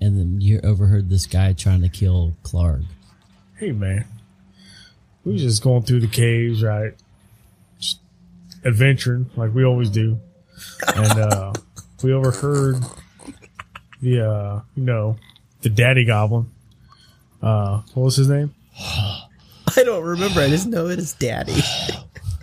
And 0.00 0.18
then 0.18 0.40
you 0.40 0.60
overheard 0.62 1.08
this 1.08 1.26
guy 1.26 1.52
trying 1.52 1.82
to 1.82 1.88
kill 1.88 2.34
Klarg. 2.42 2.84
Hey 3.56 3.72
man, 3.72 4.04
we 5.24 5.32
was 5.32 5.42
just 5.42 5.62
going 5.62 5.82
through 5.82 6.00
the 6.00 6.08
caves, 6.08 6.62
right? 6.62 6.94
Just 7.78 8.00
adventuring 8.64 9.30
like 9.36 9.54
we 9.54 9.64
always 9.64 9.90
do, 9.90 10.18
and 10.96 11.18
uh, 11.20 11.52
we 12.02 12.12
overheard 12.12 12.76
the 14.00 14.28
uh, 14.28 14.60
you 14.74 14.84
know 14.84 15.16
the 15.60 15.68
daddy 15.68 16.04
goblin. 16.04 16.50
Uh, 17.40 17.82
what 17.94 18.04
was 18.04 18.16
his 18.16 18.28
name? 18.28 18.54
I 19.76 19.82
don't 19.84 20.02
remember. 20.04 20.40
I 20.40 20.48
just 20.48 20.66
know 20.66 20.88
it 20.88 20.98
is 20.98 21.14
Daddy. 21.14 21.54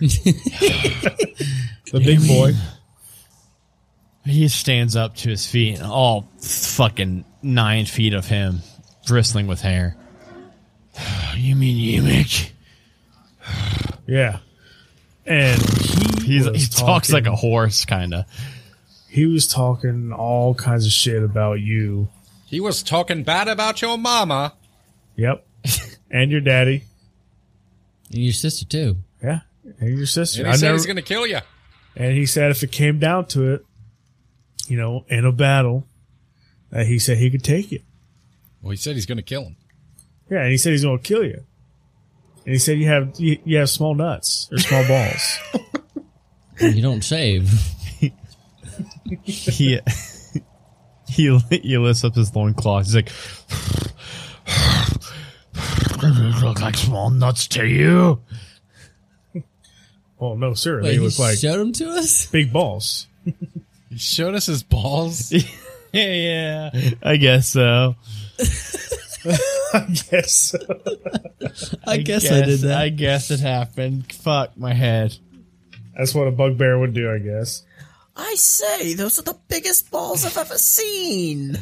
The 1.92 1.98
big 1.98 2.26
boy. 2.26 2.52
He 4.24 4.46
stands 4.48 4.94
up 4.94 5.16
to 5.16 5.28
his 5.30 5.44
feet, 5.46 5.82
all 5.82 6.28
fucking 6.38 7.24
nine 7.42 7.86
feet 7.86 8.14
of 8.14 8.26
him, 8.26 8.60
bristling 9.06 9.46
with 9.46 9.60
hair. 9.60 9.96
You 11.36 11.56
mean 11.56 12.02
Yeemik? 12.02 12.50
Yeah, 14.06 14.38
and 15.24 15.60
he 16.22 16.24
He's, 16.38 16.48
was 16.48 16.60
he 16.62 16.68
talks 16.68 17.12
like 17.12 17.26
a 17.26 17.34
horse, 17.36 17.84
kind 17.84 18.12
of. 18.12 18.24
he 19.08 19.24
was 19.26 19.46
talking 19.46 20.12
all 20.12 20.52
kinds 20.54 20.84
of 20.84 20.90
shit 20.92 21.22
about 21.22 21.60
you. 21.60 22.08
He 22.46 22.58
was 22.60 22.82
talking 22.82 23.22
bad 23.22 23.46
about 23.46 23.80
your 23.82 23.96
mama. 23.98 24.54
Yep, 25.16 25.46
and 26.10 26.30
your 26.32 26.40
daddy. 26.40 26.84
And 28.10 28.18
your 28.22 28.32
sister, 28.32 28.64
too. 28.66 28.96
Yeah, 29.22 29.40
and 29.78 29.96
your 29.96 30.06
sister. 30.06 30.40
And 30.40 30.48
he 30.48 30.52
I 30.52 30.56
said 30.56 30.66
never- 30.66 30.76
he's 30.76 30.86
going 30.86 30.96
to 30.96 31.02
kill 31.02 31.26
you. 31.26 31.38
And 31.96 32.12
he 32.16 32.26
said 32.26 32.50
if 32.50 32.62
it 32.62 32.70
came 32.72 32.98
down 32.98 33.26
to 33.28 33.54
it, 33.54 33.64
you 34.68 34.76
know, 34.76 35.04
in 35.08 35.24
a 35.24 35.32
battle, 35.32 35.86
that 36.70 36.86
he 36.86 36.98
said 37.00 37.18
he 37.18 37.30
could 37.30 37.42
take 37.42 37.72
it. 37.72 37.82
Well, 38.62 38.70
he 38.70 38.76
said 38.76 38.94
he's 38.94 39.06
going 39.06 39.18
to 39.18 39.22
kill 39.24 39.42
him. 39.44 39.56
Yeah, 40.30 40.42
and 40.42 40.50
he 40.50 40.56
said 40.56 40.70
he's 40.70 40.84
going 40.84 40.98
to 40.98 41.02
kill 41.02 41.24
you. 41.24 41.44
And 42.44 42.52
he 42.52 42.58
said 42.58 42.78
you 42.78 42.86
have 42.86 43.18
you, 43.18 43.38
you 43.44 43.56
have 43.58 43.68
small 43.68 43.94
nuts 43.94 44.48
or 44.52 44.58
small 44.58 44.86
balls. 44.86 45.38
You 46.60 46.82
don't 46.82 47.02
shave. 47.02 47.50
He 49.24 49.80
he 51.08 51.38
he 51.50 51.78
lifts 51.78 52.04
up 52.04 52.14
his 52.14 52.34
loincloth. 52.36 52.84
He's 52.84 52.94
like, 52.94 53.08
look 56.02 56.60
like 56.60 56.76
small 56.76 57.10
nuts 57.10 57.46
to 57.48 57.66
you. 57.66 58.20
oh 60.20 60.34
no, 60.36 60.54
sir, 60.54 60.76
Wait, 60.76 60.82
they 60.82 60.92
he 60.94 60.98
look 61.00 61.18
like 61.18 61.38
showed 61.38 61.58
them 61.58 61.72
to 61.72 61.90
us? 61.90 62.26
big 62.26 62.52
balls. 62.52 63.06
He 63.24 63.98
showed 63.98 64.34
us 64.34 64.46
his 64.46 64.62
balls. 64.62 65.32
yeah, 65.92 66.70
yeah, 66.72 66.90
I 67.02 67.16
guess 67.16 67.48
so. 67.48 67.96
I 69.74 69.86
guess. 70.10 70.54
I, 71.86 71.98
guess, 71.98 72.30
I 72.30 72.42
did 72.42 72.60
that. 72.60 72.78
I 72.78 72.88
guess 72.88 73.30
it 73.30 73.40
happened. 73.40 74.12
Fuck 74.12 74.56
my 74.56 74.72
head. 74.72 75.16
That's 75.96 76.14
what 76.14 76.26
a 76.26 76.30
bugbear 76.30 76.78
would 76.78 76.94
do, 76.94 77.12
I 77.12 77.18
guess. 77.18 77.62
I 78.16 78.34
say, 78.36 78.94
those 78.94 79.18
are 79.18 79.22
the 79.22 79.38
biggest 79.48 79.90
balls 79.90 80.24
I've 80.24 80.36
ever 80.38 80.56
seen. 80.56 81.58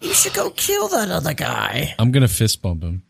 You 0.00 0.12
should 0.14 0.34
go 0.34 0.50
kill 0.50 0.88
that 0.88 1.10
other 1.10 1.34
guy. 1.34 1.94
I'm 1.98 2.10
going 2.12 2.22
to 2.22 2.28
fist 2.32 2.60
bump 2.62 2.82
him. 2.82 3.02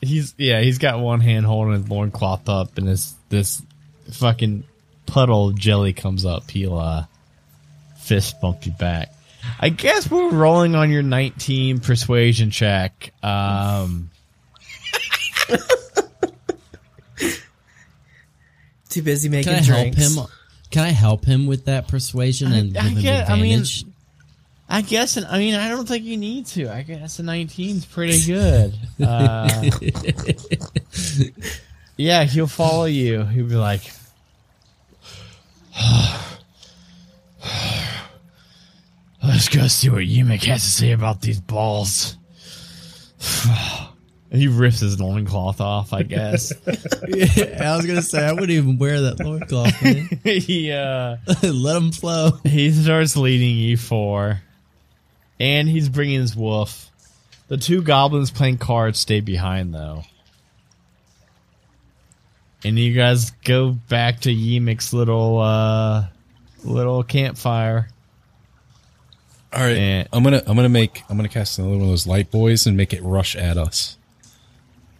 He's 0.00 0.34
yeah, 0.38 0.60
he's 0.60 0.78
got 0.78 0.98
one 1.00 1.20
hand 1.20 1.44
holding 1.44 1.74
his 1.74 1.88
loincloth 1.88 2.48
up, 2.48 2.78
and 2.78 2.88
this 2.88 3.14
this 3.28 3.62
fucking 4.12 4.64
puddle 5.06 5.48
of 5.48 5.58
jelly 5.58 5.92
comes 5.92 6.24
up. 6.24 6.50
He'll 6.50 6.78
uh, 6.78 7.04
fist 7.98 8.40
bump 8.40 8.64
you 8.66 8.72
back. 8.72 9.12
I 9.58 9.68
guess 9.70 10.10
we're 10.10 10.30
rolling 10.30 10.74
on 10.74 10.90
your 10.90 11.02
19 11.02 11.80
persuasion 11.80 12.50
check. 12.50 13.12
Um, 13.22 14.10
Too 18.88 19.02
busy 19.02 19.28
making 19.28 19.52
Can 19.52 19.62
I 19.62 19.76
help 19.82 19.94
him? 19.94 20.26
Can 20.70 20.84
I 20.84 20.88
help 20.90 21.24
him 21.24 21.46
with 21.46 21.66
that 21.66 21.88
persuasion 21.88 22.52
and 22.52 22.76
I 22.76 22.82
give 22.82 22.92
him 22.96 23.02
get- 23.02 23.30
I 23.30 23.36
mean- 23.36 23.60
advantage? 23.60 23.84
I 24.72 24.82
guess. 24.82 25.16
I 25.22 25.38
mean, 25.38 25.54
I 25.54 25.68
don't 25.68 25.86
think 25.86 26.04
you 26.04 26.16
need 26.16 26.46
to. 26.46 26.68
I 26.72 26.82
guess 26.82 27.18
a 27.18 27.22
19 27.24 27.76
is 27.76 27.84
pretty 27.84 28.24
good. 28.24 28.72
Uh, 29.00 29.48
yeah, 31.96 32.24
he'll 32.24 32.46
follow 32.46 32.84
you. 32.84 33.24
He'll 33.24 33.46
be 33.48 33.54
like, 33.56 33.80
"Let's 39.22 39.48
go 39.48 39.66
see 39.68 39.88
what 39.90 40.00
Yeemik 40.02 40.42
has 40.44 40.62
to 40.62 40.68
say 40.70 40.92
about 40.92 41.20
these 41.22 41.40
balls." 41.40 42.16
And 44.30 44.40
he 44.40 44.48
rips 44.48 44.80
his 44.80 45.00
loincloth 45.00 45.60
off, 45.60 45.92
I 45.92 46.02
guess. 46.02 46.52
yeah, 47.08 47.72
I 47.72 47.76
was 47.76 47.86
gonna 47.86 48.02
say 48.02 48.24
I 48.26 48.32
wouldn't 48.32 48.50
even 48.50 48.78
wear 48.78 49.00
that 49.02 49.20
loincloth. 49.20 49.82
Man. 49.82 50.08
he 50.24 50.72
uh, 50.72 51.16
Let 51.42 51.76
him 51.76 51.92
flow. 51.92 52.38
he 52.44 52.70
starts 52.70 53.16
leading 53.16 53.56
you 53.56 53.76
four, 53.76 54.40
and 55.40 55.68
he's 55.68 55.88
bringing 55.88 56.20
his 56.20 56.36
wolf. 56.36 56.86
The 57.48 57.56
two 57.56 57.82
goblins 57.82 58.30
playing 58.30 58.58
cards 58.58 59.00
stay 59.00 59.18
behind 59.20 59.74
though, 59.74 60.04
and 62.64 62.78
you 62.78 62.92
guys 62.94 63.30
go 63.44 63.70
back 63.72 64.20
to 64.20 64.28
Yeemik's 64.30 64.92
little 64.92 65.38
uh, 65.40 66.06
little 66.64 67.02
campfire. 67.02 67.88
All 69.52 69.60
right, 69.62 69.76
Eh. 69.76 70.04
I'm 70.12 70.22
gonna 70.22 70.42
I'm 70.46 70.54
gonna 70.54 70.68
make 70.68 71.02
I'm 71.08 71.16
gonna 71.16 71.28
cast 71.28 71.58
another 71.58 71.74
one 71.74 71.82
of 71.82 71.88
those 71.88 72.06
light 72.06 72.30
boys 72.30 72.66
and 72.66 72.76
make 72.76 72.92
it 72.92 73.02
rush 73.02 73.34
at 73.34 73.56
us, 73.56 73.96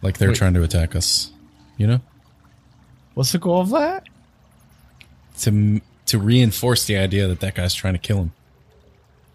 like 0.01 0.17
they're 0.17 0.29
Wait. 0.29 0.37
trying 0.37 0.53
to 0.55 0.63
attack 0.63 0.95
us. 0.95 1.31
You 1.77 1.87
know, 1.87 2.01
What's 3.13 3.31
the 3.31 3.39
goal 3.39 3.61
of 3.61 3.69
that? 3.69 4.07
to 5.39 5.79
to 6.07 6.19
reinforce 6.19 6.85
the 6.85 6.97
idea 6.97 7.27
that 7.29 7.39
that 7.39 7.55
guy's 7.55 7.73
trying 7.73 7.93
to 7.93 7.99
kill 7.99 8.17
him. 8.17 8.31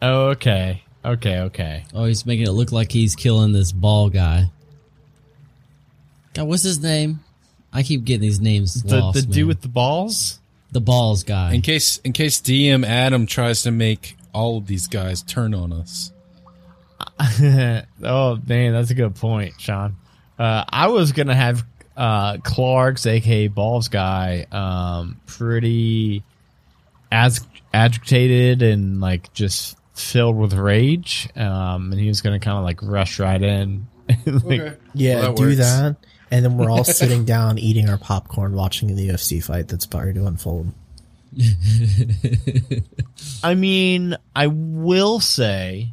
Oh, 0.02 0.26
okay, 0.28 0.82
okay, 1.06 1.40
okay. 1.40 1.84
Oh, 1.94 2.04
he's 2.04 2.26
making 2.26 2.46
it 2.46 2.52
look 2.52 2.72
like 2.72 2.92
he's 2.92 3.14
killing 3.16 3.52
this 3.52 3.72
ball 3.72 4.08
guy. 4.10 4.50
God, 6.34 6.48
what's 6.48 6.62
his 6.62 6.82
name? 6.82 7.20
I 7.72 7.82
keep 7.82 8.04
getting 8.04 8.22
these 8.22 8.40
names 8.40 8.82
The 8.82 9.00
lost. 9.00 9.14
the 9.16 9.22
dude 9.22 9.36
man. 9.36 9.46
with 9.48 9.60
the 9.62 9.68
balls. 9.68 10.38
the 10.72 10.80
balls 10.80 11.24
guy. 11.24 11.52
In 11.52 11.62
case 11.62 11.98
in 11.98 12.12
case 12.12 12.40
DM 12.40 12.84
Adam 12.86 13.26
tries 13.26 13.62
to 13.64 13.70
make 13.70 14.16
all 14.32 14.58
of 14.58 14.66
these 14.66 14.86
guys 14.86 15.22
turn 15.22 15.54
on 15.54 15.72
us. 15.72 16.12
oh 18.02 18.38
man, 18.46 18.72
that's 18.72 18.90
a 18.90 18.94
good 18.94 19.14
point, 19.16 19.54
Sean. 19.58 19.96
Uh, 20.38 20.64
I 20.68 20.88
was 20.88 21.12
gonna 21.12 21.34
have 21.34 21.64
uh, 21.96 22.34
Klarg's, 22.38 23.06
aka 23.06 23.48
Balls 23.48 23.88
guy, 23.88 24.46
um, 24.52 25.20
pretty 25.26 26.22
as 27.10 27.46
agitated 27.72 28.62
and 28.62 29.00
like 29.00 29.32
just 29.32 29.76
filled 29.96 30.36
with 30.36 30.52
rage, 30.54 31.28
um, 31.36 31.90
and 31.90 32.00
he 32.00 32.06
was 32.08 32.20
gonna 32.20 32.38
kind 32.38 32.58
of 32.58 32.64
like 32.64 32.80
rush 32.82 33.18
right 33.18 33.42
in. 33.42 33.86
Like, 34.26 34.78
Yeah, 34.94 35.16
Well, 35.16 35.22
that 35.32 35.36
do 35.36 35.42
works. 35.46 35.56
that. 35.58 35.96
and 36.30 36.44
then 36.44 36.56
we're 36.56 36.70
all 36.70 36.84
sitting 37.00 37.24
down 37.24 37.58
eating 37.58 37.88
our 37.88 37.98
popcorn, 37.98 38.54
watching 38.54 38.94
the 38.94 39.08
UFC 39.08 39.42
fight 39.42 39.66
that's 39.68 39.84
about 39.84 40.14
to 40.14 40.26
unfold. 40.26 40.72
I 43.42 43.54
mean, 43.54 44.16
I 44.34 44.46
will 44.46 45.20
say, 45.20 45.90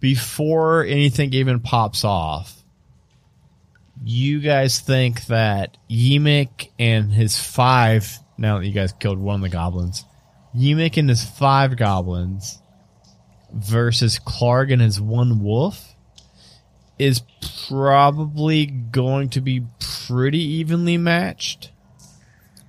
before 0.00 0.84
anything 0.84 1.32
even 1.34 1.60
pops 1.60 2.04
off, 2.04 2.56
you 4.04 4.40
guys 4.40 4.80
think 4.80 5.26
that 5.26 5.76
Yeemik 5.90 6.70
and 6.78 7.12
his 7.12 7.38
five, 7.38 8.18
now 8.36 8.58
that 8.58 8.66
you 8.66 8.72
guys 8.72 8.92
killed 8.92 9.18
one 9.18 9.36
of 9.36 9.40
the 9.42 9.48
goblins, 9.48 10.04
Yeemik 10.56 10.96
and 10.96 11.08
his 11.08 11.24
five 11.24 11.76
goblins 11.76 12.60
versus 13.54 14.18
Klarg 14.18 14.72
and 14.72 14.82
his 14.82 15.00
one 15.00 15.42
wolf 15.42 15.94
is 16.98 17.22
probably 17.68 18.66
going 18.66 19.30
to 19.30 19.40
be 19.40 19.62
pretty 20.06 20.42
evenly 20.42 20.96
matched. 20.96 21.70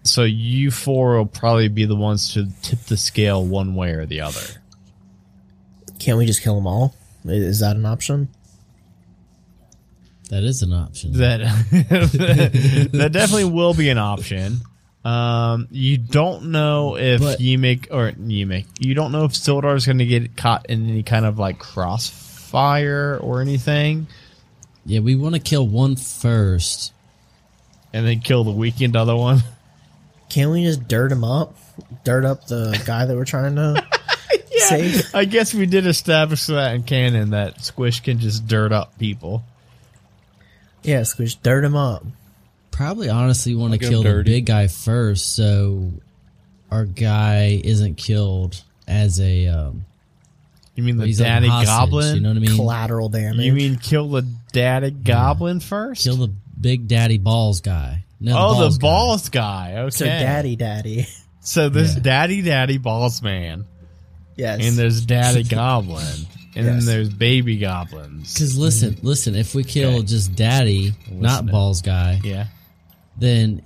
So 0.03 0.23
you 0.23 0.71
four 0.71 1.17
will 1.17 1.25
probably 1.25 1.67
be 1.67 1.85
the 1.85 1.95
ones 1.95 2.33
to 2.33 2.47
tip 2.61 2.79
the 2.81 2.97
scale 2.97 3.43
one 3.43 3.75
way 3.75 3.91
or 3.91 4.05
the 4.05 4.21
other. 4.21 4.61
Can't 5.99 6.17
we 6.17 6.25
just 6.25 6.41
kill 6.41 6.55
them 6.55 6.67
all? 6.67 6.95
Is 7.25 7.59
that 7.59 7.75
an 7.75 7.85
option? 7.85 8.29
That 10.29 10.43
is 10.43 10.61
an 10.61 10.73
option. 10.73 11.13
That 11.13 11.39
that 12.93 13.11
definitely 13.11 13.45
will 13.45 13.73
be 13.73 13.89
an 13.89 13.97
option. 13.97 14.61
Um, 15.05 15.67
you 15.69 15.97
don't 15.97 16.45
know 16.51 16.97
if 16.97 17.21
But- 17.21 17.39
Yeemik 17.39 17.87
or 17.91 18.11
Yeemik, 18.13 18.65
you 18.79 18.95
don't 18.95 19.11
know 19.11 19.23
if 19.25 19.33
Sildar 19.33 19.75
is 19.75 19.85
going 19.85 19.99
to 19.99 20.05
get 20.05 20.35
caught 20.35 20.65
in 20.67 20.89
any 20.89 21.03
kind 21.03 21.25
of 21.25 21.37
like 21.37 21.59
crossfire 21.59 23.19
or 23.21 23.39
anything, 23.41 24.07
yeah, 24.85 24.99
we 25.01 25.15
want 25.15 25.35
to 25.35 25.39
kill 25.41 25.67
one 25.67 25.95
first. 25.95 26.91
and 27.93 28.05
then 28.05 28.19
kill 28.19 28.43
the 28.43 28.51
weekend 28.51 28.95
other 28.95 29.15
one. 29.15 29.39
Can't 30.29 30.51
we 30.51 30.63
just 30.63 30.87
dirt 30.87 31.11
him 31.13 31.23
up? 31.23 31.55
Dirt 32.03 32.25
up 32.25 32.47
the 32.47 32.81
guy 32.85 33.05
that 33.05 33.15
we're 33.15 33.23
trying 33.25 33.55
to 33.55 33.85
save? 34.57 35.13
I 35.15 35.23
guess 35.25 35.53
we 35.53 35.65
did 35.65 35.85
establish 35.87 36.47
that 36.47 36.75
in 36.75 36.83
canon 36.83 37.29
that 37.29 37.63
Squish 37.63 38.01
can 38.01 38.19
just 38.19 38.47
dirt 38.47 38.71
up 38.73 38.97
people. 38.99 39.43
Yeah, 40.83 41.03
squish, 41.03 41.35
dirt 41.35 41.63
him 41.63 41.75
up. 41.75 42.03
Probably 42.75 43.09
honestly 43.09 43.55
want 43.55 43.73
to 43.73 43.79
kill 43.79 44.03
the 44.03 44.21
big 44.25 44.45
guy 44.45 44.67
first, 44.67 45.35
so 45.35 45.91
our 46.69 46.85
guy 46.85 47.61
isn't 47.63 47.95
killed 47.95 48.61
as 48.87 49.19
a. 49.21 49.47
Um, 49.47 49.85
You 50.75 50.83
mean 50.83 50.97
the 50.97 51.05
he's 51.05 51.19
like 51.21 51.27
daddy 51.27 51.47
hostage, 51.47 51.67
goblin? 51.67 52.15
You 52.15 52.21
know 52.21 52.29
what 52.29 52.37
I 52.37 52.41
mean? 52.41 52.55
Collateral 52.55 53.07
damage. 53.09 53.45
You 53.45 53.53
mean 53.53 53.77
kill 53.77 54.09
the 54.09 54.23
daddy 54.51 54.91
goblin 54.91 55.61
first? 55.61 56.03
kill 56.03 56.17
the 56.17 56.33
big 56.59 56.87
daddy 56.89 57.17
balls 57.17 57.61
guy. 57.61 58.03
No, 58.19 58.33
oh, 58.37 58.53
balls 58.55 58.77
the 58.77 58.81
guy. 58.81 58.87
balls 58.89 59.29
guy. 59.29 59.73
Okay. 59.77 59.89
so 59.91 60.05
daddy, 60.05 60.55
daddy. 60.55 61.07
So 61.41 61.69
there's 61.69 61.93
Yeah. 61.93 61.99
daddy, 62.01 62.41
daddy, 62.41 62.79
balls 62.79 63.21
man, 63.21 63.65
Yes. 64.35 64.61
and 64.65 64.75
there's 64.75 65.05
daddy 65.05 65.43
goblin, 65.47 66.25
and 66.55 66.65
then 66.67 66.83
there's 66.83 67.07
baby 67.09 67.57
goblins. 67.59 68.33
Because 68.33 68.57
listen, 68.57 68.97
listen. 69.03 69.35
If 69.35 69.53
we 69.53 69.63
kill 69.63 69.97
Okay. 69.97 70.05
just 70.05 70.33
daddy, 70.35 70.93
not 71.11 71.45
balls 71.45 71.83
guy, 71.83 72.19
Yeah. 72.23 72.47
Then 73.17 73.61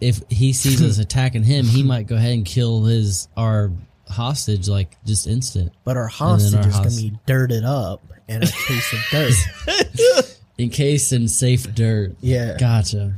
if 0.00 0.22
he 0.28 0.52
sees 0.52 0.82
us 0.82 0.98
attacking 0.98 1.42
him, 1.42 1.64
he 1.64 1.82
might 1.82 2.06
go 2.06 2.16
ahead 2.16 2.34
and 2.34 2.44
kill 2.44 2.84
his 2.84 3.28
our 3.36 3.70
hostage 4.08 4.68
like 4.68 4.96
just 5.04 5.26
instant. 5.26 5.72
but 5.84 5.96
our 5.96 6.06
hostage 6.08 6.54
our 6.54 6.68
is 6.68 6.76
gonna 6.76 6.90
be 6.90 7.18
dirted 7.24 7.64
up 7.64 8.02
in 8.28 8.42
a 8.42 8.46
case 8.46 8.92
of 8.92 8.98
dirt. 9.10 10.38
Encased 10.58 11.12
in 11.12 11.28
safe 11.28 11.74
dirt. 11.74 12.14
Yeah. 12.20 12.56
Gotcha. 12.58 13.14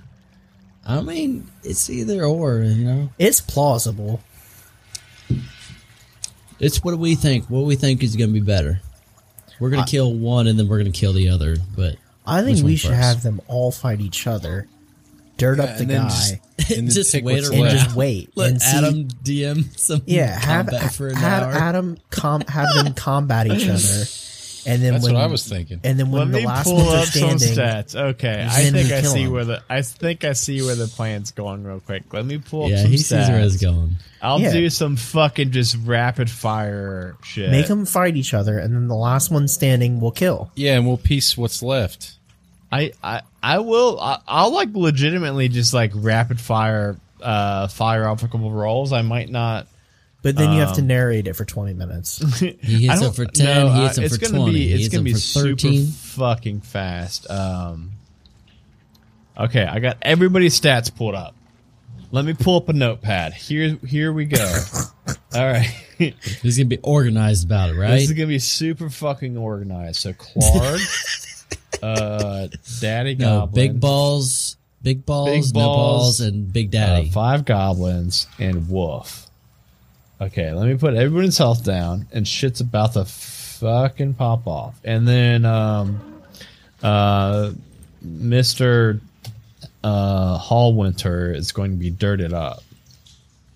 I 0.86 1.00
mean, 1.00 1.50
it's 1.62 1.88
either 1.90 2.24
or, 2.24 2.58
you 2.58 2.84
know. 2.84 3.10
It's 3.18 3.40
plausible. 3.40 4.20
It's 6.60 6.82
what 6.84 6.96
we 6.98 7.14
think. 7.14 7.46
What 7.46 7.64
we 7.64 7.74
think 7.76 8.02
is 8.02 8.16
going 8.16 8.30
to 8.30 8.34
be 8.34 8.44
better. 8.44 8.80
We're 9.58 9.70
going 9.70 9.84
to 9.84 9.90
kill 9.90 10.12
one 10.12 10.46
and 10.46 10.58
then 10.58 10.68
we're 10.68 10.78
going 10.78 10.92
to 10.92 10.98
kill 10.98 11.12
the 11.12 11.30
other. 11.30 11.56
But 11.76 11.96
I 12.26 12.42
think 12.42 12.64
we 12.64 12.76
should 12.76 12.90
first? 12.90 13.02
have 13.02 13.22
them 13.22 13.40
all 13.48 13.72
fight 13.72 14.00
each 14.00 14.26
other, 14.26 14.68
dirt 15.36 15.60
up 15.60 15.76
the 15.76 15.82
and 15.82 15.90
guy, 15.90 16.08
just, 16.08 16.70
and 16.78 16.90
Just 16.90 17.12
take 17.12 17.24
wait 17.24 17.36
what's 17.36 17.48
and 17.50 17.70
just 17.70 17.94
wait 17.96 18.30
let 18.36 18.50
and 18.50 18.62
see. 18.62 18.76
Adam 18.76 19.08
DM 19.08 19.78
some 19.78 20.02
yeah, 20.06 20.38
have 20.38 20.66
combat 20.66 20.92
for 20.92 21.08
an 21.08 21.16
have 21.16 21.42
hour. 21.44 21.52
Adam 21.52 21.98
com- 22.10 22.42
have 22.48 22.68
them 22.74 22.94
combat 22.94 23.46
each 23.48 23.68
other, 23.68 24.04
and 24.72 24.82
then 24.82 24.92
That's 24.94 25.04
when 25.04 25.14
what 25.14 25.22
I 25.22 25.26
was 25.26 25.46
thinking. 25.46 25.80
and 25.84 25.98
then 25.98 26.10
when 26.10 26.30
Let 26.30 26.32
the 26.32 26.38
me 26.38 26.46
last 26.46 26.64
pull 26.64 26.76
ones 26.76 26.88
are 26.92 26.96
up 26.98 27.04
some 27.06 27.30
stats. 27.38 27.94
Okay, 27.96 28.46
I 28.48 28.70
think 28.70 28.92
I 28.92 29.02
see 29.02 29.22
him. 29.24 29.32
where 29.32 29.44
the 29.44 29.62
I 29.68 29.82
think 29.82 30.24
I 30.24 30.32
see 30.34 30.62
where 30.62 30.76
the 30.76 30.86
plan's 30.86 31.32
going 31.32 31.64
real 31.64 31.80
quick. 31.80 32.12
Let 32.12 32.24
me 32.24 32.38
pull 32.38 32.64
up 32.66 32.70
yeah, 32.70 32.86
he 32.86 32.94
stats. 32.96 32.98
sees 32.98 33.28
where 33.28 33.40
it's 33.40 33.56
going. 33.60 33.96
I'll 34.22 34.40
Yeah. 34.40 34.52
do 34.52 34.70
some 34.70 34.96
fucking 34.96 35.50
just 35.50 35.76
rapid 35.84 36.30
fire 36.30 37.14
shit. 37.24 37.50
make 37.50 37.66
them 37.66 37.84
fight 37.84 38.16
each 38.16 38.32
other, 38.32 38.58
and 38.58 38.74
then 38.74 38.88
the 38.88 38.94
last 38.94 39.30
one 39.30 39.48
standing 39.48 40.00
will 40.00 40.12
kill. 40.12 40.50
Yeah, 40.54 40.76
and 40.76 40.86
we'll 40.86 40.96
piece 40.96 41.36
what's 41.36 41.62
left. 41.62 42.12
I, 42.74 42.92
I 43.02 43.20
I 43.42 43.58
will 43.58 44.00
I, 44.00 44.20
I'll 44.26 44.52
like 44.52 44.70
legitimately 44.74 45.48
just 45.48 45.72
like 45.74 45.92
rapid 45.94 46.40
fire 46.40 46.96
uh 47.22 47.68
fire 47.68 48.06
off 48.08 48.22
a 48.22 48.28
couple 48.28 48.50
rolls. 48.50 48.92
I 48.92 49.02
might 49.02 49.30
not 49.30 49.66
But 50.22 50.36
then 50.36 50.52
you 50.52 50.60
have 50.60 50.74
to 50.74 50.80
Um, 50.80 50.86
narrate 50.88 51.26
it 51.28 51.34
for 51.36 51.44
twenty 51.44 51.74
minutes. 51.74 52.18
He 52.40 52.88
I 52.88 52.92
hits 52.92 53.00
don't- 53.00 53.14
for 53.16 53.26
10, 53.26 53.46
no, 53.46 53.72
he 53.72 53.82
hits 53.82 53.98
uh, 53.98 54.00
up 54.00 54.04
it's 54.06 54.16
for 54.16 54.20
gonna 54.22 54.38
20, 54.38 54.52
Be, 54.52 54.58
he 54.68 54.72
it's 54.74 54.82
hits 54.84 54.94
gonna 54.94 55.04
be 55.04 55.12
for 55.12 55.18
super 55.18 55.48
13. 55.56 55.86
fucking 55.86 56.60
fast. 56.62 57.30
Um, 57.30 57.92
okay, 59.38 59.64
I 59.64 59.78
got 59.80 59.98
everybody's 60.02 60.58
stats 60.60 60.94
pulled 60.94 61.14
up. 61.14 61.34
Let 62.10 62.24
me 62.24 62.32
pull 62.34 62.56
up 62.58 62.68
a 62.68 62.72
notepad. 62.72 63.32
Here, 63.34 63.76
here 63.86 64.12
we 64.12 64.24
go. 64.26 64.58
All 65.34 65.44
right, 65.46 65.74
this 65.98 66.14
He's 66.42 66.56
going 66.58 66.68
to 66.70 66.76
be 66.76 66.82
organized 66.82 67.44
about 67.44 67.70
it, 67.70 67.74
right? 67.74 67.90
This 67.90 68.04
is 68.04 68.12
gonna 68.12 68.28
be 68.28 68.38
super 68.38 68.88
fucking 68.88 69.36
organized. 69.36 69.96
So 69.96 70.12
Klarg, 70.12 71.23
uh, 71.82 72.48
Daddy 72.80 73.14
no, 73.16 73.40
Goblin, 73.40 73.54
big 73.54 73.80
balls, 73.80 74.56
big 74.82 75.04
balls, 75.06 75.28
Big 75.30 75.54
no 75.54 75.60
balls, 75.60 76.18
balls, 76.18 76.20
and 76.20 76.52
big 76.52 76.70
daddy. 76.70 77.08
uh, 77.08 77.12
five 77.12 77.44
goblins, 77.44 78.26
and 78.38 78.68
Wolf. 78.68 79.28
Okay, 80.20 80.52
let 80.52 80.66
me 80.68 80.76
put 80.76 80.94
everybody's 80.94 81.38
health 81.38 81.64
down, 81.64 82.06
and 82.12 82.26
shit's 82.26 82.60
about 82.60 82.92
to 82.94 83.04
fucking 83.04 84.14
pop 84.14 84.46
off. 84.46 84.78
And 84.84 85.06
then, 85.08 85.44
um, 85.44 86.00
uh, 86.82 87.52
Mister 88.02 89.00
uh, 89.82 90.38
Hallwinter 90.38 91.34
is 91.34 91.52
going 91.52 91.72
to 91.72 91.76
be 91.76 91.90
dirted 91.90 92.32
up. 92.32 92.62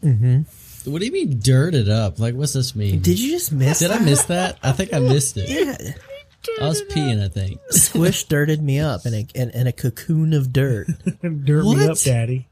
Hmm. 0.03 0.43
what 0.85 1.01
do 1.01 1.07
you 1.07 1.13
mean 1.13 1.41
dirted 1.41 1.89
up? 1.89 2.19
Like, 2.21 2.35
what's 2.35 2.53
this 2.53 2.77
mean? 2.77 3.01
Did 3.01 3.19
you 3.19 3.33
just 3.33 3.51
miss? 3.53 3.81
Did 3.81 3.91
I 3.91 3.99
miss 3.99 4.25
that? 4.27 4.59
I 4.63 4.73
think 4.73 4.93
I 4.95 4.99
missed 5.01 5.37
it. 5.37 5.49
Yeah, 5.49 5.93
I 6.61 6.69
was 6.69 6.83
peeing, 6.83 7.23
I 7.25 7.29
think. 7.29 7.61
Squish 7.71 8.25
dirted 8.25 8.63
me 8.63 8.81
up 8.81 9.05
in 9.07 9.15
a 9.15 9.27
in, 9.35 9.51
in 9.51 9.67
a 9.67 9.73
cocoon 9.73 10.33
of 10.33 10.53
dirt. 10.53 10.87
Dirt 11.23 11.65
me 11.65 11.87
up, 11.87 11.99
daddy. 11.99 12.47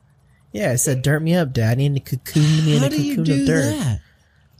Yeah, 0.52 0.72
I 0.72 0.76
said 0.76 1.02
dirt 1.02 1.20
me 1.22 1.34
up, 1.34 1.52
daddy, 1.52 1.86
and 1.86 1.96
it 1.96 2.04
cocooned 2.04 2.64
me 2.66 2.74
in 2.76 2.80
How 2.80 2.86
a 2.86 2.90
do 2.90 3.02
you 3.02 3.16
cocoon 3.16 3.24
do 3.24 3.40
of 3.42 3.46
dirt. 3.46 3.70
that? 3.78 4.00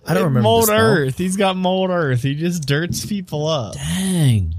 I 0.07 0.15
don't 0.15 0.25
remember 0.25 0.41
the 0.41 0.43
mold. 0.45 0.69
Earth. 0.71 1.19
He's 1.19 1.37
got 1.37 1.57
mold 1.57 1.91
Earth. 1.91 2.23
He 2.23 2.35
just 2.35 2.67
dirts 2.67 3.05
people 3.05 3.47
up. 3.47 3.75
Dang. 3.75 4.55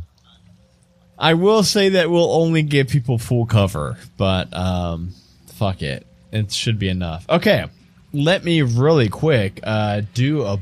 I 1.18 1.34
will 1.34 1.64
say 1.64 1.90
that 1.90 2.12
we'll 2.12 2.32
only 2.32 2.62
give 2.62 2.90
people 2.90 3.18
full 3.18 3.46
cover, 3.46 3.98
but 4.18 4.54
um, 4.56 5.14
fuck 5.56 5.82
it, 5.82 6.06
it 6.32 6.52
should 6.52 6.78
be 6.78 6.90
enough. 6.90 7.26
Okay, 7.30 7.66
let 8.14 8.44
me 8.44 8.62
really 8.62 9.10
quick 9.10 9.60
uh, 9.64 10.02
do 10.14 10.44
a 10.44 10.60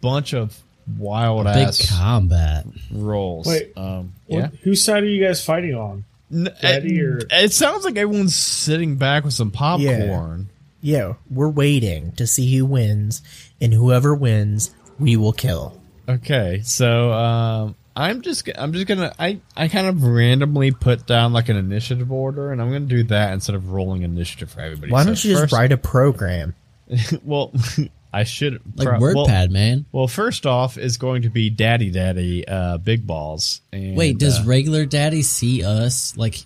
bunch 0.00 0.34
of 0.34 0.58
wild 0.98 1.44
Big 1.44 1.68
ass 1.68 1.90
combat. 1.90 2.66
rolls. 2.90 3.46
Wait, 3.46 3.72
um, 3.76 4.12
What- 4.26 4.52
Whose 4.62 4.82
side 4.82 5.02
are 5.02 5.06
you 5.06 5.24
guys 5.24 5.44
fighting 5.44 5.74
on? 5.74 6.04
N- 6.32 6.48
Daddy 6.62 6.98
it, 6.98 7.02
or- 7.02 7.20
it 7.30 7.52
sounds 7.52 7.84
like 7.84 7.96
everyone's 7.96 8.34
sitting 8.34 8.96
back 8.96 9.24
with 9.24 9.34
some 9.34 9.50
popcorn. 9.50 10.48
Yeah, 10.80 11.14
we're 11.30 11.48
waiting 11.50 12.12
to 12.12 12.26
see 12.26 12.56
who 12.56 12.64
wins, 12.66 13.22
and 13.60 13.72
whoever 13.72 14.14
wins, 14.14 14.74
we 14.98 15.16
will 15.16 15.32
kill. 15.32 15.78
Okay, 16.08 16.60
so 16.64 17.12
um, 17.12 17.74
I'm 17.94 18.22
just 18.22 18.46
g- 18.46 18.52
I'm 18.56 18.72
just 18.72 18.86
gonna 18.88 19.12
I 19.18 19.38
I 19.56 19.68
kind 19.68 19.86
of 19.86 20.02
randomly 20.02 20.72
put 20.72 21.06
down 21.06 21.32
like 21.32 21.48
an 21.50 21.56
initiative 21.56 22.10
order, 22.10 22.50
and 22.50 22.60
I'm 22.60 22.68
gonna 22.72 22.86
do 22.86 23.04
that 23.04 23.32
instead 23.32 23.54
of 23.54 23.70
rolling 23.70 24.02
initiative 24.02 24.50
for 24.50 24.60
everybody. 24.60 24.90
Why 24.90 25.02
So 25.02 25.06
don't 25.06 25.24
you 25.24 25.34
just 25.34 25.52
write 25.52 25.70
a 25.70 25.76
program? 25.76 26.54
well, 27.22 27.52
I 28.12 28.24
should 28.24 28.60
Like 28.76 28.86
pro- 28.88 29.00
well, 29.00 29.26
WordPad, 29.26 29.50
man. 29.50 29.86
Well, 29.90 30.06
first 30.06 30.44
off 30.46 30.76
is 30.76 30.96
going 30.98 31.22
to 31.22 31.30
be 31.30 31.48
Daddy 31.50 31.90
Daddy 31.90 32.46
uh, 32.46 32.76
Big 32.78 33.06
Balls. 33.06 33.60
And, 33.72 33.96
Wait, 33.96 34.18
does 34.18 34.40
uh, 34.40 34.44
regular 34.44 34.84
daddy 34.84 35.22
see 35.22 35.64
us? 35.64 36.14
Like, 36.16 36.44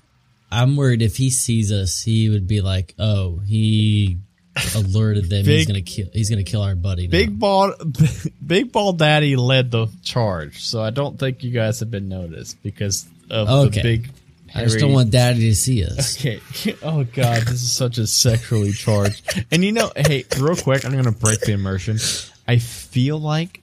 I'm 0.51 0.77
worried 0.77 1.03
if 1.03 1.17
he 1.17 1.31
sees 1.31 1.73
us, 1.73 2.03
he 2.03 2.29
would 2.29 2.47
be 2.47 2.61
like, 2.61 2.95
"Oh, 3.01 3.39
he 3.45 4.19
alerted 4.77 5.29
them. 5.29 5.45
he's 5.45 5.67
gonna 5.67 5.83
kill. 5.83 6.07
He's 6.13 6.31
gonna 6.31 6.45
kill 6.45 6.63
our 6.63 6.77
buddy." 6.77 7.09
now." 7.09 7.11
Big 7.11 7.37
Ball 7.39 7.75
Big 8.47 8.71
Ball 8.71 8.93
Daddy 8.93 9.35
led 9.35 9.73
the 9.73 9.89
charge, 10.05 10.65
so 10.65 10.81
I 10.83 10.91
don't 10.91 11.19
think 11.19 11.43
you 11.43 11.51
guys 11.51 11.81
have 11.81 11.91
been 11.91 12.09
noticed 12.09 12.63
because 12.63 13.07
of 13.29 13.49
Okay. 13.49 13.71
the 13.71 13.83
big 13.83 14.11
I 14.55 14.65
just 14.65 14.79
don't 14.79 14.93
want 14.93 15.11
Daddy 15.11 15.41
to 15.51 15.55
see 15.55 15.85
us. 15.85 16.19
Okay. 16.19 16.41
Oh 16.83 17.05
God, 17.05 17.43
this 17.43 17.63
is 17.63 17.73
such 17.73 17.99
a 17.99 18.07
sexually 18.07 18.73
charged. 18.73 19.45
And 19.51 19.65
you 19.65 19.73
know, 19.73 19.91
hey, 19.97 20.25
real 20.39 20.57
quick, 20.57 20.85
I'm 20.85 20.95
gonna 20.95 21.13
break 21.13 21.41
the 21.41 21.53
immersion. 21.53 21.99
I 22.47 22.59
feel 22.59 23.19
like 23.19 23.61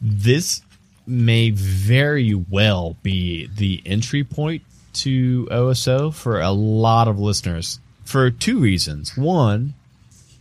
this 0.00 0.62
may 1.06 1.50
very 1.50 2.34
well 2.34 2.96
be 3.02 3.48
the 3.54 3.82
entry 3.86 4.24
point 4.24 4.62
to 4.94 5.46
OSO 5.50 6.10
for 6.10 6.40
a 6.40 6.50
lot 6.50 7.08
of 7.08 7.18
listeners 7.18 7.78
for 8.04 8.30
two 8.30 8.58
reasons. 8.58 9.16
One, 9.16 9.74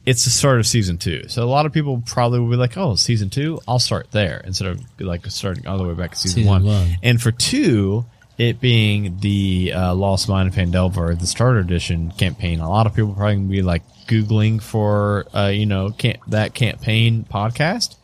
it's 0.05 0.23
the 0.23 0.29
start 0.31 0.59
of 0.59 0.67
season 0.67 0.97
two, 0.97 1.27
so 1.27 1.43
a 1.43 1.45
lot 1.49 1.65
of 1.65 1.73
people 1.73 2.01
probably 2.05 2.39
will 2.39 2.49
be 2.49 2.55
like, 2.55 2.77
"Oh, 2.77 2.95
season 2.95 3.29
two, 3.29 3.59
I'll 3.67 3.79
start 3.79 4.11
there," 4.11 4.41
instead 4.45 4.67
of 4.69 4.81
like 4.99 5.25
starting 5.27 5.67
all 5.67 5.77
the 5.77 5.83
way 5.83 5.93
back 5.93 6.11
to 6.11 6.17
season, 6.17 6.43
Season 6.43 6.49
one. 6.49 6.63
one. 6.65 6.97
And 7.03 7.21
for 7.21 7.31
two, 7.31 8.05
it 8.37 8.59
being 8.59 9.19
the 9.19 9.73
uh, 9.73 9.95
Lost 9.95 10.27
Mine 10.27 10.47
of 10.47 10.55
Phandelver, 10.55 11.17
the 11.17 11.27
starter 11.27 11.59
edition 11.59 12.11
campaign, 12.11 12.59
a 12.59 12.69
lot 12.69 12.85
of 12.85 12.93
people 12.93 13.13
probably 13.13 13.35
gonna 13.35 13.47
be 13.47 13.61
like 13.61 13.83
googling 14.07 14.61
for 14.61 15.25
uh, 15.33 15.47
you 15.47 15.65
know 15.65 15.91
can't, 15.91 16.19
that 16.29 16.53
campaign 16.53 17.25
podcast. 17.29 17.95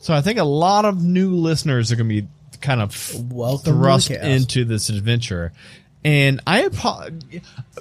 So 0.00 0.12
I 0.14 0.20
think 0.20 0.38
a 0.38 0.44
lot 0.44 0.84
of 0.84 1.02
new 1.02 1.36
listeners 1.36 1.92
are 1.92 1.96
gonna 1.96 2.08
be 2.08 2.26
kind 2.60 2.80
of 2.80 3.32
Welcome 3.32 3.74
thrust 3.74 4.10
into 4.10 4.64
this 4.64 4.88
adventure. 4.88 5.52
And 6.04 6.40
I, 6.48 6.68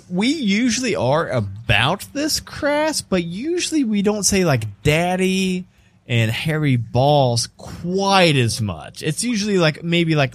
we 0.10 0.28
usually 0.28 0.96
are 0.96 1.28
about 1.30 2.06
this 2.14 2.40
crass, 2.40 3.02
but 3.02 3.24
usually 3.24 3.84
we 3.84 4.04
don't 4.04 4.24
say 4.24 4.46
like 4.46 4.84
daddy 4.84 5.66
and 6.08 6.30
hairy 6.30 6.76
balls 6.76 7.48
quite 7.58 8.36
as 8.36 8.62
much. 8.62 9.02
It's 9.02 9.24
usually 9.24 9.58
like 9.58 9.84
maybe 9.84 10.14
like 10.14 10.34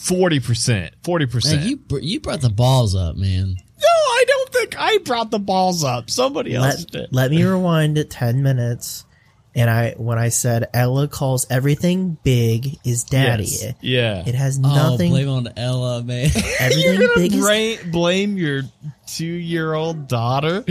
40%, 0.00 0.90
40%. 1.02 1.64
You 1.66 1.76
br- 1.76 1.98
you 1.98 2.20
brought 2.20 2.40
the 2.40 2.48
balls 2.50 2.94
up, 2.94 3.16
man. 3.16 3.48
no, 3.80 3.86
I 3.88 4.24
don't 4.26 4.52
think 4.52 4.74
I 4.78 4.98
brought 5.04 5.30
the 5.30 5.38
balls 5.38 5.84
up. 5.84 6.08
Somebody 6.10 6.54
else 6.54 6.84
did. 6.86 7.08
let 7.12 7.30
me 7.30 7.42
rewind 7.44 7.98
it 7.98 8.10
10 8.10 8.42
minutes 8.42 9.04
and 9.52 9.68
i 9.68 9.94
when 9.96 10.16
i 10.16 10.28
said 10.28 10.68
ella 10.72 11.08
calls 11.08 11.44
everything 11.50 12.16
big 12.22 12.78
is 12.84 13.02
daddy 13.02 13.42
Yes. 13.42 13.74
Yeah. 13.80 14.22
it 14.24 14.36
has 14.36 14.60
Oh, 14.62 14.68
nothing 14.68 15.10
blame 15.10 15.28
on 15.28 15.48
Ella, 15.56 16.04
man. 16.04 16.30
everything 16.60 16.92
You're 17.00 17.14
big 17.16 17.32
gonna 17.32 17.44
is 17.52 17.78
bra- 17.82 17.90
blame 17.90 18.36
your 18.38 18.62
two-year-old 19.08 20.06
daughter. 20.06 20.64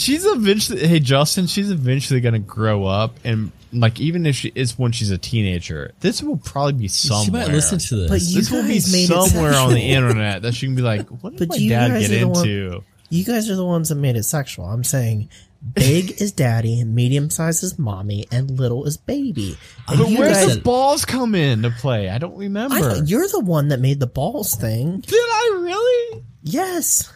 She's 0.00 0.24
eventually. 0.24 0.86
Hey, 0.86 0.98
Justin. 1.00 1.46
She's 1.46 1.70
eventually 1.70 2.20
gonna 2.20 2.38
grow 2.38 2.84
up, 2.86 3.16
and 3.24 3.52
like 3.72 4.00
even 4.00 4.24
if 4.26 4.34
she 4.36 4.50
is 4.54 4.78
when 4.78 4.92
she's 4.92 5.10
a 5.10 5.18
teenager, 5.18 5.92
this 6.00 6.22
will 6.22 6.38
probably 6.38 6.72
be 6.72 6.88
somewhere. 6.88 7.24
she 7.24 7.30
might 7.30 7.54
listen 7.54 7.78
to 7.78 7.96
this. 7.96 8.10
But 8.10 8.20
you 8.22 8.40
this 8.40 8.50
will 8.50 8.62
be 8.62 8.74
guys 8.74 8.92
made 8.92 9.10
it 9.10 9.30
somewhere 9.30 9.54
on 9.54 9.74
the 9.74 9.80
internet 9.82 10.42
that 10.42 10.54
she 10.54 10.66
can 10.66 10.74
be 10.74 10.82
like, 10.82 11.06
"What 11.22 11.36
did 11.36 11.48
But 11.48 11.56
my 11.56 11.56
you 11.56 11.68
dad 11.68 11.88
guys 11.90 12.08
get 12.08 12.16
are 12.16 12.20
the 12.20 12.28
one- 12.28 12.48
into?" 12.48 12.84
you 13.12 13.24
guys 13.24 13.50
are 13.50 13.56
the 13.56 13.64
ones 13.66 13.88
that 13.88 13.96
made 13.96 14.14
it 14.14 14.22
sexual 14.22 14.64
i'm 14.66 14.84
saying 14.84 15.28
big 15.74 16.12
is 16.22 16.30
daddy 16.30 16.84
medium 16.84 17.28
size 17.28 17.60
is 17.64 17.76
mommy 17.76 18.24
and 18.30 18.52
little 18.52 18.84
is 18.84 18.96
baby 18.96 19.58
and 19.88 19.98
But 19.98 20.08
you 20.10 20.16
where's 20.18 20.36
guys 20.46 20.54
the 20.54 20.60
balls 20.62 21.04
come 21.04 21.34
in 21.34 21.62
to 21.62 21.70
play? 21.72 22.08
I 22.08 22.18
don't 22.18 22.36
remember. 22.36 22.76
I 22.76 23.00
you're 23.04 23.26
the 23.26 23.40
one 23.40 23.66
that 23.68 23.80
made 23.80 23.98
the 23.98 24.06
balls 24.06 24.54
thing 24.54 25.00
did 25.00 25.16
I 25.18 25.58
really? 25.60 26.22
yes 26.44 27.12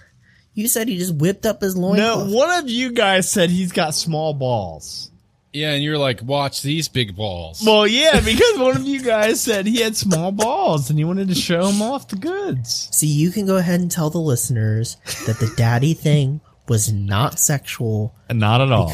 you 0.54 0.68
said 0.68 0.88
he 0.88 0.96
just 0.98 1.14
whipped 1.16 1.44
up 1.46 1.60
his 1.60 1.76
loin 1.76 1.98
No, 1.98 2.26
one 2.26 2.50
of 2.50 2.68
you 2.68 2.92
guys 2.92 3.30
said 3.30 3.50
he's 3.50 3.72
got 3.72 3.94
small 3.94 4.34
balls. 4.34 5.10
Yeah, 5.52 5.70
and 5.70 5.84
you're 5.84 5.98
like, 5.98 6.20
watch 6.22 6.62
these 6.62 6.88
big 6.88 7.14
balls. 7.14 7.62
Well, 7.64 7.86
yeah, 7.86 8.18
because 8.20 8.58
one 8.58 8.76
of 8.76 8.86
you 8.88 9.00
guys 9.00 9.40
said 9.40 9.66
he 9.66 9.80
had 9.82 9.96
small 9.96 10.32
balls 10.32 10.90
and 10.90 10.98
he 10.98 11.04
wanted 11.04 11.28
to 11.28 11.34
show 11.36 11.68
him 11.68 11.80
off 11.80 12.08
the 12.08 12.16
goods. 12.16 12.88
See, 12.90 13.06
you 13.06 13.30
can 13.30 13.46
go 13.46 13.56
ahead 13.56 13.78
and 13.78 13.88
tell 13.88 14.10
the 14.10 14.18
listeners 14.18 14.96
that 15.26 15.38
the 15.38 15.52
daddy 15.56 15.94
thing 15.94 16.40
was 16.66 16.92
not 16.92 17.38
sexual. 17.38 18.12
Not 18.32 18.62
at 18.62 18.72
all. 18.72 18.92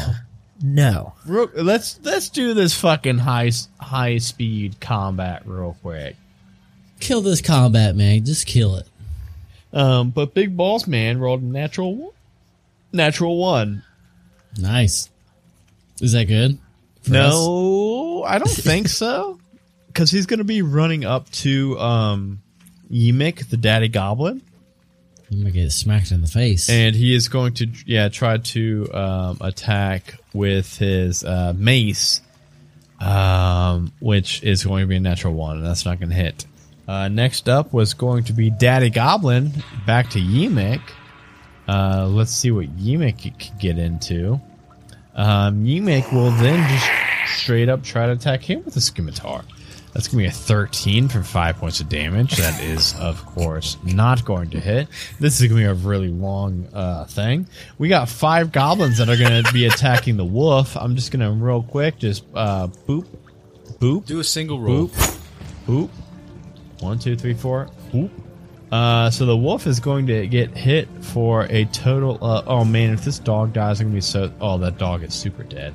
No. 0.61 1.13
Real, 1.25 1.49
let's 1.55 1.99
let's 2.03 2.29
do 2.29 2.53
this 2.53 2.79
fucking 2.79 3.17
high 3.17 3.49
high 3.79 4.19
speed 4.19 4.79
combat 4.79 5.41
real 5.47 5.75
quick. 5.81 6.15
kill 6.99 7.21
this 7.21 7.41
combat, 7.41 7.95
man. 7.95 8.23
Just 8.23 8.45
kill 8.45 8.75
it. 8.75 8.87
Um, 9.73 10.09
but 10.09 10.33
Big 10.33 10.55
Balls 10.57 10.87
Man 10.87 11.19
rolled 11.19 11.41
a 11.41 11.45
natural 11.45 12.13
natural 12.91 13.37
one. 13.37 13.83
Nice. 14.59 15.09
Is 16.01 16.11
that 16.13 16.25
good? 16.25 16.57
for 17.01 17.15
us? 17.15 17.33
No, 17.33 18.23
I 18.23 18.37
don't 18.37 18.47
think 18.49 18.87
so. 18.87 19.39
Because 19.87 20.09
he's 20.11 20.25
going 20.25 20.37
to 20.39 20.43
be 20.45 20.61
running 20.61 21.03
up 21.03 21.29
to 21.31 21.77
um, 21.79 22.41
Yeemik, 22.89 23.49
the 23.49 23.57
Daddy 23.57 23.89
Goblin, 23.89 24.41
I'm 25.29 25.37
gonna 25.39 25.51
get 25.51 25.71
smacked 25.71 26.11
in 26.11 26.21
the 26.21 26.27
face. 26.27 26.69
and 26.69 26.95
he 26.95 27.13
is 27.13 27.27
going 27.29 27.53
to 27.55 27.67
yeah 27.85 28.09
try 28.09 28.37
to 28.37 28.89
um, 28.93 29.37
attack 29.41 30.17
with 30.33 30.77
his 30.77 31.23
uh, 31.23 31.53
mace, 31.55 32.21
um, 32.99 33.91
which 33.99 34.43
is 34.43 34.63
going 34.63 34.83
to 34.83 34.87
be 34.87 34.95
a 34.97 34.99
natural 34.99 35.33
one, 35.33 35.57
and 35.57 35.65
that's 35.65 35.85
not 35.85 35.99
going 35.99 36.09
to 36.09 36.15
hit. 36.15 36.45
Uh, 36.91 37.07
next 37.07 37.47
up 37.47 37.71
was 37.71 37.93
going 37.93 38.21
to 38.21 38.33
be 38.33 38.49
Daddy 38.49 38.89
Goblin 38.89 39.53
back 39.87 40.09
to 40.09 40.19
Yeemik. 40.19 40.81
Uh, 41.65 42.05
let's 42.05 42.33
see 42.33 42.51
what 42.51 42.65
Yeemik 42.75 43.39
can 43.39 43.57
get 43.59 43.77
into. 43.77 44.41
Um, 45.15 45.63
Yeemik 45.63 46.11
will 46.11 46.31
then 46.31 46.67
just 46.69 47.39
straight 47.39 47.69
up 47.69 47.81
try 47.81 48.07
to 48.07 48.11
attack 48.11 48.43
him 48.43 48.65
with 48.65 48.75
a 48.75 48.81
scimitar. 48.81 49.45
That's 49.93 50.09
going 50.09 50.17
to 50.21 50.23
be 50.23 50.25
a 50.25 50.31
13 50.31 51.07
for 51.07 51.23
5 51.23 51.55
points 51.55 51.79
of 51.79 51.87
damage. 51.87 52.35
That 52.35 52.61
is, 52.61 52.93
of 52.99 53.25
course, 53.25 53.77
not 53.85 54.25
going 54.25 54.49
to 54.49 54.59
hit. 54.59 54.89
This 55.17 55.39
is 55.39 55.47
going 55.47 55.61
to 55.61 55.67
be 55.67 55.71
a 55.71 55.73
really 55.73 56.09
long 56.09 56.67
uh, 56.73 57.05
thing. 57.05 57.47
We 57.77 57.87
got 57.87 58.09
five 58.09 58.51
goblins 58.51 58.97
that 58.97 59.07
are 59.07 59.15
going 59.15 59.41
to 59.45 59.53
be 59.53 59.65
attacking 59.65 60.17
the 60.17 60.25
wolf. 60.25 60.75
I'm 60.75 60.97
just 60.97 61.13
going 61.13 61.21
to, 61.21 61.31
real 61.31 61.63
quick, 61.63 61.99
just 61.99 62.25
uh, 62.35 62.67
boop, 62.85 63.05
boop, 63.79 64.05
Do 64.05 64.19
a 64.19 64.25
single 64.25 64.59
roll. 64.59 64.89
boop, 64.89 65.19
boop. 65.65 65.89
One, 66.81 66.99
two, 66.99 67.15
three, 67.15 67.33
four. 67.33 67.69
Boop. 67.93 68.09
Uh, 68.71 69.09
so 69.09 69.25
the 69.25 69.35
wolf 69.35 69.67
is 69.67 69.79
going 69.79 70.07
to 70.07 70.25
get 70.27 70.55
hit 70.55 70.87
for 71.01 71.43
a 71.49 71.65
total. 71.65 72.17
Uh, 72.23 72.43
oh 72.47 72.63
man, 72.63 72.93
if 72.93 73.03
this 73.03 73.19
dog 73.19 73.53
dies, 73.53 73.81
I'm 73.81 73.87
gonna 73.87 73.95
be 73.95 74.01
so. 74.01 74.31
Oh, 74.39 74.57
that 74.59 74.77
dog 74.77 75.03
is 75.03 75.13
super 75.13 75.43
dead. 75.43 75.73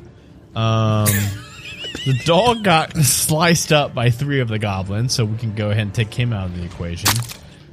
Um, 0.54 1.04
the 2.06 2.18
dog 2.24 2.64
got 2.64 2.96
sliced 2.96 3.70
up 3.70 3.94
by 3.94 4.10
three 4.10 4.40
of 4.40 4.48
the 4.48 4.58
goblins, 4.58 5.12
so 5.12 5.26
we 5.26 5.36
can 5.36 5.54
go 5.54 5.70
ahead 5.70 5.82
and 5.82 5.94
take 5.94 6.12
him 6.12 6.32
out 6.32 6.46
of 6.46 6.56
the 6.56 6.64
equation. 6.64 7.10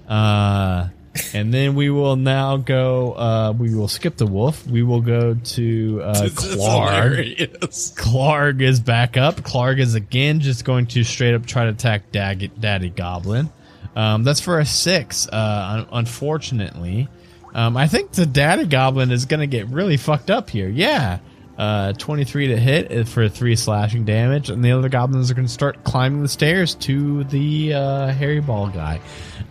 Uh, 0.08 0.90
and 1.34 1.54
then 1.54 1.76
we 1.76 1.90
will 1.90 2.16
now 2.16 2.58
go. 2.58 3.14
Uh, 3.14 3.54
we 3.58 3.74
will 3.76 3.88
skip 3.88 4.18
the 4.18 4.26
wolf. 4.26 4.66
We 4.66 4.84
will 4.84 5.02
go 5.02 5.36
to 5.36 6.02
uh, 6.04 6.22
This 6.24 6.44
is 6.44 6.56
Klarg. 6.58 7.60
Klarg 7.96 8.62
is 8.62 8.80
back 8.80 9.18
up. 9.18 9.36
Klarg 9.38 9.80
is 9.80 9.96
again 9.96 10.40
just 10.40 10.66
going 10.66 10.88
to 10.88 11.04
straight 11.04 11.34
up 11.36 11.46
try 11.46 11.66
to 11.66 11.70
attack 11.72 12.12
Dag- 12.12 12.60
Daddy 12.60 12.90
Goblin. 12.90 13.50
Um, 13.96 14.24
that's 14.24 14.42
for 14.42 14.60
a 14.60 14.66
six. 14.66 15.28
Uh, 15.28 15.86
un- 15.92 16.00
unfortunately, 16.00 17.08
um, 17.54 17.78
I 17.78 17.88
think 17.88 18.12
the 18.14 18.26
Daddy 18.26 18.66
Goblin 18.66 19.12
is 19.12 19.26
going 19.26 19.42
to 19.42 19.48
get 19.48 19.68
really 19.68 19.98
fucked 19.98 20.32
up 20.32 20.50
here. 20.50 20.68
Yeah. 20.68 21.20
Uh, 21.58 21.94
23 21.94 22.48
to 22.48 22.58
hit 22.58 23.08
for 23.08 23.30
three 23.30 23.56
slashing 23.56 24.06
damage, 24.06 24.50
and 24.50 24.66
the 24.66 24.72
other 24.72 24.90
goblins 24.90 25.30
are 25.30 25.36
going 25.36 25.46
to 25.46 25.54
start 25.54 25.84
climbing 25.84 26.24
the 26.24 26.28
stairs 26.28 26.74
to 26.74 27.24
the 27.26 27.74
uh, 27.76 28.08
hairy 28.08 28.40
ball 28.40 28.70
guy. 28.70 29.00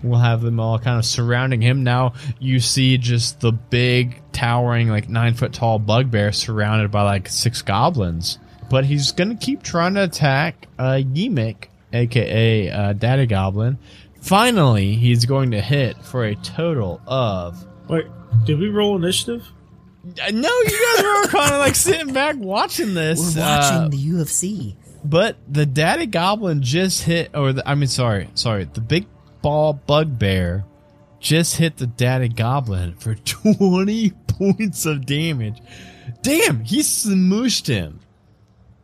We'll 0.02 0.18
have 0.18 0.40
them 0.40 0.58
all 0.58 0.80
kind 0.80 0.98
of 0.98 1.04
surrounding 1.04 1.62
him. 1.62 1.84
Now 1.84 2.14
you 2.40 2.58
see 2.58 2.98
just 2.98 3.40
the 3.40 3.52
big, 3.52 4.20
towering, 4.32 4.88
like 4.88 5.08
nine 5.08 5.34
foot 5.34 5.52
tall 5.52 5.78
bugbear 5.78 6.32
surrounded 6.32 6.90
by 6.90 7.02
like 7.02 7.28
six 7.28 7.62
goblins. 7.62 8.38
But 8.68 8.84
he's 8.84 9.12
going 9.12 9.36
to 9.36 9.44
keep 9.44 9.62
trying 9.62 9.94
to 9.94 10.04
attack 10.04 10.66
uh, 10.78 10.94
Yeemik, 10.94 11.66
aka 11.92 12.70
uh, 12.70 12.92
Daddy 12.94 13.26
Goblin. 13.26 13.78
Finally, 14.20 14.94
he's 14.96 15.24
going 15.24 15.50
to 15.50 15.60
hit 15.60 15.96
for 15.98 16.24
a 16.24 16.34
total 16.36 17.00
of 17.06 17.64
Wait, 17.88 18.06
did 18.44 18.58
we 18.58 18.68
roll 18.68 18.96
initiative? 18.96 19.46
I 20.22 20.30
know 20.32 20.48
you 20.48 20.94
guys 20.96 21.04
were 21.04 21.28
kind 21.28 21.52
of 21.52 21.58
like 21.60 21.74
sitting 21.76 22.12
back 22.12 22.36
watching 22.38 22.94
this. 22.94 23.36
We're 23.36 23.42
watching 23.42 23.76
uh, 23.78 23.88
the 23.88 23.96
UFC. 23.96 24.74
but 25.04 25.36
the 25.48 25.64
daddy 25.66 26.06
goblin 26.06 26.62
just 26.62 27.02
hit, 27.04 27.30
or 27.34 27.52
the, 27.52 27.68
I 27.68 27.74
mean, 27.76 27.86
sorry, 27.88 28.28
sorry, 28.34 28.64
the 28.64 28.80
big 28.80 29.06
ball 29.42 29.74
bugbear 29.74 30.64
just 31.20 31.56
hit 31.56 31.76
the 31.76 31.86
daddy 31.86 32.28
goblin 32.28 32.94
for 32.96 33.14
20 33.24 34.10
points 34.26 34.86
of 34.86 35.06
damage. 35.06 35.60
Damn, 36.22 36.64
he 36.64 36.80
smooshed 36.80 37.68
him. 37.68 38.00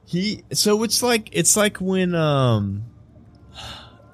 He, 0.06 0.44
so 0.52 0.84
it's 0.84 1.02
like, 1.02 1.30
it's 1.32 1.56
like 1.56 1.78
when, 1.78 2.14
um, 2.14 2.84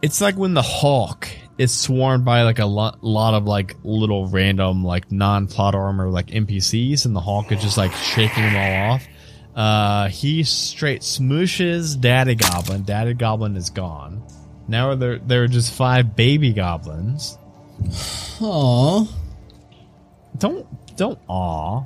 it's 0.01 0.21
like 0.23 0.37
when 0.37 0.55
the 0.55 0.63
Hulk 0.63 1.29
is 1.59 1.73
swarmed 1.73 2.25
by 2.25 2.43
like 2.43 2.59
a 2.59 2.67
lot, 2.67 3.03
lot 3.03 3.35
of 3.35 3.45
like 3.45 3.77
little 3.85 4.27
random 4.29 4.85
like 4.85 5.11
non-plot 5.13 5.75
armor 5.75 6.09
like 6.11 6.27
NPCs, 6.29 7.07
and 7.07 7.15
the 7.15 7.21
Hulk 7.21 7.53
is 7.53 7.63
just 7.63 7.77
like 7.77 7.93
shaking 7.93 8.43
them 8.43 8.57
all 8.57 8.93
off. 8.93 9.07
Uh, 9.55 10.09
he 10.09 10.43
straight 10.43 11.03
smooshes 11.03 12.01
Daddy 12.01 12.35
Goblin. 12.35 12.83
Daddy 12.83 13.15
Goblin 13.15 13.57
is 13.57 13.71
gone. 13.71 14.23
Now 14.67 14.95
there 14.95 15.19
there 15.19 15.45
are 15.45 15.49
just 15.49 15.73
five 15.73 16.17
baby 16.17 16.53
goblins. 16.53 17.39
Aw. 18.41 19.07
Don't 20.39 20.97
don't 20.97 21.19
aw. 21.29 21.85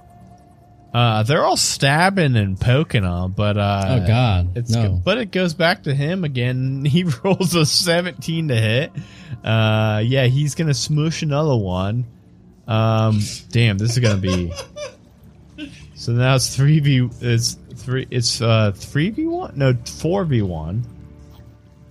Uh, 0.93 1.23
they're 1.23 1.45
all 1.45 1.57
stabbing 1.59 2.35
and 2.37 2.59
poking 2.59 3.05
him, 3.05 3.33
but 3.33 3.59
uh, 3.59 3.85
Oh, 4.03 4.07
God, 4.07 4.57
it's 4.57 4.71
no. 4.71 5.01
but 5.05 5.19
it 5.19 5.31
goes 5.31 5.53
back 5.55 5.83
to 5.83 5.95
him 5.95 6.25
again. 6.25 6.85
He 6.89 7.05
rolls 7.25 7.55
a 7.55 7.67
seventeen 7.67 8.49
to 8.49 8.57
hit. 8.57 8.93
Uh, 9.45 10.03
yeah, 10.05 10.25
he's 10.27 10.55
gonna 10.55 10.71
smoosh 10.73 11.23
another 11.23 11.57
one. 11.57 12.07
Um, 12.67 13.21
damn, 13.51 13.77
this 13.79 13.93
is 13.93 13.99
gonna 13.99 14.17
be. 14.19 14.53
So 15.95 16.13
now 16.13 16.37
it's 16.37 16.55
three 16.55 16.79
v. 16.79 17.09
It's 17.21 17.59
three. 17.75 18.07
It's 18.09 18.41
uh 18.41 18.71
three 18.73 19.11
v 19.11 19.27
one. 19.27 19.55
No, 19.57 19.75
four 19.85 20.25
v 20.25 20.43
one. 20.43 20.85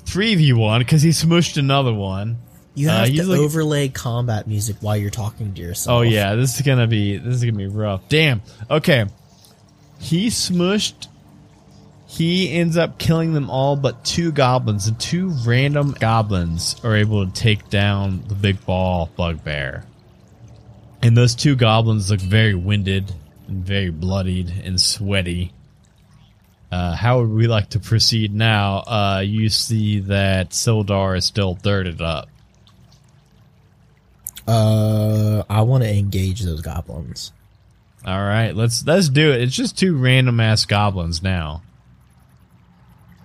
Three 0.05 0.33
v 0.35 0.53
one 0.53 0.79
because 0.79 1.01
he 1.01 1.09
smooshed 1.09 1.57
another 1.57 1.93
one. 1.93 2.37
You 2.77 2.89
Uh, 2.91 2.99
have 2.99 3.07
he's 3.07 3.25
to 3.25 3.33
overlay 3.33 3.89
combat 3.89 4.45
music 4.45 4.75
while 4.81 4.95
you're 4.95 5.09
talking 5.09 5.51
to 5.55 5.61
yourself. 5.61 5.97
Oh 5.97 6.01
yeah, 6.03 6.35
this 6.35 6.55
is 6.55 6.61
gonna 6.61 6.85
be 6.85 7.17
this 7.17 7.33
is 7.37 7.43
gonna 7.43 7.57
be 7.57 7.65
rough. 7.65 8.07
Damn. 8.07 8.43
Okay. 8.69 9.05
He 9.99 10.27
smushed. 10.27 11.07
He 12.05 12.51
ends 12.51 12.77
up 12.77 12.99
killing 12.99 13.33
them 13.33 13.49
all 13.49 13.75
but 13.77 14.05
two 14.05 14.31
goblins, 14.31 14.85
and 14.87 14.99
two 14.99 15.29
random 15.43 15.95
goblins 15.99 16.75
are 16.83 16.95
able 16.95 17.25
to 17.25 17.31
take 17.33 17.67
down 17.71 18.23
the 18.27 18.35
big 18.35 18.63
ball 18.63 19.09
bugbear. 19.17 19.83
And 21.01 21.17
those 21.17 21.33
two 21.33 21.55
goblins 21.55 22.11
look 22.11 22.19
very 22.21 22.53
winded 22.53 23.11
and 23.47 23.65
very 23.65 23.89
bloodied 23.89 24.53
and 24.63 24.79
sweaty. 24.79 25.51
Uh, 26.71 26.95
how 26.95 27.19
would 27.21 27.29
we 27.31 27.47
like 27.47 27.69
to 27.71 27.79
proceed 27.79 28.33
now? 28.35 28.83
Uh, 28.85 29.23
you 29.25 29.49
see 29.49 29.99
that 30.01 30.51
Sildar 30.51 31.17
is 31.17 31.25
still 31.25 31.55
dirted 31.55 32.01
up. 32.03 32.29
Uh, 34.47 35.43
I 35.49 35.61
want 35.63 35.83
to 35.83 35.93
engage 35.93 36.41
those 36.41 36.61
goblins. 36.61 37.33
All 38.05 38.19
right, 38.19 38.55
let's 38.55 38.85
let's 38.85 39.09
do 39.09 39.31
it. 39.31 39.41
It's 39.41 39.55
just 39.55 39.77
two 39.77 39.97
random 39.97 40.39
ass 40.39 40.65
goblins 40.65 41.21
now. 41.21 41.61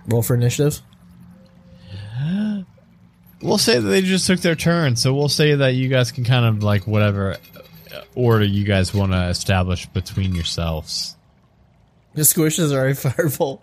Roll 0.07 0.21
for 0.21 0.35
initiative. 0.35 0.81
We'll 3.41 3.57
say 3.57 3.79
that 3.79 3.87
they 3.87 4.01
just 4.01 4.25
took 4.25 4.39
their 4.39 4.55
turn, 4.55 4.95
so 4.95 5.13
we'll 5.13 5.29
say 5.29 5.55
that 5.55 5.73
you 5.75 5.89
guys 5.89 6.11
can 6.11 6.23
kind 6.23 6.45
of 6.45 6.63
like 6.63 6.87
whatever 6.87 7.37
order 8.15 8.45
you 8.45 8.63
guys 8.63 8.93
want 8.93 9.11
to 9.11 9.27
establish 9.27 9.85
between 9.87 10.33
yourselves. 10.33 11.17
The 12.13 12.21
squishes 12.21 12.71
are 12.73 12.87
a 12.87 12.95
fireball. 12.95 13.61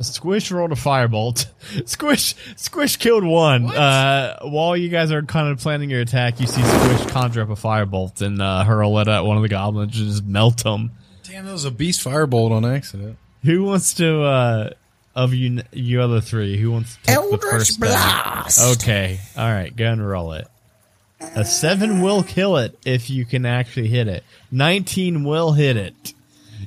Squish 0.00 0.50
rolled 0.52 0.72
a 0.72 0.76
firebolt. 0.76 1.46
Squish 1.88 2.34
Squish 2.56 2.96
killed 2.96 3.24
one. 3.24 3.66
Uh, 3.66 4.38
while 4.42 4.76
you 4.76 4.88
guys 4.88 5.10
are 5.10 5.22
kind 5.22 5.48
of 5.48 5.58
planning 5.58 5.90
your 5.90 6.00
attack, 6.00 6.40
you 6.40 6.46
see 6.46 6.62
Squish 6.62 7.06
conjure 7.10 7.42
up 7.42 7.50
a 7.50 7.54
firebolt 7.54 8.22
and 8.22 8.40
uh, 8.40 8.64
hurl 8.64 8.98
it 9.00 9.08
at 9.08 9.24
one 9.24 9.36
of 9.36 9.42
the 9.42 9.48
goblins 9.48 9.98
and 9.98 10.08
just 10.08 10.24
melt 10.24 10.62
them. 10.62 10.92
Damn, 11.24 11.46
that 11.46 11.52
was 11.52 11.64
a 11.64 11.70
beast 11.70 12.04
firebolt 12.04 12.52
on 12.52 12.64
accident. 12.64 13.18
Who 13.42 13.64
wants 13.64 13.94
to 13.94 14.22
uh, 14.22 14.70
of 15.16 15.34
you 15.34 15.62
you 15.72 16.00
other 16.00 16.20
three? 16.20 16.56
Who 16.58 16.70
wants 16.70 16.96
to 16.96 17.02
take 17.02 17.30
the 17.30 17.38
first 17.38 17.72
stab? 17.74 17.88
blast. 17.88 18.80
Okay. 18.80 19.20
All 19.36 19.50
right. 19.50 19.74
Go 19.74 19.86
and 19.92 20.06
roll 20.06 20.32
it. 20.32 20.46
A 21.20 21.44
seven 21.44 22.00
will 22.00 22.22
kill 22.22 22.56
it 22.58 22.78
if 22.84 23.10
you 23.10 23.24
can 23.24 23.44
actually 23.44 23.88
hit 23.88 24.06
it. 24.06 24.22
Nineteen 24.52 25.24
will 25.24 25.52
hit 25.52 25.76
it. 25.76 26.14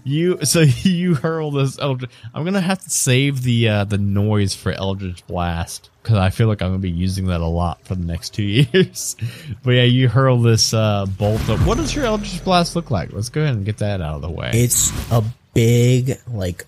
You 0.03 0.43
so 0.45 0.61
you 0.83 1.15
hurl 1.15 1.51
this 1.51 1.77
Eldritch. 1.79 2.11
I'm 2.33 2.43
gonna 2.43 2.61
have 2.61 2.81
to 2.81 2.89
save 2.89 3.43
the 3.43 3.69
uh, 3.69 3.83
the 3.85 3.97
noise 3.97 4.55
for 4.55 4.71
Eldritch 4.71 5.25
Blast 5.27 5.89
because 6.01 6.17
I 6.17 6.29
feel 6.29 6.47
like 6.47 6.61
I'm 6.61 6.69
gonna 6.69 6.79
be 6.79 6.89
using 6.89 7.27
that 7.27 7.41
a 7.41 7.47
lot 7.47 7.85
for 7.85 7.95
the 7.95 8.05
next 8.05 8.29
two 8.33 8.43
years. 8.43 9.15
but 9.63 9.71
yeah, 9.71 9.83
you 9.83 10.07
hurl 10.09 10.41
this 10.41 10.73
uh, 10.73 11.05
bolt 11.05 11.47
up. 11.49 11.59
What 11.65 11.77
does 11.77 11.95
your 11.95 12.05
Eldritch 12.05 12.43
Blast 12.43 12.75
look 12.75 12.91
like? 12.91 13.13
Let's 13.13 13.29
go 13.29 13.41
ahead 13.41 13.55
and 13.55 13.65
get 13.65 13.77
that 13.77 14.01
out 14.01 14.15
of 14.15 14.21
the 14.21 14.31
way. 14.31 14.51
It's 14.53 14.91
a 15.11 15.23
big 15.53 16.17
like. 16.27 16.65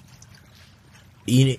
You, 1.25 1.55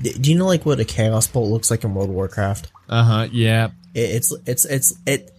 do 0.00 0.30
you 0.30 0.38
know 0.38 0.46
like 0.46 0.64
what 0.64 0.78
a 0.78 0.84
chaos 0.84 1.26
bolt 1.26 1.50
looks 1.50 1.72
like 1.72 1.82
in 1.82 1.92
World 1.92 2.08
of 2.08 2.14
Warcraft? 2.14 2.70
Uh 2.88 3.02
huh. 3.02 3.28
Yeah. 3.32 3.70
It, 3.92 4.10
it's 4.10 4.32
it's 4.46 4.64
it's 4.64 4.94
it 5.06 5.32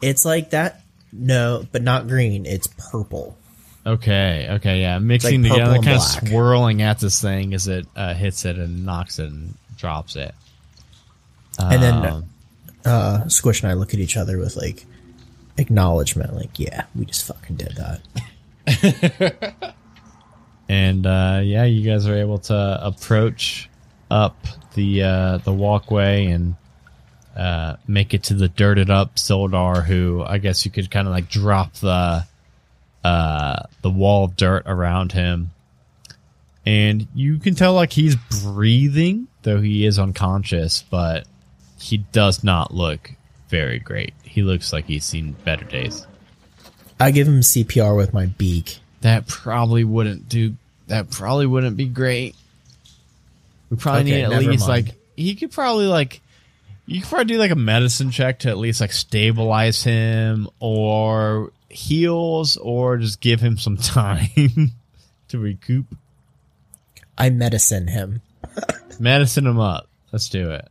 it's 0.00 0.24
like 0.24 0.50
that. 0.50 0.82
No, 1.12 1.66
but 1.72 1.82
not 1.82 2.06
green. 2.06 2.46
It's 2.46 2.68
purple. 2.68 3.36
Okay, 3.86 4.48
okay, 4.50 4.80
yeah. 4.82 4.98
Mixing 4.98 5.42
Like 5.42 5.52
together, 5.52 5.74
kind 5.78 5.96
of 5.96 6.02
swirling 6.02 6.82
at 6.82 6.98
this 6.98 7.20
thing 7.20 7.54
as 7.54 7.66
it 7.66 7.86
uh, 7.96 8.14
hits 8.14 8.44
it 8.44 8.56
and 8.56 8.84
knocks 8.84 9.18
it 9.18 9.30
and 9.30 9.54
drops 9.76 10.16
it. 10.16 10.34
And 11.58 11.82
then 11.82 11.94
Um, 12.06 12.24
uh, 12.84 13.28
Squish 13.28 13.62
and 13.62 13.70
I 13.70 13.74
look 13.74 13.94
at 13.94 14.00
each 14.00 14.16
other 14.16 14.38
with 14.38 14.56
like 14.56 14.84
acknowledgement, 15.56 16.34
like, 16.34 16.58
yeah, 16.58 16.84
we 16.94 17.06
just 17.06 17.26
fucking 17.26 17.56
did 17.56 17.76
that. 17.76 19.64
and 20.68 21.06
uh, 21.06 21.40
yeah, 21.42 21.64
you 21.64 21.82
guys 21.88 22.06
are 22.06 22.16
able 22.16 22.38
to 22.38 22.78
approach 22.82 23.68
up 24.10 24.36
the 24.74 25.02
uh, 25.02 25.38
the 25.38 25.52
walkway 25.52 26.26
and 26.26 26.54
uh, 27.36 27.76
make 27.86 28.12
it 28.14 28.24
to 28.24 28.34
the 28.34 28.48
dirted 28.48 28.90
up 28.90 29.16
Sildar, 29.16 29.84
who 29.84 30.22
I 30.22 30.38
guess 30.38 30.64
you 30.64 30.70
could 30.70 30.90
kind 30.90 31.06
of 31.08 31.12
like 31.14 31.28
drop 31.28 31.74
the 31.74 32.26
uh, 33.04 33.62
the 33.82 33.90
wall 33.90 34.24
of 34.24 34.36
dirt 34.36 34.64
around 34.66 35.12
him, 35.12 35.50
and 36.66 37.06
you 37.14 37.38
can 37.38 37.54
tell 37.54 37.74
like 37.74 37.92
he's 37.92 38.16
breathing, 38.42 39.28
though 39.42 39.60
he 39.60 39.84
is 39.86 39.98
unconscious, 39.98 40.82
but 40.90 41.26
he 41.78 41.98
does 41.98 42.44
not 42.44 42.74
look 42.74 43.12
very 43.48 43.78
great. 43.78 44.12
He 44.22 44.42
looks 44.42 44.72
like 44.72 44.84
he's 44.86 45.04
seen 45.04 45.32
better 45.44 45.64
days. 45.64 46.06
I 46.98 47.10
give 47.10 47.26
him 47.26 47.40
CPR 47.40 47.96
with 47.96 48.12
my 48.12 48.26
beak. 48.26 48.78
That 49.00 49.26
probably 49.26 49.84
wouldn't 49.84 50.28
do. 50.28 50.54
That 50.88 51.10
probably 51.10 51.46
wouldn't 51.46 51.76
be 51.76 51.86
great. 51.86 52.36
We 53.70 53.76
probably 53.78 54.02
Okay, 54.12 54.26
need 54.26 54.34
at 54.34 54.42
least 54.42 54.68
mind. 54.68 54.86
like 54.86 54.94
he 55.16 55.34
could 55.36 55.50
probably 55.52 55.86
like 55.86 56.20
you 56.86 57.00
could 57.00 57.08
probably 57.08 57.24
do 57.26 57.38
like 57.38 57.52
a 57.52 57.56
medicine 57.56 58.10
check 58.10 58.40
to 58.40 58.50
at 58.50 58.58
least 58.58 58.80
like 58.80 58.92
stabilize 58.92 59.82
him 59.82 60.48
or 60.58 61.52
heals 61.70 62.56
or 62.56 62.98
just 62.98 63.20
give 63.20 63.40
him 63.40 63.56
some 63.56 63.76
time 63.78 64.72
to 65.28 65.38
recoup. 65.38 65.86
I 67.16 67.30
medicine 67.30 67.86
him. 67.88 68.22
Medicine 68.98 69.46
him 69.46 69.58
up. 69.58 69.88
Let's 70.12 70.28
do 70.28 70.50
it. 70.50 70.68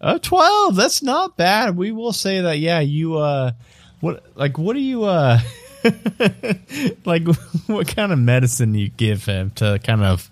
Oh, 0.00 0.18
12. 0.18 0.76
That's 0.76 1.02
not 1.02 1.36
bad. 1.36 1.76
We 1.76 1.92
will 1.92 2.12
say 2.12 2.40
that. 2.42 2.58
Yeah, 2.58 2.80
you, 2.80 3.16
uh, 3.16 3.52
what, 4.00 4.24
like, 4.36 4.58
what 4.58 4.74
do 4.74 4.80
you, 4.80 5.04
uh, 5.04 5.40
like, 7.04 7.26
what 7.66 7.88
kind 7.88 8.12
of 8.12 8.18
medicine 8.18 8.72
do 8.72 8.78
you 8.78 8.88
give 8.88 9.24
him 9.24 9.50
to 9.56 9.80
kind 9.82 10.02
of, 10.02 10.30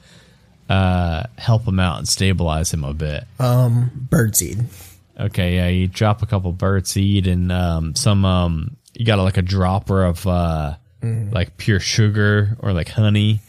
uh, 0.68 1.24
help 1.36 1.66
him 1.66 1.80
out 1.80 1.98
and 1.98 2.08
stabilize 2.08 2.72
him 2.72 2.84
a 2.84 2.94
bit? 2.94 3.24
Um, 3.38 4.08
birdseed. 4.08 4.64
Okay, 5.18 5.56
yeah, 5.56 5.68
you 5.68 5.88
drop 5.88 6.22
a 6.22 6.26
couple 6.26 6.52
birdseed 6.52 7.26
and, 7.26 7.50
um, 7.50 7.94
some, 7.94 8.24
um, 8.24 8.76
you 8.98 9.06
got 9.06 9.18
like 9.18 9.36
a 9.36 9.42
dropper 9.42 10.04
of, 10.04 10.26
uh, 10.26 10.76
like 11.02 11.56
pure 11.56 11.78
sugar 11.78 12.56
or 12.60 12.72
like 12.72 12.88
honey 12.88 13.40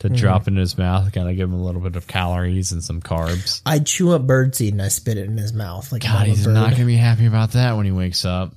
to 0.00 0.08
drop 0.08 0.48
into 0.48 0.60
his 0.60 0.76
mouth, 0.76 1.12
kind 1.12 1.30
of 1.30 1.36
give 1.36 1.48
him 1.48 1.54
a 1.54 1.62
little 1.62 1.80
bit 1.80 1.96
of 1.96 2.06
calories 2.06 2.72
and 2.72 2.82
some 2.82 3.00
carbs. 3.00 3.62
I 3.64 3.78
chew 3.78 4.12
up 4.12 4.22
birdseed 4.22 4.72
and 4.72 4.82
I 4.82 4.88
spit 4.88 5.16
it 5.16 5.26
in 5.26 5.36
his 5.36 5.52
mouth 5.52 5.90
like 5.92 6.02
God, 6.02 6.26
he's 6.26 6.46
not 6.46 6.72
gonna 6.72 6.84
be 6.84 6.96
happy 6.96 7.26
about 7.26 7.52
that 7.52 7.76
when 7.76 7.86
he 7.86 7.92
wakes 7.92 8.24
up. 8.24 8.52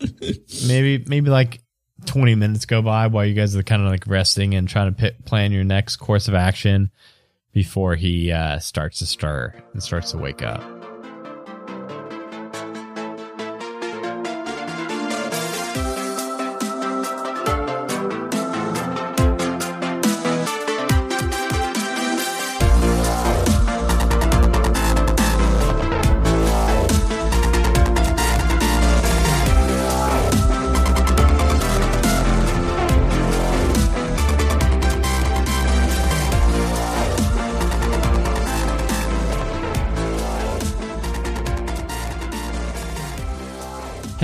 maybe, 0.66 1.04
maybe 1.06 1.30
like 1.30 1.60
twenty 2.04 2.34
minutes 2.34 2.66
go 2.66 2.82
by 2.82 3.08
while 3.08 3.24
you 3.24 3.34
guys 3.34 3.56
are 3.56 3.62
kind 3.62 3.82
of 3.82 3.88
like 3.88 4.06
resting 4.06 4.54
and 4.54 4.68
trying 4.68 4.94
to 4.94 4.98
pit, 4.98 5.24
plan 5.24 5.52
your 5.52 5.64
next 5.64 5.96
course 5.96 6.28
of 6.28 6.34
action 6.34 6.90
before 7.52 7.94
he 7.94 8.30
uh, 8.30 8.58
starts 8.58 9.00
to 9.00 9.06
stir 9.06 9.54
and 9.72 9.82
starts 9.82 10.12
to 10.12 10.18
wake 10.18 10.42
up. 10.42 10.75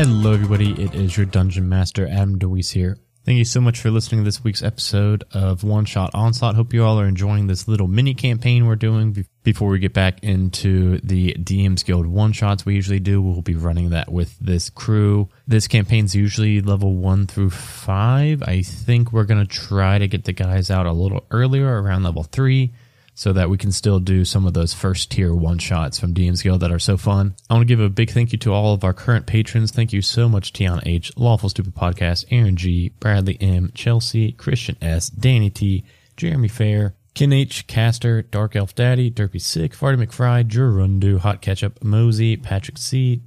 Hello, 0.04 0.32
everybody. 0.32 0.72
It 0.82 0.96
is 0.96 1.16
your 1.16 1.26
Dungeon 1.26 1.68
Master, 1.68 2.08
Adam 2.08 2.36
DeWeese 2.36 2.72
here. 2.72 2.98
Thank 3.24 3.38
you 3.38 3.44
so 3.44 3.60
much 3.60 3.78
for 3.78 3.88
listening 3.88 4.22
to 4.22 4.24
this 4.24 4.42
week's 4.42 4.60
episode 4.60 5.22
of 5.32 5.62
One 5.62 5.84
Shot 5.84 6.10
Onslaught. 6.12 6.56
Hope 6.56 6.74
you 6.74 6.82
all 6.82 6.98
are 6.98 7.06
enjoying 7.06 7.46
this 7.46 7.68
little 7.68 7.86
mini 7.86 8.12
campaign 8.12 8.66
we're 8.66 8.74
doing 8.74 9.12
be- 9.12 9.26
before 9.44 9.68
we 9.68 9.78
get 9.78 9.94
back 9.94 10.18
into 10.24 10.98
the 11.04 11.34
DM's 11.34 11.84
Guild 11.84 12.08
one 12.08 12.32
shots 12.32 12.66
we 12.66 12.74
usually 12.74 12.98
do. 12.98 13.22
We'll 13.22 13.42
be 13.42 13.54
running 13.54 13.90
that 13.90 14.10
with 14.10 14.36
this 14.40 14.70
crew. 14.70 15.28
This 15.46 15.68
campaign's 15.68 16.16
usually 16.16 16.60
level 16.60 16.96
one 16.96 17.28
through 17.28 17.50
five. 17.50 18.42
I 18.42 18.62
think 18.62 19.12
we're 19.12 19.22
going 19.22 19.46
to 19.46 19.56
try 19.56 19.98
to 19.98 20.08
get 20.08 20.24
the 20.24 20.32
guys 20.32 20.68
out 20.68 20.86
a 20.86 20.92
little 20.92 21.24
earlier, 21.30 21.80
around 21.80 22.02
level 22.02 22.24
three 22.24 22.72
so 23.14 23.32
that 23.32 23.50
we 23.50 23.58
can 23.58 23.72
still 23.72 24.00
do 24.00 24.24
some 24.24 24.46
of 24.46 24.54
those 24.54 24.72
first 24.72 25.10
tier 25.10 25.34
one 25.34 25.58
shots 25.58 25.98
from 25.98 26.14
DM's 26.14 26.42
Guild 26.42 26.60
that 26.60 26.72
are 26.72 26.78
so 26.78 26.96
fun. 26.96 27.34
I 27.50 27.54
want 27.54 27.62
to 27.62 27.72
give 27.74 27.80
a 27.80 27.88
big 27.88 28.10
thank 28.10 28.32
you 28.32 28.38
to 28.38 28.52
all 28.52 28.74
of 28.74 28.84
our 28.84 28.94
current 28.94 29.26
patrons. 29.26 29.70
Thank 29.70 29.92
you 29.92 30.02
so 30.02 30.28
much, 30.28 30.52
Tiana 30.52 30.82
H, 30.86 31.12
Lawful 31.16 31.48
Stupid 31.48 31.74
Podcast, 31.74 32.24
Aaron 32.30 32.56
G, 32.56 32.90
Bradley 33.00 33.36
M, 33.40 33.70
Chelsea, 33.74 34.32
Christian 34.32 34.76
S, 34.80 35.10
Danny 35.10 35.50
T, 35.50 35.84
Jeremy 36.16 36.48
Fair, 36.48 36.94
Ken 37.14 37.32
H, 37.32 37.66
Caster, 37.66 38.22
Dark 38.22 38.56
Elf 38.56 38.74
Daddy, 38.74 39.10
Derpy 39.10 39.40
Sick, 39.40 39.72
Farty 39.72 40.02
McFry, 40.02 40.42
Jurundu, 40.44 41.18
Hot 41.18 41.42
Ketchup, 41.42 41.82
Mosey, 41.84 42.36
Patrick 42.36 42.78
C, 42.78 43.22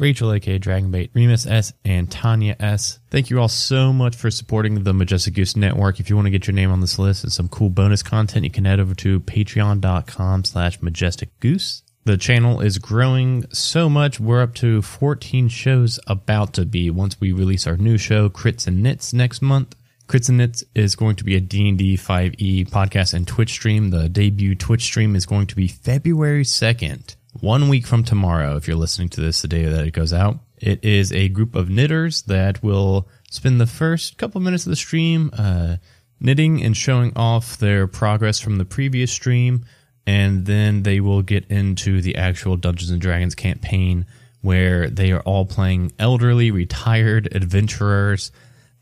Rachel, 0.00 0.32
aka 0.32 0.58
Dragonbait, 0.58 1.10
Remus 1.14 1.46
S, 1.46 1.72
and 1.84 2.10
Tanya 2.10 2.56
S. 2.58 2.98
Thank 3.10 3.30
you 3.30 3.40
all 3.40 3.48
so 3.48 3.92
much 3.92 4.16
for 4.16 4.30
supporting 4.30 4.82
the 4.82 4.94
Majestic 4.94 5.34
Goose 5.34 5.56
Network. 5.56 6.00
If 6.00 6.08
you 6.08 6.16
want 6.16 6.26
to 6.26 6.30
get 6.30 6.46
your 6.46 6.54
name 6.54 6.70
on 6.70 6.80
this 6.80 6.98
list 6.98 7.24
and 7.24 7.32
some 7.32 7.48
cool 7.48 7.70
bonus 7.70 8.02
content, 8.02 8.44
you 8.44 8.50
can 8.50 8.64
head 8.64 8.80
over 8.80 8.94
to 8.96 9.20
patreon.com 9.20 10.44
slash 10.44 10.80
majestic 10.80 11.38
goose. 11.40 11.82
The 12.04 12.16
channel 12.16 12.60
is 12.60 12.78
growing 12.78 13.44
so 13.52 13.90
much. 13.90 14.18
We're 14.18 14.42
up 14.42 14.54
to 14.56 14.80
14 14.80 15.48
shows 15.48 16.00
about 16.06 16.54
to 16.54 16.64
be 16.64 16.90
once 16.90 17.20
we 17.20 17.32
release 17.32 17.66
our 17.66 17.76
new 17.76 17.98
show, 17.98 18.30
Crits 18.30 18.66
and 18.66 18.82
Knits, 18.82 19.12
next 19.12 19.42
month. 19.42 19.76
Crits 20.08 20.28
and 20.28 20.38
Knits 20.38 20.64
is 20.74 20.96
going 20.96 21.16
to 21.16 21.24
be 21.24 21.36
a 21.36 21.40
D&D 21.40 21.96
5e 21.96 22.34
E 22.38 22.64
podcast 22.64 23.12
and 23.12 23.28
Twitch 23.28 23.50
stream. 23.50 23.90
The 23.90 24.08
debut 24.08 24.54
Twitch 24.54 24.82
stream 24.82 25.14
is 25.14 25.26
going 25.26 25.46
to 25.48 25.54
be 25.54 25.68
February 25.68 26.42
2nd 26.42 27.16
one 27.38 27.68
week 27.68 27.86
from 27.86 28.02
tomorrow, 28.02 28.56
if 28.56 28.66
you're 28.66 28.76
listening 28.76 29.08
to 29.10 29.20
this 29.20 29.42
the 29.42 29.48
day 29.48 29.64
that 29.64 29.86
it 29.86 29.92
goes 29.92 30.12
out. 30.12 30.38
It 30.58 30.84
is 30.84 31.12
a 31.12 31.28
group 31.28 31.54
of 31.54 31.70
knitters 31.70 32.22
that 32.22 32.62
will 32.62 33.08
spend 33.30 33.60
the 33.60 33.66
first 33.66 34.18
couple 34.18 34.40
minutes 34.40 34.66
of 34.66 34.70
the 34.70 34.76
stream 34.76 35.30
uh, 35.38 35.76
knitting 36.20 36.62
and 36.62 36.76
showing 36.76 37.12
off 37.16 37.56
their 37.58 37.86
progress 37.86 38.40
from 38.40 38.58
the 38.58 38.64
previous 38.64 39.12
stream, 39.12 39.64
and 40.06 40.46
then 40.46 40.82
they 40.82 41.00
will 41.00 41.22
get 41.22 41.46
into 41.46 42.00
the 42.02 42.16
actual 42.16 42.56
Dungeons 42.56 42.90
and 42.90 43.00
Dragons 43.00 43.34
campaign 43.34 44.06
where 44.42 44.88
they 44.88 45.12
are 45.12 45.20
all 45.20 45.44
playing 45.44 45.92
elderly, 45.98 46.50
retired 46.50 47.28
adventurers 47.34 48.32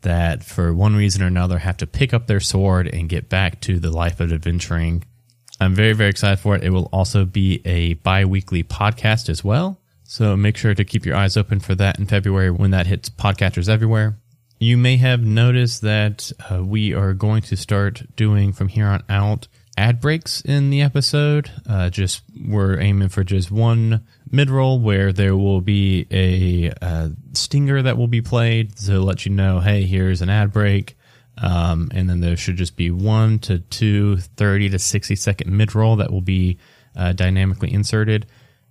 that, 0.01 0.43
for 0.43 0.73
one 0.73 0.95
reason 0.95 1.21
or 1.21 1.27
another, 1.27 1.57
have 1.57 1.77
to 1.77 1.87
pick 1.87 2.13
up 2.13 2.27
their 2.27 2.39
sword 2.39 2.87
and 2.87 3.09
get 3.09 3.29
back 3.29 3.59
to 3.61 3.79
the 3.79 3.91
life 3.91 4.19
of 4.19 4.31
adventuring 4.31 5.03
I'm 5.59 5.75
very, 5.75 5.93
very 5.93 6.09
excited 6.09 6.39
for 6.39 6.55
it. 6.55 6.63
It 6.63 6.69
will 6.69 6.89
also 6.93 7.25
be 7.25 7.61
a 7.65 7.95
bi 7.95 8.25
weekly 8.25 8.63
podcast 8.63 9.29
as 9.29 9.43
well. 9.43 9.79
So 10.03 10.35
make 10.35 10.57
sure 10.57 10.73
to 10.73 10.83
keep 10.83 11.05
your 11.05 11.15
eyes 11.15 11.37
open 11.37 11.59
for 11.59 11.75
that 11.75 11.99
in 11.99 12.05
February 12.05 12.49
when 12.49 12.71
that 12.71 12.87
hits 12.87 13.09
podcatchers 13.09 13.69
everywhere. 13.69 14.17
You 14.59 14.77
may 14.77 14.97
have 14.97 15.21
noticed 15.21 15.81
that 15.83 16.31
uh, 16.49 16.63
we 16.63 16.93
are 16.93 17.13
going 17.13 17.43
to 17.43 17.55
start 17.55 18.03
doing 18.15 18.51
from 18.51 18.69
here 18.69 18.87
on 18.87 19.03
out 19.07 19.47
ad 19.77 20.01
breaks 20.01 20.41
in 20.41 20.69
the 20.69 20.81
episode. 20.81 21.49
Uh, 21.67 21.89
just 21.89 22.23
we're 22.45 22.79
aiming 22.79 23.09
for 23.09 23.23
just 23.23 23.51
one 23.51 24.05
mid 24.29 24.49
roll 24.49 24.79
where 24.79 25.13
there 25.13 25.37
will 25.37 25.61
be 25.61 26.05
a 26.11 26.71
uh, 26.81 27.09
stinger 27.33 27.81
that 27.81 27.97
will 27.97 28.07
be 28.07 28.21
played 28.21 28.75
to 28.77 28.99
let 28.99 29.25
you 29.25 29.31
know, 29.31 29.61
hey, 29.61 29.83
here's 29.83 30.21
an 30.21 30.29
ad 30.29 30.51
break. 30.51 30.97
Um, 31.41 31.89
and 31.93 32.09
then 32.09 32.19
there 32.19 32.35
should 32.35 32.57
just 32.57 32.75
be 32.75 32.91
one 32.91 33.39
to 33.39 33.59
two 33.59 34.17
30 34.17 34.69
to 34.69 34.79
60 34.79 35.15
second 35.15 35.55
mid 35.55 35.73
roll 35.73 35.95
that 35.97 36.11
will 36.11 36.21
be 36.21 36.57
uh, 36.95 37.13
dynamically 37.13 37.73
inserted. 37.73 38.25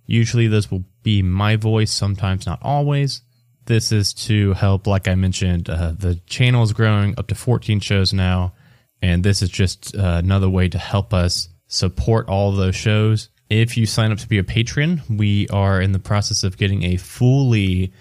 Usually 0.05 0.47
those 0.47 0.69
will 0.69 0.85
be 1.03 1.21
my 1.21 1.55
voice, 1.55 1.91
sometimes 1.91 2.45
not 2.45 2.59
always. 2.61 3.21
This 3.65 3.91
is 3.91 4.13
to 4.25 4.53
help, 4.53 4.87
like 4.87 5.07
I 5.07 5.15
mentioned, 5.15 5.69
uh, 5.69 5.93
the 5.97 6.15
channel 6.25 6.63
is 6.63 6.73
growing 6.73 7.13
up 7.17 7.27
to 7.27 7.35
14 7.35 7.79
shows 7.79 8.13
now. 8.13 8.53
And 9.01 9.23
this 9.23 9.41
is 9.41 9.49
just 9.49 9.95
uh, 9.95 10.19
another 10.23 10.49
way 10.49 10.67
to 10.69 10.77
help 10.77 11.13
us 11.13 11.49
support 11.67 12.27
all 12.27 12.51
those 12.51 12.75
shows. 12.75 13.29
If 13.49 13.77
you 13.77 13.85
sign 13.85 14.11
up 14.11 14.17
to 14.19 14.27
be 14.27 14.37
a 14.37 14.43
patron, 14.43 15.01
we 15.09 15.47
are 15.49 15.81
in 15.81 15.91
the 15.91 15.99
process 15.99 16.43
of 16.43 16.57
getting 16.57 16.83
a 16.83 16.97
fully 16.97 17.93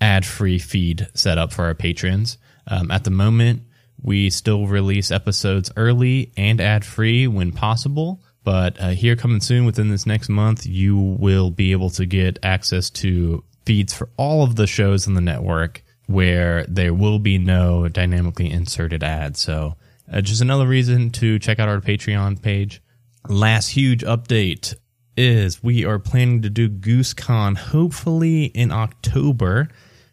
ad 0.00 0.26
free 0.26 0.58
feed 0.58 1.08
set 1.14 1.38
up 1.38 1.52
for 1.52 1.64
our 1.64 1.74
patrons. 1.74 2.38
Um, 2.66 2.90
at 2.90 3.04
the 3.04 3.10
moment, 3.10 3.62
we 4.02 4.30
still 4.30 4.66
release 4.66 5.10
episodes 5.10 5.70
early 5.76 6.32
and 6.36 6.60
ad 6.60 6.84
free 6.84 7.26
when 7.26 7.52
possible. 7.52 8.20
But 8.44 8.80
uh, 8.80 8.90
here 8.90 9.14
coming 9.14 9.40
soon 9.40 9.64
within 9.64 9.88
this 9.88 10.06
next 10.06 10.28
month, 10.28 10.66
you 10.66 10.98
will 10.98 11.50
be 11.50 11.72
able 11.72 11.90
to 11.90 12.04
get 12.04 12.38
access 12.42 12.90
to 12.90 13.44
feeds 13.64 13.94
for 13.94 14.08
all 14.16 14.42
of 14.42 14.56
the 14.56 14.66
shows 14.66 15.06
in 15.06 15.14
the 15.14 15.20
network 15.20 15.84
where 16.06 16.64
there 16.66 16.92
will 16.92 17.20
be 17.20 17.38
no 17.38 17.88
dynamically 17.88 18.50
inserted 18.50 19.04
ads. 19.04 19.40
So 19.40 19.76
uh, 20.12 20.20
just 20.20 20.42
another 20.42 20.66
reason 20.66 21.10
to 21.10 21.38
check 21.38 21.60
out 21.60 21.68
our 21.68 21.80
Patreon 21.80 22.42
page. 22.42 22.82
Last 23.28 23.68
huge 23.68 24.02
update 24.02 24.74
is 25.16 25.62
we 25.62 25.84
are 25.84 26.00
planning 26.00 26.42
to 26.42 26.50
do 26.50 26.68
GooseCon 26.68 27.56
hopefully 27.56 28.46
in 28.46 28.72
October. 28.72 29.68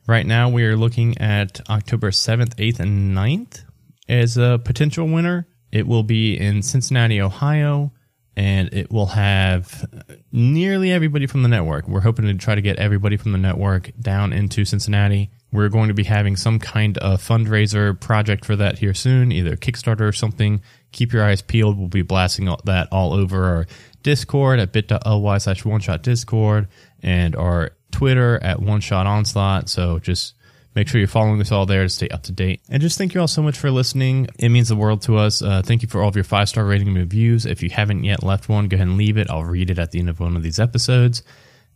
Right 0.06 0.28
now 0.28 0.48
we 0.50 0.64
are 0.66 0.78
looking 0.78 1.18
at 1.18 1.60
October 1.70 2.12
7th, 2.12 2.56
8th, 2.56 2.80
and 2.80 3.18
9th 3.18 3.64
as 4.10 4.38
a 4.38 4.60
potential 4.64 5.08
winner. 5.08 5.48
It 5.72 5.88
will 5.88 6.04
be 6.04 6.38
in 6.38 6.64
Cincinnati, 6.64 7.22
Ohio, 7.22 7.94
and 8.36 8.74
it 8.74 8.92
will 8.92 9.08
have 9.08 9.86
nearly 10.32 10.92
everybody 10.92 11.28
from 11.28 11.44
the 11.44 11.50
network. 11.50 11.88
We're 11.88 12.02
hoping 12.02 12.26
to 12.26 12.34
try 12.34 12.56
to 12.56 12.62
get 12.62 12.78
everybody 12.78 13.18
from 13.18 13.34
the 13.34 13.38
network 13.38 13.92
down 14.00 14.34
into 14.34 14.66
Cincinnati. 14.66 15.30
We're 15.52 15.70
going 15.70 15.90
to 15.90 15.94
be 15.94 16.04
having 16.04 16.36
some 16.36 16.58
kind 16.58 16.98
of 17.00 17.22
fundraiser 17.22 18.00
project 18.00 18.46
for 18.46 18.56
that 18.56 18.80
here 18.80 18.94
soon, 18.94 19.32
either 19.32 19.56
Kickstarter 19.56 20.08
or 20.08 20.12
something. 20.12 20.62
Keep 20.92 21.14
your 21.14 21.24
eyes 21.24 21.42
peeled. 21.42 21.78
We'll 21.78 21.88
be 21.88 22.02
blasting 22.02 22.54
that 22.66 22.88
all 22.92 23.14
over 23.14 23.44
our 23.46 23.68
Discord 24.02 24.60
at 24.60 24.72
bit.ly 24.72 25.38
slash 25.38 25.66
one 25.66 25.82
shot 25.82 26.02
Discord 26.02 26.68
and 27.04 27.36
our 27.36 27.72
Twitter 27.92 28.42
at 28.42 28.62
one 28.62 28.80
shot 28.80 29.06
onslaught. 29.06 29.70
So 29.70 30.00
just 30.00 30.36
Make 30.80 30.88
sure 30.88 31.00
you're 31.00 31.10
following 31.10 31.42
us 31.42 31.52
all 31.52 31.66
there 31.66 31.84
to 31.84 31.90
stay 31.90 32.08
up 32.08 32.24
to 32.24 32.32
date. 32.32 32.62
And 32.70 32.82
just 32.82 32.98
thank 32.98 33.14
you 33.14 33.20
all 33.20 33.28
so 33.28 33.42
much 33.42 33.58
for 33.58 33.70
listening. 33.70 34.30
It 34.40 34.48
means 34.48 34.70
the 34.70 34.78
world 34.78 35.02
to 35.02 35.18
us. 35.18 35.42
Uh, 35.42 35.62
thank 35.62 35.82
you 35.82 35.90
for 35.90 36.02
all 36.02 36.08
of 36.08 36.16
your 36.16 36.24
five 36.24 36.48
star 36.48 36.64
rating 36.64 36.88
and 36.88 36.96
reviews. 36.96 37.46
If 37.46 37.62
you 37.62 37.70
haven't 37.70 38.06
yet 38.06 38.24
left 38.24 38.48
one, 38.48 38.70
go 38.70 38.76
ahead 38.76 38.88
and 38.88 38.96
leave 38.96 39.18
it. 39.18 39.30
I'll 39.30 39.44
read 39.44 39.70
it 39.72 39.78
at 39.78 39.92
the 39.92 40.00
end 40.00 40.08
of 40.08 40.22
one 40.22 40.38
of 40.38 40.42
these 40.42 40.58
episodes. 40.58 41.22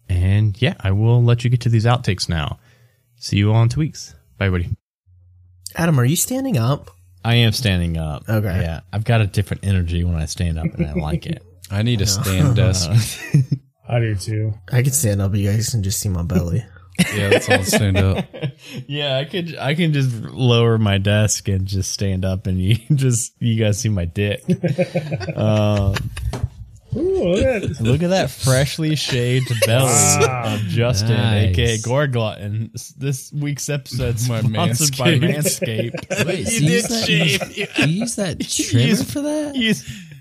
And 0.07 0.59
yeah, 0.61 0.75
I 0.79 0.91
will 0.91 1.21
let 1.21 1.43
you 1.43 1.49
get 1.49 1.59
to 1.61 1.69
these 1.69 1.83
outtakes 1.83 2.29
now. 2.29 2.59
See 3.17 3.35
you 3.35 3.51
all 3.51 3.61
in 3.61 3.67
two 3.67 3.81
weeks. 3.81 4.15
Bye, 4.37 4.45
everybody. 4.45 4.73
Adam, 5.75 5.99
are 5.99 6.05
you 6.05 6.15
standing 6.15 6.57
up? 6.57 6.89
I 7.25 7.35
am 7.35 7.51
standing 7.51 7.97
up. 7.97 8.29
Okay. 8.29 8.61
Yeah, 8.61 8.81
I've 8.93 9.03
got 9.03 9.19
a 9.19 9.27
different 9.27 9.65
energy 9.65 10.05
when 10.05 10.15
I 10.15 10.27
stand 10.27 10.57
up, 10.57 10.73
and 10.75 10.87
I 10.87 10.93
like 10.93 11.25
it. 11.25 11.43
I 11.69 11.81
need 11.81 11.99
a 11.99 12.05
stand 12.05 12.55
desk. 12.55 12.89
I 13.89 13.99
do 13.99 14.15
too. 14.15 14.53
I 14.71 14.81
can 14.81 14.93
stand 14.93 15.21
up, 15.21 15.31
but 15.31 15.41
you 15.41 15.51
guys 15.51 15.71
can 15.71 15.83
just 15.83 15.99
see 15.99 16.07
my 16.07 16.23
belly. 16.23 16.63
Yeah, 17.15 17.29
let's 17.29 17.49
all 17.49 17.63
stand 17.63 17.97
up. 17.97 18.25
yeah, 18.87 19.17
I 19.17 19.25
could. 19.25 19.55
I 19.57 19.73
can 19.75 19.93
just 19.93 20.13
lower 20.15 20.77
my 20.77 20.97
desk 20.99 21.47
and 21.47 21.65
just 21.65 21.91
stand 21.91 22.23
up, 22.25 22.45
and 22.47 22.59
you 22.61 22.75
just 22.95 23.33
you 23.39 23.55
guys 23.61 23.79
see 23.79 23.89
my 23.89 24.05
dick. 24.05 24.43
um, 25.35 25.95
Ooh, 26.95 27.23
look 27.23 27.43
at 27.43 27.61
that. 27.63 27.81
Look 27.81 28.03
at 28.03 28.09
that 28.11 28.29
freshly 28.29 28.95
shaved 28.95 29.51
belly 29.65 29.85
Wow. 29.85 30.53
of 30.53 30.59
Justin, 30.61 31.17
Nice. 31.17 31.49
aka 31.57 31.77
Gorglutton. 31.79 32.71
This 32.97 33.33
week's 33.33 33.67
episode 33.69 34.15
My 34.27 34.41
sponsored 34.41 34.97
by 34.97 35.15
Manscaped. 35.17 35.93
Manscaped. 36.11 36.25
Wait, 36.27 36.47
so 36.47 36.59
you 36.59 36.69
you 36.69 36.69
did 36.69 36.69
use 36.69 36.87
that, 36.87 37.05
shave. 37.05 37.57
You 37.57 37.85
use 37.87 38.15
that 38.17 38.39
trimmer 38.41 38.85
use- 38.87 39.11
for 39.11 39.21
that? 39.21 39.55
Use- 39.55 40.12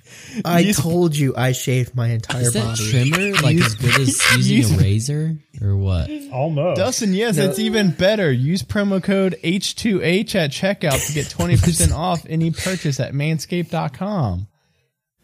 I 0.44 0.60
use- 0.60 0.78
told 0.78 1.16
you 1.16 1.34
I 1.36 1.52
shaved 1.52 1.94
my 1.94 2.08
entire 2.08 2.42
Is 2.42 2.52
that 2.54 2.64
body. 2.64 2.90
trimmer 2.90 3.32
like 3.42 3.56
as 3.58 3.74
good 3.74 4.00
as 4.00 4.48
using 4.48 4.78
a 4.78 4.82
razor 4.82 5.36
or 5.60 5.76
what? 5.76 6.10
Almost. 6.32 6.78
Dustin, 6.78 7.12
yes, 7.14 7.36
it's 7.38 7.58
even 7.58 7.90
better. 7.90 8.32
Use 8.32 8.62
promo 8.62 9.02
code 9.02 9.36
H2H 9.44 10.34
at 10.34 10.50
checkout 10.50 11.06
to 11.06 11.12
get 11.12 11.26
20% 11.26 11.92
off 11.96 12.24
any 12.28 12.50
purchase 12.50 12.98
at 13.00 13.12
manscaped.com. 13.12 14.48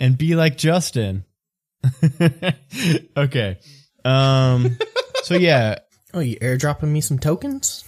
And 0.01 0.17
be 0.19 0.37
like 0.37 0.57
Justin. 0.57 1.25
okay. 3.17 3.59
Um 4.05 4.77
so 5.25 5.35
yeah. 5.35 5.79
Oh, 6.15 6.21
you 6.21 6.37
airdropping 6.39 6.89
me 6.89 7.01
some 7.01 7.19
tokens? 7.19 7.85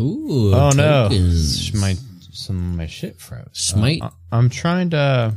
Ooh. 0.00 0.52
Oh 0.54 0.70
no. 0.76 1.08
tokens. 1.08 1.74
My 1.74 1.94
some 2.30 2.56
of 2.56 2.76
my 2.76 2.86
shit 2.86 3.18
froze. 3.20 3.48
Smite. 3.52 4.02
Uh, 4.02 4.10
I- 4.32 4.36
I'm 4.38 4.50
trying 4.50 4.90
to 4.90 5.34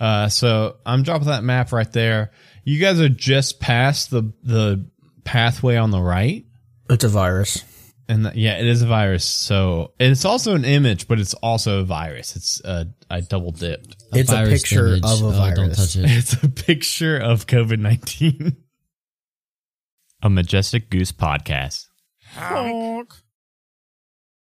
uh 0.00 0.28
so 0.28 0.76
I'm 0.84 1.02
dropping 1.02 1.28
that 1.28 1.44
map 1.44 1.72
right 1.72 1.90
there. 1.92 2.30
You 2.64 2.80
guys 2.80 3.00
are 3.00 3.08
just 3.08 3.60
past 3.60 4.10
the 4.10 4.32
the 4.42 4.86
pathway 5.24 5.76
on 5.76 5.90
the 5.90 6.00
right. 6.00 6.44
It's 6.90 7.04
a 7.04 7.08
virus. 7.08 7.64
And 8.08 8.22
th- 8.24 8.36
yeah, 8.36 8.58
it 8.58 8.66
is 8.66 8.82
a 8.82 8.86
virus. 8.86 9.24
So 9.24 9.92
and 9.98 10.12
it's 10.12 10.24
also 10.24 10.54
an 10.54 10.64
image, 10.64 11.08
but 11.08 11.18
it's 11.18 11.34
also 11.34 11.80
a 11.80 11.84
virus. 11.84 12.36
It's 12.36 12.60
uh, 12.64 12.84
I 13.10 13.20
double 13.20 13.50
dipped. 13.50 13.96
It's 14.12 14.30
a 14.30 14.44
picture 14.44 14.86
image. 14.88 15.04
of 15.04 15.22
a 15.22 15.26
Oh, 15.26 15.30
virus. 15.30 15.56
Don't 15.56 15.74
touch 15.74 15.96
it. 15.96 16.04
It's 16.18 16.32
a 16.42 16.48
picture 16.48 17.16
of 17.18 17.46
COVID 17.46 17.78
nineteen. 17.80 18.56
A 20.22 20.30
majestic 20.30 20.88
goose 20.90 21.12
podcast. 21.12 21.86
Honk. 22.34 23.12